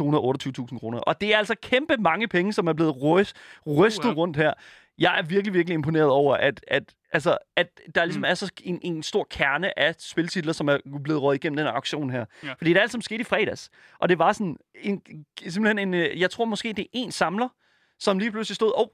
228.000 0.72 0.80
kroner. 0.80 1.00
Og 1.00 1.22
det 1.22 1.34
er 1.34 1.38
altså 1.38 1.56
kæmpe 1.64 1.98
mange 1.98 2.28
penge, 2.28 2.54
som 2.54 2.68
er 2.68 2.74
blevet 2.74 3.02
ryst, 3.02 3.36
rystet 3.68 4.06
Uha. 4.06 4.14
rundt 4.14 4.38
her. 4.38 4.54
Jeg 5.00 5.18
er 5.20 5.22
virkelig, 5.22 5.54
virkelig 5.54 5.74
imponeret 5.74 6.10
over, 6.10 6.36
at, 6.36 6.66
at, 6.68 6.96
altså, 7.14 7.38
at 7.56 7.68
der 7.96 8.06
ligesom 8.06 8.20
Mm. 8.20 8.26
er 8.26 8.34
så 8.34 8.52
en, 8.64 8.80
en 8.82 9.04
stor 9.04 9.28
kerne 9.30 9.80
af 9.80 9.96
spiltitler, 10.00 10.54
som 10.54 10.68
er 10.70 10.78
blevet 11.04 11.22
rådet 11.22 11.38
igennem 11.44 11.58
den 11.58 11.66
her 11.66 11.74
auktion 11.74 12.10
her. 12.10 12.26
Ja. 12.44 12.54
Fordi 12.54 12.70
det 12.70 12.78
er 12.78 12.82
alt 12.82 12.92
som 12.92 13.02
skete 13.02 13.22
i 13.22 13.24
fredags. 13.24 13.70
Og 14.00 14.10
det 14.10 14.20
var 14.20 14.34
sådan 14.34 14.58
en, 14.76 15.02
simpelthen 15.48 15.80
en, 15.80 15.94
øh, 15.94 16.20
jeg 16.22 16.30
tror 16.32 16.46
måske, 16.46 16.74
det 16.74 16.84
er 16.84 16.90
en 16.94 17.12
samler, 17.12 17.50
som 18.00 18.20
lige 18.20 18.32
pludselig 18.32 18.56
stod, 18.56 18.74
åh, 18.76 18.82
oh, 18.82 18.88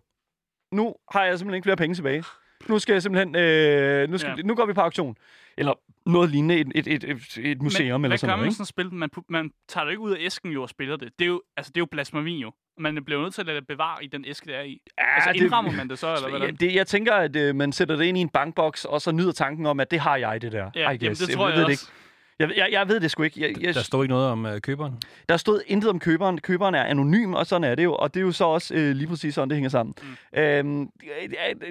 nu 0.71 0.95
har 1.11 1.23
jeg 1.25 1.39
simpelthen 1.39 1.55
ikke 1.55 1.65
flere 1.65 1.77
penge 1.77 1.95
tilbage. 1.95 2.23
Nu 2.69 2.79
skal 2.79 2.93
jeg 2.93 3.01
simpelthen, 3.01 3.35
øh, 3.35 4.09
nu, 4.09 4.17
skal, 4.17 4.33
ja. 4.37 4.43
nu 4.43 4.55
går 4.55 4.65
vi 4.65 4.73
på 4.73 4.81
auktion. 4.81 5.17
Eller 5.57 5.73
noget 6.05 6.29
lignende, 6.29 6.55
et, 6.55 6.67
et, 6.75 6.87
et, 6.87 7.03
et, 7.03 7.37
et 7.51 7.61
museum 7.61 8.01
Men 8.01 8.05
eller 8.05 8.09
hvad 8.11 8.17
sådan 8.17 8.29
gør 8.31 8.35
man 8.35 8.37
noget. 8.37 8.39
med 8.39 8.45
Ikke? 8.45 8.55
sådan 8.55 8.63
et 8.63 8.67
spil? 8.67 8.93
Man, 8.93 9.09
man 9.29 9.51
tager 9.69 9.85
det 9.85 9.91
ikke 9.91 10.01
ud 10.01 10.11
af 10.11 10.17
æsken 10.19 10.51
jo 10.51 10.61
og 10.61 10.69
spiller 10.69 10.95
det. 10.97 11.09
Det 11.19 11.25
er 11.25 11.29
jo, 11.29 11.41
altså, 11.57 11.71
det 11.75 11.77
er 11.77 11.81
jo 11.81 11.85
blasfemi 11.91 12.41
jo. 12.41 12.51
Man 12.79 13.05
bliver 13.05 13.21
nødt 13.21 13.33
til 13.33 13.41
at 13.41 13.47
lade 13.47 13.59
det 13.59 13.67
bevare 13.67 14.03
i 14.03 14.07
den 14.07 14.25
æske, 14.27 14.45
det 14.45 14.55
er 14.55 14.61
i. 14.61 14.81
Ja, 14.99 15.15
altså, 15.15 15.29
det- 15.33 15.41
indrammer 15.41 15.71
man 15.71 15.89
det 15.89 15.99
så, 15.99 16.13
eller 16.13 16.27
Ja, 16.29 16.37
hvordan? 16.37 16.55
det, 16.55 16.75
jeg 16.75 16.87
tænker, 16.87 17.13
at 17.13 17.35
øh, 17.35 17.55
man 17.55 17.71
sætter 17.71 17.95
det 17.95 18.05
ind 18.05 18.17
i 18.17 18.21
en 18.21 18.29
bankboks, 18.29 18.85
og 18.85 19.01
så 19.01 19.11
nyder 19.11 19.31
tanken 19.31 19.65
om, 19.65 19.79
at 19.79 19.91
det 19.91 19.99
har 19.99 20.15
jeg, 20.17 20.41
det 20.41 20.51
der. 20.51 20.69
Ja, 20.75 20.89
I 20.89 20.97
guess. 20.97 21.03
jamen, 21.03 21.15
det 21.15 21.29
tror 21.29 21.49
jeg, 21.49 21.57
ved 21.57 21.65
også. 21.65 21.85
Det 21.85 21.93
Jeg, 22.39 22.51
jeg, 22.57 22.67
jeg 22.71 22.87
ved 22.87 22.99
det 22.99 23.11
sgu 23.11 23.23
ikke. 23.23 23.41
Jeg, 23.41 23.61
jeg, 23.61 23.75
Der 23.75 23.81
stod 23.81 24.03
ikke 24.03 24.13
noget 24.13 24.29
om 24.29 24.45
uh, 24.45 24.57
køberen. 24.57 24.93
Der 25.29 25.37
stod 25.37 25.61
intet 25.67 25.89
om 25.89 25.99
køberen. 25.99 26.41
Køberen 26.41 26.75
er 26.75 26.83
anonym, 26.83 27.33
og 27.33 27.47
sådan 27.47 27.63
er 27.63 27.75
det 27.75 27.83
jo. 27.83 27.93
Og 27.95 28.13
det 28.13 28.19
er 28.19 28.23
jo 28.25 28.31
så 28.31 28.45
også 28.45 28.73
øh, 28.75 28.95
lige 28.95 29.07
præcis 29.07 29.33
sådan, 29.35 29.49
det 29.49 29.55
hænger 29.55 29.69
sammen. 29.69 29.95
Mm. 30.33 30.39
Øhm, 30.39 30.81
øh, 30.81 30.87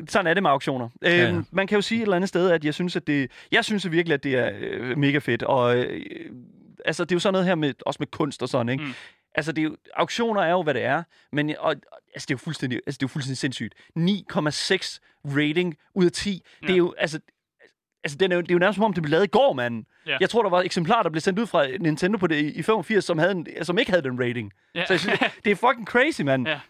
sådan 0.09 0.27
er 0.27 0.35
det 0.35 0.43
med 0.43 0.51
auktioner. 0.51 0.89
Øhm, 1.03 1.13
Ja, 1.13 1.31
ja. 1.31 1.41
Man 1.51 1.67
kan 1.67 1.77
jo 1.77 1.83
sige 1.83 1.99
et 1.99 2.03
eller 2.03 2.17
andet 2.17 2.29
sted, 2.29 2.51
at 2.51 2.65
jeg 2.65 2.75
synes, 2.75 2.97
at 2.97 3.07
det, 3.07 3.31
jeg 3.53 3.65
synes 3.65 3.91
virkelig, 3.91 4.15
at 4.15 4.25
det 4.25 4.35
er 4.35 4.51
øh, 4.61 4.99
mega 4.99 5.19
fedt. 5.19 5.43
Og 5.43 5.77
øh, 5.77 6.01
altså, 6.85 7.05
det 7.05 7.13
er 7.13 7.17
jo 7.17 7.21
sådan 7.21 7.33
noget 7.33 7.47
her 7.47 7.55
med, 7.55 7.75
også 7.87 7.99
med 8.01 8.07
kunst 8.07 8.43
og 8.43 8.49
sådan, 8.49 8.69
ikke? 8.69 8.85
Mm. 8.85 8.93
Altså, 9.35 9.53
det 9.53 9.63
er 9.63 9.65
jo, 9.65 9.77
auktioner 9.95 10.41
er 10.43 10.51
jo, 10.51 10.63
hvad 10.63 10.75
det 10.75 10.85
er. 10.85 11.03
Men 11.33 11.55
og, 11.59 11.71
altså, 12.15 12.27
det 12.27 12.31
er 12.31 12.35
jo 12.35 12.39
fuldstændig, 12.39 12.81
altså, 12.87 12.99
det 12.99 13.03
er 13.03 13.09
jo 13.09 13.13
fuldstændig 13.13 13.39
sindssygt. 13.39 13.75
9,6 13.99 14.99
rating 15.25 15.77
ud 15.95 16.05
af 16.05 16.13
10. 16.13 16.43
Ja. 16.63 16.67
Det 16.67 16.73
er 16.73 16.77
jo, 16.77 16.95
altså, 16.99 17.21
Altså, 18.05 18.19
det 18.19 18.33
er, 18.33 18.37
jo, 18.37 18.41
det 18.41 18.51
er 18.51 18.55
jo 18.55 18.59
nærmest 18.59 18.75
som 18.77 18.85
om, 18.85 18.93
det 18.93 19.03
blev 19.03 19.11
lavet 19.11 19.25
i 19.25 19.29
går, 19.29 19.53
mand. 19.53 19.85
Ja. 20.07 20.17
Jeg 20.21 20.31
tror, 20.31 20.43
der 20.43 20.51
var 20.51 20.63
eksemplarer, 20.63 21.03
der 21.03 21.11
blev 21.11 21.21
sendt 21.21 21.39
ud 21.39 21.47
fra 21.47 21.67
Nintendo 21.81 22.19
på 22.19 22.27
det 22.27 22.37
i, 22.37 22.59
i 22.59 22.63
85, 22.63 23.05
som, 23.05 23.19
havde 23.19 23.33
en, 23.33 23.47
som 23.63 23.79
ikke 23.79 23.91
havde 23.91 24.03
den 24.03 24.21
rating. 24.21 24.53
Ja. 24.75 24.87
Så 24.87 24.93
jeg 24.93 25.01
synes, 25.01 25.19
det 25.45 25.51
er 25.51 25.57
fucking 25.57 25.87
crazy, 25.87 26.21
mand. 26.21 26.49
Ja. 26.49 26.61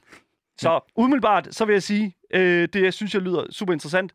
Så 0.59 0.81
umiddelbart, 0.97 1.49
så 1.51 1.65
vil 1.65 1.73
jeg 1.73 1.83
sige, 1.83 2.17
øh, 2.35 2.69
det 2.73 2.83
jeg 2.83 2.95
synes 2.95 3.15
jeg 3.15 3.23
lyder 3.23 3.45
super 3.51 3.73
interessant. 3.73 4.13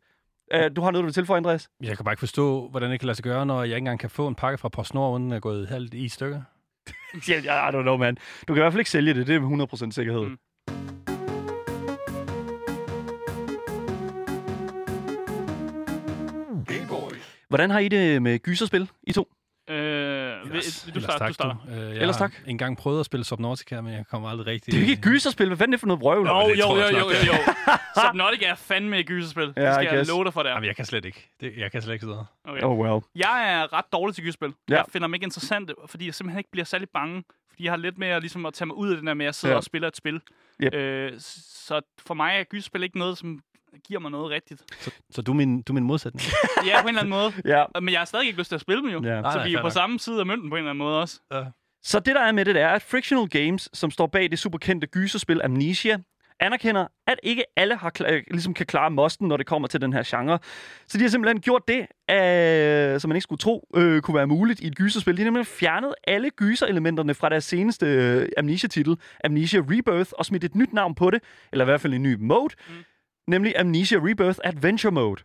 Øh, 0.52 0.70
du 0.76 0.80
har 0.80 0.90
noget, 0.90 1.02
du 1.02 1.06
vil 1.06 1.14
tilføje, 1.14 1.36
Andreas? 1.36 1.68
Jeg 1.82 1.96
kan 1.96 2.04
bare 2.04 2.12
ikke 2.12 2.20
forstå, 2.20 2.68
hvordan 2.68 2.90
det 2.90 3.00
kan 3.00 3.06
lade 3.06 3.16
sig 3.16 3.24
gøre, 3.24 3.46
når 3.46 3.58
jeg 3.58 3.66
ikke 3.66 3.76
engang 3.76 4.00
kan 4.00 4.10
få 4.10 4.28
en 4.28 4.34
pakke 4.34 4.58
fra 4.58 4.68
PostNord, 4.68 5.20
uden 5.20 5.32
er 5.32 5.40
gået 5.40 5.68
halvt 5.68 5.94
i 5.94 6.08
stykker. 6.08 6.42
Ja, 7.28 7.68
I 7.68 7.72
don't 7.72 7.82
know, 7.82 7.96
man. 7.96 8.16
Du 8.48 8.54
kan 8.54 8.56
i 8.56 8.62
hvert 8.62 8.72
fald 8.72 8.80
ikke 8.80 8.90
sælge 8.90 9.14
det, 9.14 9.26
det 9.26 9.36
er 9.36 9.40
med 9.40 9.66
100% 9.90 9.90
sikkerhed. 9.90 10.22
Mm. 10.22 10.38
Hvordan 17.48 17.70
har 17.70 17.78
I 17.78 17.88
det 17.88 18.22
med 18.22 18.38
gyserspil, 18.38 18.90
I 19.02 19.12
to? 19.12 19.28
Øh, 19.70 19.76
vil, 19.76 20.62
vil 20.86 20.94
du 20.94 21.00
starter, 21.00 21.26
du 21.26 21.32
starter. 21.32 21.56
Du. 21.66 21.72
Øh, 21.72 21.78
jeg 21.80 21.96
Ellers 22.00 22.16
har 22.16 22.28
tak. 22.28 22.34
engang 22.46 22.76
prøvet 22.76 23.00
at 23.00 23.06
spille 23.06 23.24
Subnautica, 23.24 23.80
men 23.80 23.92
jeg 23.92 24.04
kommer 24.10 24.28
aldrig 24.28 24.46
rigtig... 24.46 24.72
Det 24.72 24.78
er 24.78 24.82
ikke 24.82 24.92
et 24.92 25.00
gyserspil. 25.00 25.46
Hvad 25.46 25.56
fanden 25.56 25.72
er 25.72 25.76
det 25.76 25.80
for 25.80 25.86
noget 25.86 26.00
vrøvl? 26.02 26.26
Jo, 26.28 26.32
jo, 26.34 26.76
jo, 26.76 26.76
jeg 26.76 26.92
jo, 26.92 26.98
jo, 26.98 27.04
jo. 27.26 27.32
Subnautica 28.06 28.46
er 28.46 28.54
fandme 28.54 28.98
et 28.98 29.06
gyserspil. 29.06 29.52
Ja, 29.56 29.66
det 29.66 29.74
skal 29.74 29.96
jeg 29.96 30.06
love 30.06 30.24
dig 30.24 30.32
for 30.32 30.42
der. 30.42 30.50
Jamen, 30.50 30.64
jeg 30.66 30.76
kan 30.76 30.84
slet 30.84 31.04
ikke. 31.04 31.30
Det, 31.40 31.52
jeg 31.56 31.72
kan 31.72 31.82
slet 31.82 31.92
ikke 31.92 32.04
sidde. 32.04 32.26
Okay. 32.44 32.62
Oh 32.62 32.78
well. 32.78 33.02
Jeg 33.16 33.52
er 33.60 33.72
ret 33.72 33.84
dårlig 33.92 34.14
til 34.14 34.24
gyserspil. 34.24 34.52
Ja. 34.68 34.76
Jeg 34.76 34.84
finder 34.92 35.06
dem 35.08 35.14
ikke 35.14 35.24
interessante, 35.24 35.74
fordi 35.86 36.06
jeg 36.06 36.14
simpelthen 36.14 36.38
ikke 36.38 36.50
bliver 36.50 36.64
særlig 36.64 36.88
bange. 36.94 37.24
Fordi 37.50 37.64
jeg 37.64 37.72
har 37.72 37.76
lidt 37.76 37.98
mere 37.98 38.20
ligesom 38.20 38.46
at 38.46 38.54
tage 38.54 38.66
mig 38.66 38.76
ud 38.76 38.90
af 38.90 38.96
den 38.96 39.06
der 39.06 39.14
med, 39.14 39.24
at 39.24 39.28
jeg 39.28 39.34
sidder 39.34 39.52
Ja. 39.54 39.56
og 39.56 39.64
spiller 39.64 39.88
et 39.88 39.96
spil. 39.96 40.20
Yep. 40.62 40.74
Øh, 40.74 41.12
så 41.18 41.80
for 42.06 42.14
mig 42.14 42.36
er 42.40 42.44
gyserspil 42.44 42.82
ikke 42.82 42.98
noget, 42.98 43.18
som 43.18 43.40
giver 43.84 44.00
mig 44.00 44.10
noget 44.10 44.30
rigtigt. 44.30 44.62
Så, 44.80 44.90
så 45.10 45.22
du, 45.22 45.32
er 45.32 45.36
min, 45.36 45.62
du 45.62 45.72
er 45.72 45.74
min 45.74 45.84
modsætning. 45.84 46.22
Ja, 46.66 46.82
på 46.82 46.88
en 46.88 46.88
eller 46.88 47.00
anden 47.00 47.10
måde. 47.10 47.32
Ja. 47.54 47.64
Men 47.80 47.92
jeg 47.92 48.00
har 48.00 48.04
stadig 48.04 48.26
ikke 48.26 48.38
lyst 48.38 48.48
til 48.48 48.54
at 48.54 48.60
spille 48.60 48.82
dem 48.82 48.90
jo. 48.90 49.02
Ja. 49.02 49.16
Så 49.16 49.38
nej, 49.38 49.46
vi 49.46 49.54
er 49.54 49.58
på 49.58 49.62
nok. 49.62 49.72
samme 49.72 49.98
side 49.98 50.20
af 50.20 50.26
mønten 50.26 50.50
på 50.50 50.56
en 50.56 50.58
eller 50.58 50.70
anden 50.70 50.84
måde 50.84 51.00
også. 51.00 51.20
Så 51.82 52.00
det, 52.00 52.14
der 52.14 52.20
er 52.20 52.32
med 52.32 52.44
det, 52.44 52.54
det 52.54 52.62
er, 52.62 52.68
at 52.68 52.82
Frictional 52.82 53.28
Games, 53.28 53.68
som 53.72 53.90
står 53.90 54.06
bag 54.06 54.30
det 54.30 54.38
superkendte 54.38 54.86
gyserspil 54.86 55.40
Amnesia, 55.44 55.98
anerkender, 56.40 56.86
at 57.06 57.20
ikke 57.22 57.44
alle 57.56 57.76
har 57.76 57.92
øh, 58.06 58.22
ligesom 58.30 58.54
kan 58.54 58.66
klare 58.66 58.90
mosten, 58.90 59.28
når 59.28 59.36
det 59.36 59.46
kommer 59.46 59.68
til 59.68 59.80
den 59.80 59.92
her 59.92 60.02
genre. 60.06 60.38
Så 60.86 60.98
de 60.98 61.02
har 61.02 61.08
simpelthen 61.10 61.40
gjort 61.40 61.62
det, 61.68 61.80
øh, 62.10 63.00
som 63.00 63.08
man 63.08 63.16
ikke 63.16 63.22
skulle 63.22 63.38
tro 63.38 63.68
øh, 63.74 64.02
kunne 64.02 64.14
være 64.14 64.26
muligt 64.26 64.60
i 64.60 64.66
et 64.66 64.76
gyserspil. 64.76 65.16
De 65.16 65.22
har 65.22 65.24
nemlig 65.24 65.46
fjernet 65.46 65.94
alle 66.06 66.30
gyserelementerne 66.30 67.14
fra 67.14 67.28
deres 67.28 67.44
seneste 67.44 67.86
øh, 67.86 68.28
Amnesia-titel, 68.38 68.96
Amnesia 69.24 69.60
Rebirth, 69.60 70.10
og 70.18 70.26
smidt 70.26 70.44
et 70.44 70.54
nyt 70.54 70.72
navn 70.72 70.94
på 70.94 71.10
det, 71.10 71.22
eller 71.52 71.64
i 71.64 71.66
hvert 71.66 71.80
fald 71.80 71.94
en 71.94 72.02
ny 72.02 72.16
mode, 72.20 72.54
mm. 72.68 72.74
Nemlig 73.28 73.58
Amnesia 73.58 73.98
Rebirth 73.98 74.44
Adventure 74.44 74.92
Mode. 74.92 75.22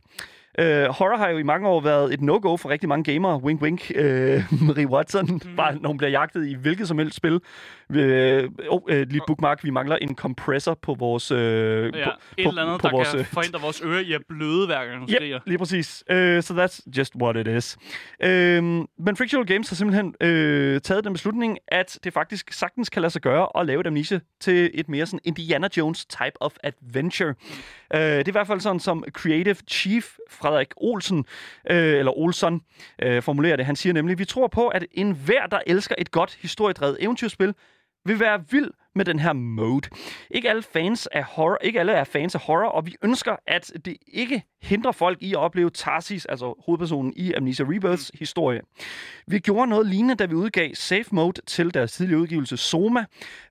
Uh, 0.61 0.65
horror 0.65 1.17
har 1.17 1.29
jo 1.29 1.37
i 1.37 1.43
mange 1.43 1.67
år 1.67 1.81
været 1.81 2.13
et 2.13 2.21
no-go 2.21 2.57
for 2.57 2.69
rigtig 2.69 2.89
mange 2.89 3.13
gamere. 3.13 3.43
Wink, 3.43 3.61
wink. 3.61 3.91
Uh, 3.95 4.03
Marie 4.67 4.87
Watson, 4.87 5.25
mm. 5.25 5.55
bare 5.55 5.75
når 5.75 5.87
hun 5.87 5.97
bliver 5.97 6.11
jagtet 6.11 6.47
i 6.47 6.53
hvilket 6.53 6.87
som 6.87 6.97
helst 6.97 7.17
spil. 7.17 7.33
Uh, 7.33 7.97
oh, 8.69 8.81
uh, 8.83 8.89
lige 8.89 9.21
bookmark. 9.27 9.63
Vi 9.63 9.69
mangler 9.69 9.95
en 9.95 10.15
compressor 10.15 10.73
på 10.81 10.93
vores... 10.93 11.31
Uh, 11.31 11.83
Ja, 11.83 12.09
på, 12.09 12.11
et 12.37 12.43
på, 12.45 12.49
eller 12.49 12.63
andet, 12.63 12.81
på 12.81 12.87
der 12.87 12.95
vores, 12.95 13.09
kan 13.09 13.19
øh, 13.19 13.25
forhindre 13.25 13.61
vores 13.61 13.81
ører 13.85 13.99
i 13.99 14.13
at 14.13 14.21
bløde, 14.29 14.65
hver 14.65 14.85
gang 14.85 14.99
hun 14.99 15.07
skriger. 15.07 15.37
Yep, 15.37 15.47
lige 15.47 15.57
præcis. 15.57 16.03
Uh, 16.09 16.15
so 16.15 16.53
that's 16.53 16.81
just 16.97 17.15
what 17.15 17.37
it 17.37 17.47
is. 17.47 17.77
Uh, 18.23 18.29
men 18.29 19.15
Frictional 19.17 19.47
Games 19.47 19.69
har 19.69 19.75
simpelthen 19.75 20.07
uh, 20.07 20.81
taget 20.81 21.03
den 21.03 21.13
beslutning, 21.13 21.57
at 21.67 21.99
det 22.03 22.13
faktisk 22.13 22.53
sagtens 22.53 22.89
kan 22.89 23.01
lade 23.01 23.11
sig 23.11 23.21
gøre 23.21 23.47
at 23.59 23.65
lave 23.65 23.81
et 23.81 23.87
Amnesia 23.87 24.19
til 24.41 24.71
et 24.73 24.89
mere 24.89 25.05
sådan 25.05 25.19
Indiana 25.23 25.67
Jones 25.77 26.05
type 26.05 26.41
of 26.41 26.51
adventure. 26.63 27.29
Uh, 27.29 27.99
det 27.99 28.19
er 28.19 28.27
i 28.27 28.31
hvert 28.31 28.47
fald 28.47 28.59
sådan, 28.59 28.79
som 28.79 29.03
Creative 29.11 29.55
Chief 29.69 30.17
Frederik 30.43 30.73
Olsen, 30.77 31.25
øh, 31.69 31.99
eller 31.99 32.17
Olsen, 32.17 32.61
øh, 33.01 33.21
formulerer 33.21 33.55
det. 33.55 33.65
Han 33.65 33.75
siger 33.75 33.93
nemlig, 33.93 34.19
vi 34.19 34.25
tror 34.25 34.47
på, 34.47 34.67
at 34.67 34.85
enhver, 34.91 35.47
der 35.47 35.59
elsker 35.67 35.95
et 35.97 36.11
godt 36.11 36.37
historiedrevet 36.41 36.97
eventyrspil, 36.99 37.53
vil 38.05 38.19
være 38.19 38.43
vild 38.51 38.71
med 38.95 39.05
den 39.05 39.19
her 39.19 39.33
mode. 39.33 39.89
Ikke 40.31 40.49
alle 40.49 40.63
fans 40.63 41.07
af 41.07 41.23
horror, 41.23 41.57
ikke 41.61 41.79
alle 41.79 41.91
er 41.91 42.03
fans 42.03 42.35
af 42.35 42.41
horror, 42.41 42.69
og 42.69 42.85
vi 42.85 42.95
ønsker, 43.03 43.35
at 43.47 43.71
det 43.85 43.97
ikke 44.07 44.43
hindrer 44.61 44.91
folk 44.91 45.21
i 45.21 45.33
at 45.33 45.37
opleve 45.37 45.69
Tarsis, 45.69 46.25
altså 46.25 46.63
hovedpersonen 46.65 47.13
i 47.15 47.33
Amnesia 47.33 47.65
Rebirths 47.69 48.11
historie. 48.19 48.61
Vi 49.27 49.39
gjorde 49.39 49.69
noget 49.69 49.87
lignende, 49.87 50.15
da 50.15 50.25
vi 50.25 50.35
udgav 50.35 50.69
Safe 50.73 51.05
Mode 51.11 51.41
til 51.47 51.73
deres 51.73 51.91
tidligere 51.91 52.21
udgivelse 52.21 52.57
Soma. 52.57 53.05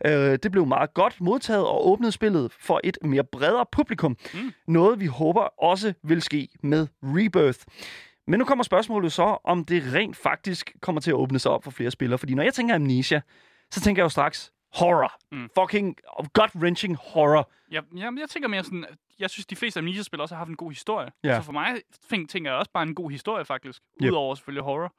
Øh, 0.06 0.38
det 0.42 0.52
blev 0.52 0.66
meget 0.66 0.94
godt 0.94 1.20
modtaget 1.20 1.66
og 1.66 1.88
åbnede 1.88 2.12
spillet 2.12 2.52
for 2.60 2.80
et 2.84 2.98
mere 3.02 3.24
bredere 3.24 3.66
publikum. 3.72 4.16
Mm. 4.34 4.52
Noget 4.68 5.00
vi 5.00 5.06
håber 5.06 5.62
også 5.62 5.92
vil 6.02 6.22
ske 6.22 6.48
med 6.62 6.86
Rebirth. 7.02 7.58
Men 8.26 8.38
nu 8.38 8.44
kommer 8.44 8.64
spørgsmålet 8.64 9.12
så, 9.12 9.38
om 9.44 9.64
det 9.64 9.94
rent 9.94 10.16
faktisk 10.16 10.72
kommer 10.80 11.00
til 11.00 11.10
at 11.10 11.14
åbne 11.14 11.38
sig 11.38 11.50
op 11.50 11.64
for 11.64 11.70
flere 11.70 11.90
spillere. 11.90 12.18
Fordi 12.18 12.34
når 12.34 12.42
jeg 12.42 12.54
tænker 12.54 12.74
Amnesia, 12.74 13.20
så 13.72 13.80
tænker 13.80 14.02
jeg 14.02 14.04
jo 14.04 14.08
straks 14.08 14.52
horror. 14.74 15.12
Mm. 15.32 15.48
Fucking 15.58 15.96
gut-wrenching 16.38 16.96
horror. 17.12 17.50
Jeg, 17.70 17.82
jeg, 17.96 18.12
jeg 18.20 18.28
tænker 18.28 18.48
mere 18.48 18.64
sådan, 18.64 18.84
jeg 19.18 19.30
synes, 19.30 19.46
de 19.46 19.56
fleste 19.56 19.78
Amnesia-spil 19.78 20.20
også 20.20 20.34
har 20.34 20.38
haft 20.38 20.50
en 20.50 20.56
god 20.56 20.70
historie. 20.70 21.10
Ja. 21.24 21.36
Så 21.36 21.42
for 21.42 21.52
mig 21.52 21.66
tænker 22.28 22.50
jeg 22.50 22.58
også 22.58 22.70
bare 22.74 22.82
en 22.82 22.94
god 22.94 23.10
historie, 23.10 23.44
faktisk. 23.44 23.82
Yep. 24.02 24.10
Udover 24.10 24.34
selvfølgelig 24.34 24.64
horror. 24.64 24.94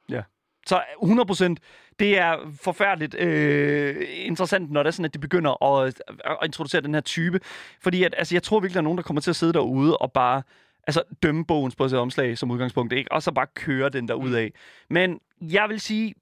Så 0.66 0.82
100%, 1.02 1.54
det 1.98 2.18
er 2.18 2.56
forfærdeligt 2.62 3.14
øh, 3.14 4.06
interessant, 4.08 4.70
når 4.70 4.82
det 4.82 4.88
er 4.88 4.92
sådan, 4.92 5.04
at 5.04 5.14
de 5.14 5.18
begynder 5.18 5.64
at, 5.64 6.02
at 6.24 6.36
introducere 6.44 6.80
den 6.80 6.94
her 6.94 7.00
type. 7.00 7.40
Fordi 7.80 8.04
at, 8.04 8.14
altså, 8.18 8.34
jeg 8.34 8.42
tror 8.42 8.60
virkelig, 8.60 8.74
der 8.74 8.80
er 8.80 8.82
nogen, 8.82 8.98
der 8.98 9.02
kommer 9.02 9.20
til 9.20 9.30
at 9.30 9.36
sidde 9.36 9.52
derude 9.52 9.96
og 9.96 10.12
bare 10.12 10.42
altså, 10.86 11.02
dømme 11.22 11.44
bogens 11.44 11.76
på 11.76 11.88
sit 11.88 11.98
omslag 11.98 12.38
som 12.38 12.50
udgangspunkt, 12.50 12.92
ikke? 12.92 13.12
og 13.12 13.22
så 13.22 13.32
bare 13.32 13.46
køre 13.54 13.88
den 13.88 14.08
der 14.08 14.14
ud 14.14 14.32
af. 14.32 14.52
Men 14.90 15.20
jeg 15.40 15.68
vil 15.68 15.80
sige, 15.80 16.14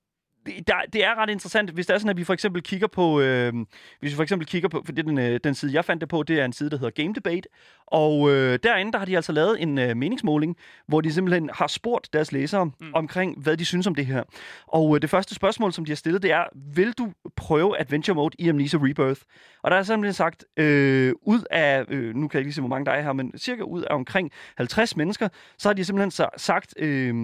det- 0.46 0.66
der, 0.66 0.74
det 0.92 1.04
er 1.04 1.14
ret 1.14 1.30
interessant, 1.30 1.70
hvis 1.70 1.86
det 1.86 1.94
er 1.94 1.98
sådan, 1.98 2.10
at 2.10 2.16
vi 2.16 2.24
for 2.24 2.32
eksempel 2.32 2.62
kigger 2.62 2.86
på, 2.86 3.20
øh, 3.20 3.52
hvis 4.00 4.10
vi 4.12 4.16
for 4.16 4.22
eksempel 4.22 4.46
kigger 4.48 4.68
på, 4.68 4.82
for 4.84 4.92
det 4.92 5.04
den, 5.06 5.18
øh, 5.18 5.40
den 5.44 5.54
side, 5.54 5.72
jeg 5.74 5.84
fandt 5.84 6.00
det 6.00 6.08
på, 6.08 6.22
det 6.22 6.40
er 6.40 6.44
en 6.44 6.52
side, 6.52 6.70
der 6.70 6.76
hedder 6.78 7.02
Game 7.02 7.14
Debate, 7.14 7.48
og 7.86 8.30
øh, 8.30 8.58
derinde, 8.62 8.92
der 8.92 8.98
har 8.98 9.06
de 9.06 9.16
altså 9.16 9.32
lavet 9.32 9.62
en 9.62 9.78
øh, 9.78 9.96
meningsmåling, 9.96 10.56
hvor 10.88 11.00
de 11.00 11.12
simpelthen 11.12 11.50
har 11.54 11.66
spurgt 11.66 12.12
deres 12.12 12.32
læsere 12.32 12.64
mm. 12.64 12.72
omkring, 12.94 13.42
hvad 13.42 13.56
de 13.56 13.64
synes 13.64 13.86
om 13.86 13.94
det 13.94 14.06
her. 14.06 14.22
Og 14.66 14.96
øh, 14.96 15.02
det 15.02 15.10
første 15.10 15.34
spørgsmål, 15.34 15.72
som 15.72 15.84
de 15.84 15.90
har 15.90 15.96
stillet, 15.96 16.22
det 16.22 16.32
er, 16.32 16.44
vil 16.74 16.92
du 16.92 17.12
prøve 17.36 17.78
Adventure 17.80 18.14
Mode 18.14 18.36
i 18.38 18.48
Amnesia 18.48 18.78
Rebirth? 18.82 19.20
Og 19.62 19.70
der 19.70 19.76
er 19.76 19.82
simpelthen 19.82 20.12
sagt, 20.14 20.44
øh, 20.56 21.12
ud 21.22 21.40
af, 21.50 21.84
øh, 21.88 22.14
nu 22.14 22.28
kan 22.28 22.36
jeg 22.38 22.40
ikke 22.40 22.48
lige 22.48 22.54
se, 22.54 22.60
hvor 22.60 22.68
mange 22.68 22.86
der 22.86 22.92
er 22.92 23.02
her, 23.02 23.12
men 23.12 23.38
cirka 23.38 23.62
ud 23.62 23.82
af 23.82 23.94
omkring 23.94 24.30
50 24.56 24.96
mennesker, 24.96 25.28
så 25.58 25.68
har 25.68 25.74
de 25.74 25.84
simpelthen 25.84 26.24
sa- 26.26 26.36
sagt 26.36 26.74
øh, 26.78 27.14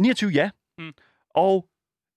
29 0.00 0.30
ja, 0.30 0.50
Mm. 0.78 0.92
og 1.34 1.66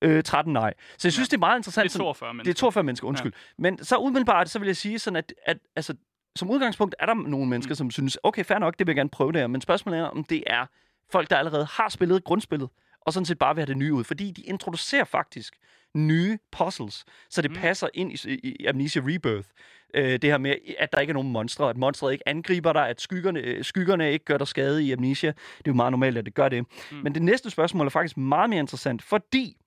øh, 0.01 0.23
13 0.23 0.53
nej. 0.53 0.73
Så 0.97 1.07
jeg 1.07 1.13
synes, 1.13 1.29
det 1.29 1.37
er 1.37 1.39
meget 1.39 1.59
interessant. 1.59 1.83
Det 1.83 1.89
er 1.89 1.91
sådan- 1.91 2.03
42 2.03 2.33
men 2.33 2.45
det 2.45 2.49
er 2.49 2.55
42 2.55 2.83
mennesker, 2.83 3.07
undskyld. 3.07 3.33
Ja. 3.35 3.61
Men 3.61 3.83
så 3.83 3.97
umiddelbart, 3.97 4.49
så 4.49 4.59
vil 4.59 4.65
jeg 4.65 4.77
sige 4.77 4.99
sådan, 4.99 5.15
at, 5.17 5.33
at 5.45 5.57
altså, 5.75 5.93
som 6.35 6.49
udgangspunkt 6.49 6.95
er 6.99 7.05
der 7.05 7.13
nogle 7.13 7.47
mennesker, 7.49 7.71
mm. 7.73 7.75
som 7.75 7.91
synes, 7.91 8.17
okay, 8.23 8.43
fair 8.45 8.59
nok, 8.59 8.79
det 8.79 8.87
vil 8.87 8.91
jeg 8.91 8.95
gerne 8.95 9.09
prøve 9.09 9.31
det 9.31 9.39
her. 9.41 9.47
Men 9.47 9.61
spørgsmålet 9.61 9.99
er, 9.99 10.03
om 10.03 10.23
det 10.23 10.43
er 10.47 10.65
folk, 11.11 11.29
der 11.29 11.37
allerede 11.37 11.65
har 11.71 11.89
spillet 11.89 12.23
grundspillet, 12.23 12.69
og 13.01 13.13
sådan 13.13 13.25
set 13.25 13.39
bare 13.39 13.55
vil 13.55 13.61
have 13.61 13.67
det 13.67 13.77
nye 13.77 13.93
ud. 13.93 14.03
Fordi 14.03 14.31
de 14.31 14.41
introducerer 14.41 15.03
faktisk 15.03 15.53
nye 15.95 16.37
puzzles, 16.51 17.05
så 17.29 17.41
det 17.41 17.51
mm. 17.51 17.57
passer 17.57 17.87
ind 17.93 18.11
i, 18.11 18.29
i, 18.33 18.55
i 18.59 18.65
Amnesia 18.65 19.01
Rebirth. 19.05 19.47
Øh, 19.93 20.11
det 20.11 20.23
her 20.23 20.37
med, 20.37 20.55
at 20.79 20.91
der 20.91 20.99
ikke 20.99 21.11
er 21.11 21.13
nogen 21.13 21.31
monstre, 21.31 21.69
at 21.69 21.77
monstret 21.77 22.11
ikke 22.11 22.27
angriber 22.27 22.73
dig, 22.73 22.89
at 22.89 23.01
skyggerne, 23.01 23.39
øh, 23.39 23.63
skyggerne 23.63 24.11
ikke 24.11 24.25
gør 24.25 24.37
dig 24.37 24.47
skade 24.47 24.83
i 24.83 24.91
Amnesia. 24.91 25.29
Det 25.31 25.37
er 25.67 25.71
jo 25.71 25.73
meget 25.73 25.91
normalt, 25.91 26.17
at 26.17 26.25
det 26.25 26.33
gør 26.33 26.49
det. 26.49 26.65
Mm. 26.91 26.97
Men 26.97 27.13
det 27.13 27.21
næste 27.21 27.49
spørgsmål 27.49 27.85
er 27.85 27.89
faktisk 27.89 28.17
meget 28.17 28.49
mere 28.49 28.59
interessant, 28.59 29.01
fordi 29.01 29.57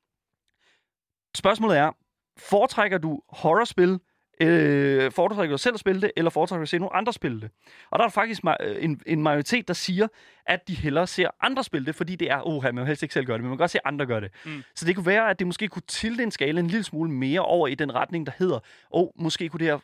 spørgsmålet 1.36 1.78
er, 1.78 1.90
foretrækker 2.38 2.98
du 2.98 3.20
horrorspil, 3.28 3.98
øh, 4.40 5.12
foretrækker 5.12 5.54
du 5.54 5.58
selv 5.58 5.74
at 5.74 5.80
spille 5.80 6.00
det, 6.00 6.12
eller 6.16 6.30
foretrækker 6.30 6.60
du 6.60 6.62
at 6.62 6.68
se 6.68 6.78
nogle 6.78 6.96
andre 6.96 7.12
spille 7.12 7.40
det? 7.40 7.50
Og 7.90 7.98
der 7.98 8.04
er 8.04 8.08
faktisk 8.08 8.42
øh, 8.44 8.84
en, 8.84 9.00
en 9.06 9.22
majoritet, 9.22 9.68
der 9.68 9.74
siger, 9.74 10.08
at 10.46 10.68
de 10.68 10.74
hellere 10.74 11.06
ser 11.06 11.28
andre 11.40 11.64
spille 11.64 11.86
det, 11.86 11.94
fordi 11.94 12.16
det 12.16 12.30
er, 12.30 12.40
oh, 12.46 12.64
man 12.64 12.76
vil 12.76 12.86
helst 12.86 13.02
ikke 13.02 13.14
selv 13.14 13.26
gøre 13.26 13.36
det, 13.36 13.42
men 13.42 13.48
man 13.48 13.56
kan 13.56 13.62
godt 13.62 13.70
se 13.70 13.86
andre 13.86 14.06
gøre 14.06 14.20
det. 14.20 14.30
Mm. 14.44 14.62
Så 14.74 14.86
det 14.86 14.96
kunne 14.96 15.06
være, 15.06 15.30
at 15.30 15.38
det 15.38 15.46
måske 15.46 15.68
kunne 15.68 15.82
tilte 15.88 16.22
en 16.22 16.30
skala 16.30 16.60
en 16.60 16.66
lille 16.66 16.84
smule 16.84 17.10
mere 17.10 17.40
over 17.40 17.68
i 17.68 17.74
den 17.74 17.94
retning, 17.94 18.26
der 18.26 18.32
hedder, 18.38 18.58
oh, 18.90 19.08
måske 19.18 19.48
kunne 19.48 19.58
det 19.60 19.66
her 19.66 19.78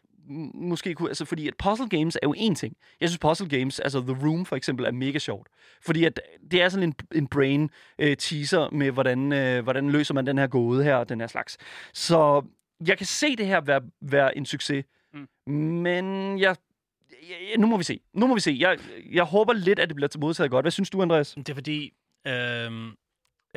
måske 0.54 0.94
kunne... 0.94 1.08
Altså, 1.08 1.24
fordi 1.24 1.48
at 1.48 1.54
puzzle 1.56 1.88
games 1.88 2.16
er 2.16 2.26
jo 2.26 2.34
en 2.36 2.54
ting. 2.54 2.76
Jeg 3.00 3.08
synes, 3.08 3.18
puzzle 3.18 3.48
games, 3.58 3.80
altså 3.80 4.00
The 4.00 4.26
Room 4.26 4.46
for 4.46 4.56
eksempel, 4.56 4.86
er 4.86 4.92
mega 4.92 5.18
sjovt. 5.18 5.48
Fordi 5.82 6.04
at 6.04 6.20
det 6.50 6.62
er 6.62 6.68
sådan 6.68 6.88
en, 6.88 6.94
en 7.14 7.26
brain 7.26 7.70
øh, 7.98 8.16
teaser 8.16 8.70
med, 8.70 8.90
hvordan, 8.90 9.32
øh, 9.32 9.62
hvordan 9.62 9.90
løser 9.90 10.14
man 10.14 10.26
den 10.26 10.38
her 10.38 10.46
gåde 10.46 10.84
her, 10.84 10.94
og 10.96 11.08
den 11.08 11.20
her 11.20 11.26
slags. 11.26 11.58
Så 11.92 12.42
jeg 12.86 12.98
kan 12.98 13.06
se 13.06 13.36
det 13.36 13.46
her 13.46 13.60
være, 13.60 13.82
være 14.00 14.36
en 14.36 14.46
succes. 14.46 14.84
Mm. 15.14 15.52
Men 15.82 16.38
jeg, 16.38 16.56
jeg, 17.22 17.58
nu 17.58 17.66
må 17.66 17.76
vi 17.76 17.84
se. 17.84 18.00
Nu 18.12 18.26
må 18.26 18.34
vi 18.34 18.40
se. 18.40 18.56
Jeg, 18.60 18.78
jeg 19.12 19.24
håber 19.24 19.52
lidt, 19.52 19.78
at 19.78 19.88
det 19.88 19.96
bliver 19.96 20.18
modtaget 20.18 20.50
godt. 20.50 20.64
Hvad 20.64 20.70
synes 20.70 20.90
du, 20.90 21.02
Andreas? 21.02 21.34
Det 21.34 21.48
er 21.48 21.54
fordi, 21.54 21.92
øhm, 22.26 22.92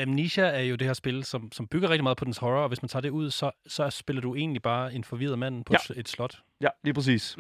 Amnesia 0.02 0.44
er 0.46 0.62
jo 0.62 0.76
det 0.76 0.88
her 0.88 0.94
spil, 0.94 1.24
som, 1.24 1.52
som 1.52 1.68
bygger 1.68 1.90
rigtig 1.90 2.04
meget 2.04 2.18
på 2.18 2.26
dens 2.26 2.38
horror, 2.38 2.62
og 2.62 2.68
hvis 2.68 2.82
man 2.82 2.90
tager 2.90 3.02
det 3.02 3.10
ud, 3.10 3.32
så, 3.32 3.52
så 3.68 3.90
spiller 3.90 4.22
du 4.22 4.36
egentlig 4.36 4.62
bare 4.62 4.94
en 4.94 5.04
forvirret 5.04 5.40
mand 5.40 5.66
på 5.66 5.74
Ja. 5.74 5.78
ja. 5.96 6.00
et 6.00 6.10
slot, 6.10 6.36
Ja, 6.62 6.68
lige 6.84 6.94
præcis. 6.94 7.36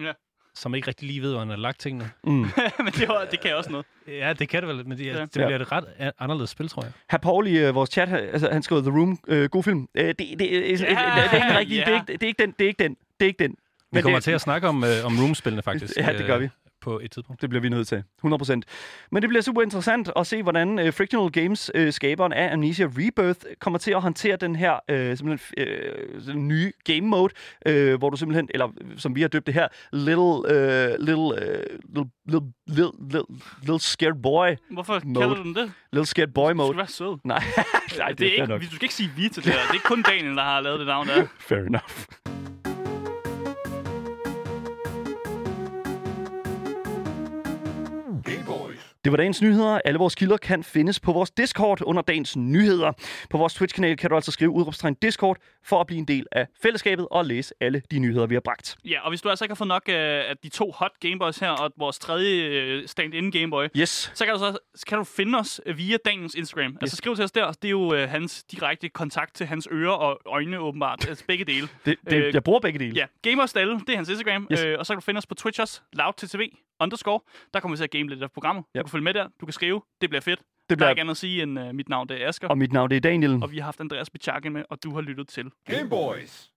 som 0.56 0.76
ikke 0.76 0.88
rigtig 0.88 1.08
lige 1.08 1.22
ved, 1.22 1.32
hvor 1.32 1.40
han 1.40 1.50
har 1.50 1.56
lagt 1.58 1.80
tingene. 1.80 2.10
Mm. 2.24 2.32
Men 2.86 2.94
det, 2.94 3.08
var, 3.08 3.26
det 3.32 3.40
kan 3.42 3.56
også 3.56 3.72
noget. 3.72 3.86
Ja, 4.08 4.34
det 4.34 4.50
kan 4.50 4.64
det 4.64 4.76
vel, 4.76 4.88
men 4.88 4.98
det, 4.98 5.06
Ja. 5.06 5.14
ja. 5.14 5.22
det 5.26 5.38
Ja. 5.38 5.46
bliver 5.46 5.60
et 5.60 5.72
ret 5.72 6.12
anderledes 6.20 6.50
spil, 6.50 6.68
tror 6.70 6.84
jeg. 6.84 6.92
Herr 7.12 7.20
Paul 7.20 7.48
i 7.48 7.58
øh, 7.58 7.76
vores 7.76 7.90
chat, 7.90 8.10
altså, 8.14 8.50
han 8.52 8.64
skrev 8.64 8.82
The 8.82 8.92
Room, 8.92 9.20
øh, 9.28 9.50
god 9.50 9.64
film. 9.64 9.88
Øh, 9.96 10.06
det, 10.08 10.18
det, 10.20 10.30
det, 10.30 10.40
det, 10.40 10.50
er 10.50 10.64
ikke 10.64 11.48
den 11.48 11.58
rigtige, 11.58 11.80
det, 11.86 11.88
er 11.88 11.96
ikke, 11.96 12.14
det 12.14 12.24
er 12.24 12.28
ikke 12.28 12.44
den, 12.44 12.52
det 12.60 12.64
er 12.64 12.68
ikke 12.68 12.84
den, 12.84 12.98
det 13.20 13.26
er 13.26 13.28
ikke 13.28 13.44
den. 13.44 13.56
Vi 13.92 14.02
kommer 14.02 14.18
det, 14.20 14.24
til 14.24 14.32
at 14.32 14.42
snakke 14.42 14.68
om, 14.68 14.84
øh, 14.84 14.90
om 15.06 15.20
Room-spillene, 15.20 15.62
faktisk. 15.62 15.98
Ja, 16.00 16.14
det 16.18 16.26
gør 16.26 16.38
vi. 16.38 16.50
På 16.82 17.00
et 17.00 17.12
tidspunkt. 17.12 17.42
Det 17.42 17.50
bliver 17.50 17.62
vi 17.62 17.70
nødt 17.70 17.88
til. 17.88 18.04
100%. 18.26 18.62
Men 19.12 19.22
det 19.22 19.30
bliver 19.30 19.42
super 19.42 19.62
interessant 19.62 20.10
at 20.16 20.28
se, 20.28 20.44
hvordan 20.44 20.80
uh, 20.80 20.94
Frictional 20.94 21.32
Games, 21.32 21.72
uh, 21.78 21.90
skaberen 21.90 22.34
af 22.34 22.54
Amnesia 22.54 22.86
Rebirth, 22.98 23.40
kommer 23.60 23.80
til 23.80 23.92
at 23.92 24.02
håndtere 24.02 24.36
den 24.36 24.56
her 24.56 24.74
uh, 24.92 25.18
simpelthen, 25.18 25.40
sådan 26.22 26.48
nye 26.48 26.72
game 26.84 27.02
mode, 27.02 27.34
uh, 27.70 27.94
hvor 28.00 28.10
du 28.10 28.18
simpelthen, 28.18 28.50
eller 28.54 28.68
øh, 28.82 28.98
som 28.98 29.16
vi 29.16 29.22
har 29.22 29.28
døbt 29.28 29.46
det 29.46 29.54
her, 29.54 29.68
little, 29.94 30.24
uh, 30.24 31.06
little, 31.06 31.16
uh, 31.26 31.34
little, 31.96 32.10
little, 32.26 32.52
little, 32.68 32.92
little, 33.10 33.36
little 33.62 33.80
scared 33.80 34.22
boy, 34.24 34.56
Hvorfor 34.72 35.02
Mode. 35.04 35.20
kalder 35.26 35.36
du 35.36 35.44
den 35.44 35.56
det? 35.56 35.72
little 35.94 36.06
scared 36.06 36.34
boy 36.34 36.50
Du 36.50 36.56
skal 36.56 36.56
mode. 36.66 36.78
være 36.78 36.88
sød. 36.88 37.18
Nej, 37.24 37.44
Nej 37.98 38.12
det, 38.12 38.28
er 38.28 38.30
fair 38.30 38.42
ikke, 38.42 38.46
nok. 38.48 38.62
du 38.62 38.66
skal 38.66 38.84
ikke 38.84 38.96
sige 38.96 39.12
vi 39.18 39.30
til 39.30 39.44
det 39.44 39.52
her. 39.54 39.60
Det 39.60 39.70
er 39.70 39.74
ikke 39.74 39.84
kun 39.86 40.02
Daniel, 40.02 40.36
der 40.36 40.44
har 40.44 40.62
lavet 40.62 40.80
det 40.80 40.88
navn 40.88 41.08
der. 41.08 41.26
Fair 41.40 41.60
enough. 41.60 42.06
Det 49.10 49.12
var 49.12 49.18
dagens 49.18 49.42
nyheder. 49.42 49.80
Alle 49.86 50.00
vores 50.00 50.16
kilder 50.16 50.38
kan 50.38 50.64
findes 50.64 51.00
på 51.00 51.12
vores 51.14 51.32
Discord 51.32 51.82
under 51.82 52.02
dagens 52.02 52.38
nyheder. 52.38 52.92
På 53.30 53.38
vores 53.38 53.54
Twitch-kanal 53.54 53.98
kan 53.98 54.10
du 54.10 54.16
altså 54.16 54.32
skrive 54.32 54.50
udråbstegn 54.52 54.94
Discord 55.02 55.38
for 55.66 55.82
at 55.82 55.88
blive 55.88 56.00
en 56.00 56.06
del 56.06 56.26
af 56.32 56.48
fællesskabet 56.62 57.08
og 57.12 57.26
læse 57.26 57.54
alle 57.62 57.82
de 57.92 58.00
nyheder, 58.00 58.26
vi 58.28 58.36
har 58.36 58.42
bragt. 58.42 58.78
Ja, 58.86 59.02
og 59.02 59.10
hvis 59.12 59.22
du 59.22 59.30
altså 59.30 59.46
ikke 59.46 59.52
har 59.52 59.56
fået 59.56 59.68
nok 59.68 59.84
af 59.88 60.34
de 60.44 60.50
to 60.50 60.72
hot 60.72 60.92
Gameboys 61.00 61.38
her, 61.38 61.50
og 61.50 61.72
vores 61.78 62.00
tredje 62.00 62.44
øh, 62.44 62.88
stand-in 62.88 63.32
Gameboy, 63.32 63.66
Yes. 63.78 64.12
så 64.16 64.26
kan 64.26 64.34
du, 64.34 64.40
så, 64.40 64.86
kan 64.88 64.98
du 64.98 65.04
finde 65.04 65.38
os 65.40 65.62
øh, 65.66 65.78
via 65.78 65.98
Daniels 66.06 66.36
Instagram. 66.36 66.78
Altså 66.82 66.96
skriv 66.96 67.16
til 67.16 67.24
os 67.24 67.32
der. 67.32 67.52
Det 67.52 67.66
er 67.66 67.70
jo 67.70 67.94
øh, 67.94 68.10
hans 68.10 68.44
direkte 68.44 68.90
kontakt 68.90 69.36
til 69.36 69.46
hans 69.46 69.68
ører 69.72 69.92
og 69.92 70.20
øjne 70.26 70.60
åbenbart. 70.60 71.10
Altså 71.10 71.24
begge 71.28 71.46
dele. 71.46 71.68
Det, 71.86 71.96
det, 72.10 72.14
Øh, 72.14 72.34
jeg 72.34 72.44
bruger 72.44 72.60
begge 72.60 72.80
dele. 72.80 72.96
Ja, 72.96 73.06
Gamers 73.30 73.54
Dalle, 73.54 73.80
det 73.80 73.90
er 73.90 73.96
hans 73.96 74.10
Instagram. 74.10 74.48
Yes. 74.52 74.64
Øh, 74.64 74.76
og 74.80 74.86
så 74.86 74.94
kan 74.94 75.00
du 75.00 75.06
finde 75.06 75.18
os 75.18 75.26
på 75.26 75.36
Twitch 75.36 75.62
også, 75.62 75.82
loudttv 75.94 76.42
underscore. 76.80 77.20
Der 77.54 77.60
kommer 77.60 77.76
vi 77.76 77.78
til 77.78 77.84
at 77.84 77.92
game 77.92 78.10
lidt 78.10 78.24
af 78.24 78.32
programmet. 78.32 78.64
Ja. 78.76 78.80
Du 78.80 78.84
kan 78.84 78.92
følge 78.92 79.04
med 79.04 79.14
der, 79.14 79.28
du 79.42 79.46
kan 79.46 79.54
skrive. 79.54 79.82
Det 80.02 80.10
bliver 80.10 80.22
fedt. 80.22 80.40
Det 80.40 80.46
Der 80.70 80.74
er 80.74 80.78
bliver, 80.78 80.90
ikke 80.90 81.02
andet 81.02 81.12
at 81.12 81.18
sige 81.18 81.44
end 81.44 81.60
uh, 81.60 81.76
mit 81.76 81.90
navn, 81.90 82.10
det 82.10 82.24
er 82.24 82.28
Asger. 82.28 82.48
og 82.48 82.58
mit 82.58 82.72
navn 82.74 82.90
det 82.90 82.96
er 82.96 83.02
Daniel. 83.02 83.44
Og 83.44 83.52
vi 83.52 83.58
har 83.58 83.66
haft 83.66 83.80
Andreas 83.80 84.10
Bichakke 84.10 84.50
med, 84.50 84.64
og 84.70 84.84
du 84.84 84.94
har 84.94 85.02
lyttet 85.02 85.28
til 85.28 85.52
Game 85.68 85.90
Boys. 85.90 86.48